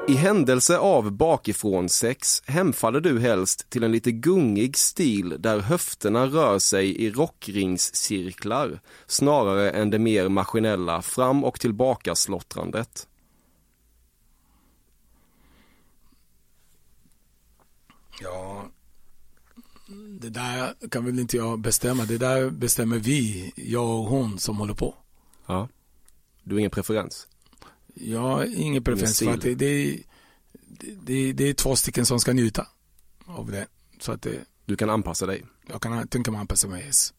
I 0.08 0.14
händelse 0.14 0.78
av 0.78 1.12
bakifrån 1.12 1.88
sex 1.88 2.42
hemfaller 2.46 3.00
du 3.00 3.20
helst 3.20 3.70
till 3.70 3.82
en 3.84 3.92
lite 3.92 4.12
gungig 4.12 4.76
stil 4.76 5.36
där 5.38 5.58
höfterna 5.60 6.26
rör 6.26 6.58
sig 6.58 6.96
i 6.96 7.10
rockringscirklar 7.10 8.80
snarare 9.06 9.70
än 9.70 9.90
det 9.90 9.98
mer 9.98 10.28
maskinella 10.28 11.02
fram 11.02 11.44
och 11.44 11.60
tillbaka 11.60 12.14
slottrandet. 12.14 13.08
Ja, 18.20 18.64
det 20.20 20.30
där 20.30 20.88
kan 20.90 21.04
väl 21.04 21.18
inte 21.18 21.36
jag 21.36 21.58
bestämma. 21.58 22.04
Det 22.04 22.18
där 22.18 22.50
bestämmer 22.50 22.98
vi, 22.98 23.52
jag 23.56 23.88
och 23.88 24.04
hon 24.04 24.38
som 24.38 24.56
håller 24.56 24.74
på. 24.74 24.94
Ja. 25.46 25.68
Du 26.42 26.54
har 26.54 26.58
ingen 26.58 26.70
preferens? 26.70 27.28
Jag 28.00 28.20
har 28.20 28.44
ingen 28.56 28.84
preferens 28.84 29.18
för 29.18 29.34
att 29.34 29.40
det, 29.40 29.54
det, 29.54 30.02
det, 31.02 31.32
det 31.32 31.44
är 31.48 31.54
två 31.54 31.76
stycken 31.76 32.06
som 32.06 32.20
ska 32.20 32.32
njuta 32.32 32.66
av 33.26 33.50
det. 33.50 33.66
Så 34.00 34.12
att 34.12 34.22
det, 34.22 34.44
Du 34.64 34.76
kan 34.76 34.90
anpassa 34.90 35.26
dig? 35.26 35.44
jag 35.66 35.82
kan 35.82 36.08
tänka 36.08 36.30
mig 36.30 36.40
anpassa 36.40 36.68
mig. 36.68 36.84
Yes. 36.86 37.12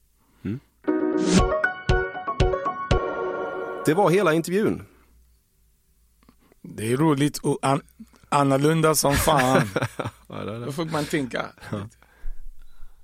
Det 3.86 3.94
var 3.94 4.10
hela 4.10 4.34
intervjun. 4.34 4.84
Det 6.62 6.92
är 6.94 6.98
roligt 6.98 7.38
och 7.38 7.60
an, 7.62 7.82
annorlunda 8.30 8.96
som 8.96 9.14
fan. 9.16 9.70
Ja, 10.30 10.36
det. 10.44 10.66
Då 10.66 10.72
får 10.72 10.86
man 10.86 11.06
tänka. 11.06 11.46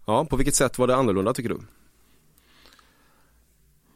Ja, 0.05 0.26
på 0.26 0.36
vilket 0.36 0.55
sätt 0.55 0.78
var 0.78 0.88
det 0.88 0.95
annorlunda 0.95 1.34
tycker 1.34 1.49
du? 1.49 1.59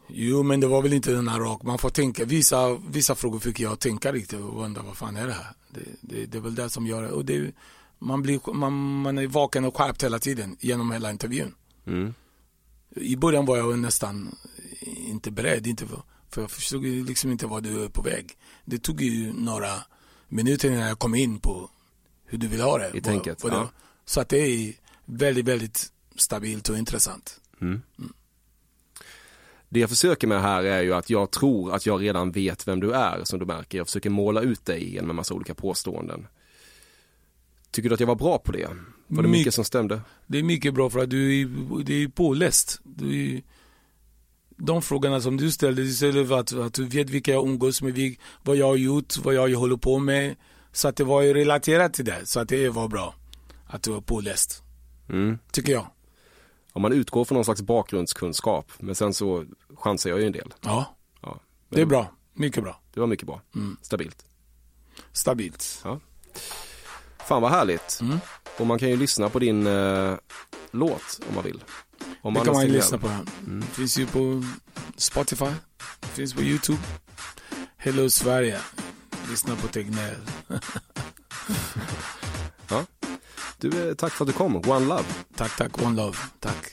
Jo, 0.08 0.44
men 0.44 0.60
det 0.60 0.68
var 0.68 0.82
väl 0.82 0.94
inte 0.94 1.12
den 1.12 1.28
här 1.28 1.40
rak. 1.40 1.64
Man 1.64 1.78
får 1.78 1.90
tänka. 1.90 2.26
Vissa, 2.26 2.74
vissa 2.90 3.16
frågor 3.16 3.40
fick 3.40 3.60
jag 3.60 3.80
tänka 3.80 4.12
riktigt 4.12 4.40
och 4.40 4.64
undra 4.64 4.82
vad 4.82 4.98
fan 4.98 5.18
är 5.18 5.28
det 5.28 5.34
här? 5.34 5.54
Det, 5.70 5.82
det, 6.02 6.26
det 6.26 6.38
är 6.38 6.42
väl 6.42 6.56
det 6.56 6.70
som 6.70 6.88
gör 6.88 7.04
det. 7.04 7.10
Och 7.10 7.26
det 7.26 7.54
man, 8.00 8.22
blir, 8.22 8.54
man, 8.54 9.02
man 9.02 9.18
är 9.18 9.28
vaken 9.28 9.66
och 9.66 9.78
skärpt 9.78 10.04
hela 10.04 10.20
tiden 10.20 10.58
genom 10.60 10.92
hela 10.92 11.12
intervjun. 11.12 11.56
Mm. 11.88 12.14
I 12.96 13.16
början 13.16 13.46
var 13.46 13.58
jag 13.58 13.80
nästan 13.80 14.36
inte 14.82 15.32
beredd, 15.32 15.68
inte 15.68 15.88
för, 15.88 16.02
för 16.30 16.42
jag 16.42 16.52
förstod 16.52 16.84
liksom 16.84 17.32
inte 17.32 17.48
vad 17.48 17.64
du 17.64 17.84
är 17.84 17.90
på 17.90 18.02
väg. 18.02 18.38
Det 18.66 18.78
tog 18.80 19.02
ju 19.02 19.34
några 19.34 19.74
minuter 20.28 20.72
innan 20.72 20.88
jag 20.88 21.00
kom 21.00 21.16
in 21.16 21.40
på 21.40 21.70
hur 22.26 22.38
du 22.38 22.48
vill 22.48 22.62
ha 22.62 22.78
det. 22.78 22.98
I 22.98 23.02
tänket, 23.02 23.44
ja. 23.44 23.70
Så 24.06 24.22
att 24.22 24.30
det 24.30 24.38
är 24.38 24.74
väldigt, 25.06 25.46
väldigt 25.46 25.92
stabilt 26.16 26.70
och 26.70 26.78
intressant. 26.78 27.42
Mm. 27.62 27.82
Det 29.70 29.80
jag 29.80 29.90
försöker 29.90 30.28
med 30.28 30.42
här 30.42 30.64
är 30.64 30.82
ju 30.82 30.94
att 30.94 31.10
jag 31.10 31.32
tror 31.32 31.76
att 31.76 31.86
jag 31.86 32.02
redan 32.02 32.32
vet 32.32 32.68
vem 32.68 32.80
du 32.80 32.92
är 32.92 33.22
som 33.24 33.40
du 33.40 33.46
märker. 33.46 33.78
Jag 33.78 33.88
försöker 33.88 34.10
måla 34.10 34.42
ut 34.42 34.66
dig 34.66 34.94
genom 34.94 35.10
en 35.10 35.16
massa 35.16 35.34
olika 35.34 35.54
påståenden. 35.54 36.28
Tycker 37.72 37.90
du 37.90 37.94
att 37.94 38.00
jag 38.00 38.08
var 38.08 38.16
bra 38.16 38.38
på 38.38 38.52
det? 38.52 38.68
Var 39.08 39.24
det 39.24 39.30
My- 39.30 39.38
mycket 39.38 39.54
som 39.54 39.66
stämde? 39.66 40.02
Det 40.28 40.40
är 40.40 40.44
mycket 40.44 40.74
bra 40.74 40.90
för 40.90 41.00
att 41.00 41.10
du 41.10 41.42
är, 41.42 41.84
det 41.84 42.04
är 42.04 42.08
påläst. 42.08 42.80
Du 42.84 43.36
är, 43.36 43.42
de 44.58 44.82
frågorna 44.82 45.22
som 45.22 45.38
du 45.38 45.52
ställde, 45.52 45.84
du 45.84 46.28
för 46.28 46.40
att, 46.40 46.54
att 46.54 46.74
du 46.74 46.86
vet 46.86 47.10
vilka 47.10 47.32
jag 47.32 47.48
umgås 47.48 47.82
med, 47.82 48.16
vad 48.44 48.56
jag 48.56 48.68
har 48.68 48.76
gjort, 48.76 49.18
vad 49.18 49.34
jag 49.34 49.50
håller 49.50 49.78
på 49.78 50.00
med. 50.00 50.36
Så 50.72 50.88
att 50.88 50.96
det 50.96 51.04
var 51.04 51.22
ju 51.22 51.34
relaterat 51.34 51.94
till 51.94 52.06
det. 52.06 52.22
Så 52.26 52.40
att 52.40 52.50
det 52.50 52.70
var 52.70 52.88
bra 52.88 53.16
att 53.68 53.84
du 53.84 53.92
var 53.92 54.02
påläst. 54.02 54.64
Mm. 55.10 55.38
Tycker 55.52 55.72
jag. 55.72 55.88
Om 56.78 56.82
man 56.82 56.94
utgår 56.94 57.26
från 57.26 57.36
någon 57.36 57.46
slags 57.46 57.62
bakgrundskunskap, 57.62 58.72
men 58.80 58.96
sen 58.96 59.14
så 59.14 59.46
chansar 59.76 60.10
jag 60.10 60.20
ju 60.20 60.26
en 60.26 60.32
del. 60.32 60.54
Ja, 60.62 60.96
Ja, 61.22 61.40
det 61.70 61.82
är 61.82 61.86
bra. 61.86 62.12
Mycket 62.34 62.64
bra. 62.64 62.82
Det 62.94 63.00
var 63.00 63.08
mycket 63.08 63.28
bra. 63.28 63.42
Mm. 63.56 63.78
Stabilt. 63.82 64.26
Stabilt. 65.12 65.82
Ja. 65.84 66.00
Fan 67.18 67.42
vad 67.42 67.52
härligt. 67.52 68.00
Mm. 68.02 68.20
Och 68.60 68.68
man 68.68 68.80
kan 68.80 68.90
ju 68.90 68.98
lyssna 68.98 69.30
på 69.30 69.40
din 69.40 69.68
eh, 69.68 70.16
låt 70.72 71.20
om 71.30 71.36
man 71.36 71.44
vill. 71.44 71.64
Om 72.22 72.34
Det 72.34 72.46
kan 72.46 72.54
man 72.54 72.66
ju 72.66 72.72
lyssna 72.72 72.98
på. 72.98 73.08
Den. 73.46 73.62
Finns 73.62 73.98
ju 73.98 74.08
på 74.08 74.44
Spotify. 74.98 75.52
Finns 76.02 76.34
på 76.34 76.42
YouTube. 76.42 76.82
Hello 77.78 78.10
Sverige. 78.10 78.60
Lyssna 79.30 79.56
på 79.56 79.68
Tegnell. 79.68 80.22
Du, 83.60 83.90
eh, 83.90 83.96
tack 83.96 84.14
för 84.14 84.26
att 84.26 84.28
du 84.28 84.34
kom. 84.34 84.56
One 84.56 84.86
Love. 84.86 85.04
Tack, 85.36 85.58
tack. 85.58 85.82
One 85.82 85.96
love. 85.96 86.18
Tack. 86.40 86.72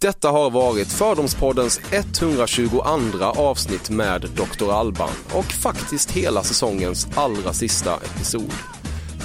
Detta 0.00 0.30
har 0.30 0.50
varit 0.50 0.88
Fördomspoddens 0.88 1.80
122 1.90 2.82
avsnitt 3.22 3.90
med 3.90 4.20
Dr. 4.20 4.70
Alban 4.72 5.10
och 5.34 5.44
faktiskt 5.44 6.10
hela 6.10 6.42
säsongens 6.42 7.08
allra 7.14 7.52
sista 7.52 7.96
episod. 7.96 8.52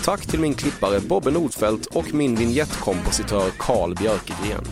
Tack 0.03 0.25
till 0.27 0.39
min 0.39 0.53
klippare 0.53 0.99
Bobbe 0.99 1.31
Nordfeldt 1.31 1.85
och 1.85 2.13
min 2.13 2.35
vignettkompositör 2.35 3.51
Carl 3.57 3.95
Björkegren. 3.95 4.63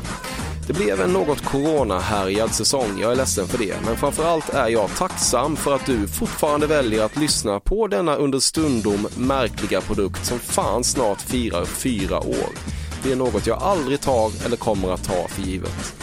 Det 0.67 0.73
blev 0.73 1.01
en 1.01 1.13
något 1.13 1.45
coronahärjad 1.45 2.51
säsong, 2.51 2.99
jag 3.01 3.11
är 3.11 3.15
ledsen 3.15 3.47
för 3.47 3.57
det, 3.57 3.75
men 3.85 3.95
framförallt 3.95 4.49
är 4.49 4.67
jag 4.67 4.89
tacksam 4.95 5.55
för 5.55 5.75
att 5.75 5.85
du 5.85 6.07
fortfarande 6.07 6.67
väljer 6.67 7.03
att 7.03 7.17
lyssna 7.17 7.59
på 7.59 7.87
denna 7.87 8.15
understundom 8.15 9.07
märkliga 9.17 9.81
produkt 9.81 10.25
som 10.25 10.39
fan 10.39 10.83
snart 10.83 11.21
firar 11.21 11.65
fyra 11.65 12.19
år. 12.19 12.82
Det 13.03 13.11
är 13.11 13.15
något 13.15 13.47
jag 13.47 13.61
aldrig 13.61 14.01
tar 14.01 14.45
eller 14.45 14.57
kommer 14.57 14.93
att 14.93 15.03
ta 15.03 15.27
för 15.27 15.41
givet. 15.41 15.93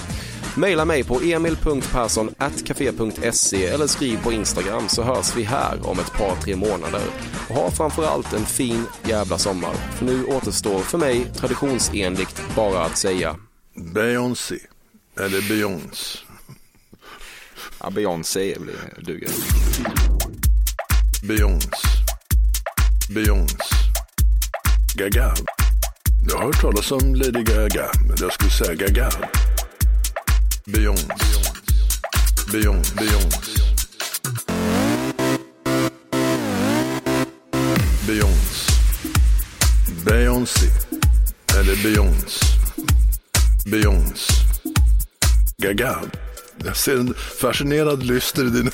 Maila 0.56 0.84
mig 0.84 1.04
på 1.04 1.20
emil.persson.cafe.se 1.20 3.66
eller 3.66 3.86
skriv 3.86 4.22
på 4.22 4.32
Instagram 4.32 4.88
så 4.88 5.02
hörs 5.02 5.36
vi 5.36 5.42
här 5.42 5.88
om 5.88 5.98
ett 5.98 6.12
par, 6.12 6.36
tre 6.36 6.56
månader. 6.56 7.02
Och 7.48 7.54
ha 7.54 7.70
framförallt 7.70 8.32
en 8.32 8.46
fin 8.46 8.84
jävla 9.04 9.38
sommar. 9.38 9.74
För 9.74 10.04
nu 10.04 10.24
återstår 10.24 10.78
för 10.78 10.98
mig 10.98 11.26
traditionsenligt 11.36 12.42
bara 12.56 12.84
att 12.84 12.98
säga 12.98 13.36
Beyoncé. 13.94 14.58
Eller 15.20 15.48
Beyoncé. 15.48 16.18
Ja, 17.80 17.90
Beyoncé 17.90 18.56
duger. 19.00 19.28
Beyoncé. 21.22 21.68
Beyoncé. 23.10 23.56
Gaga. 24.94 25.34
Jag 26.28 26.36
har 26.36 26.44
hört 26.44 26.60
talas 26.60 26.92
om 26.92 27.14
Lady 27.14 27.42
Gaga, 27.42 27.90
men 28.06 28.16
jag 28.20 28.32
skulle 28.32 28.50
säga 28.50 28.74
Gaga. 28.74 29.10
Beyoncé. 30.64 31.14
Beyoncé. 32.52 32.94
Beyoncé. 32.94 33.62
Beyoncé. 38.06 38.72
Beyoncé. 40.04 40.66
Eller 41.58 41.82
Beyoncé. 41.82 42.46
Beyoncé. 43.66 44.32
Gaga. 45.58 45.98
Jag 46.64 46.76
ser 46.76 46.96
en 46.96 47.14
fascinerad 47.14 48.02
lyster 48.02 48.46
i 48.46 48.50
dina, 48.50 48.70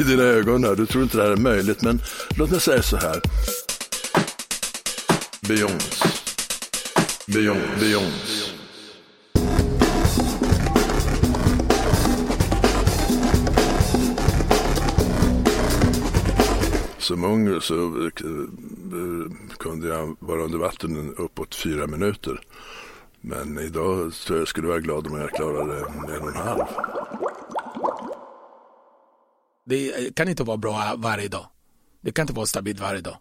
i 0.00 0.02
dina 0.02 0.22
ögon 0.22 0.64
här. 0.64 0.74
Du 0.74 0.86
tror 0.86 1.02
inte 1.02 1.16
det 1.16 1.22
här 1.22 1.30
är 1.30 1.36
möjligt, 1.36 1.82
men 1.82 2.02
låt 2.36 2.50
mig 2.50 2.60
säga 2.60 2.82
så 2.82 2.96
här. 2.96 3.20
Beyoncé. 5.40 6.25
Beyoncé. 7.26 8.52
Som 16.98 17.24
ung 17.24 17.60
så 17.60 17.74
eh, 17.74 18.10
kunde 19.58 19.88
jag 19.88 20.16
vara 20.20 20.42
under 20.42 20.58
vatten 20.58 21.14
uppåt 21.16 21.54
fyra 21.54 21.86
minuter. 21.86 22.40
Men 23.20 23.58
idag 23.58 24.12
tror 24.12 24.38
jag 24.38 24.48
skulle 24.48 24.68
vara 24.68 24.80
glad 24.80 25.06
om 25.06 25.20
jag 25.20 25.30
klarade 25.30 25.78
en 25.78 26.22
och 26.22 26.28
en 26.28 26.36
halv. 26.36 26.64
Det 29.64 30.14
kan 30.16 30.28
inte 30.28 30.44
vara 30.44 30.56
bra 30.56 30.94
varje 30.96 31.28
dag. 31.28 31.46
Det 32.00 32.12
kan 32.12 32.22
inte 32.22 32.34
vara 32.34 32.46
stabilt 32.46 32.80
varje 32.80 33.00
dag. 33.00 33.16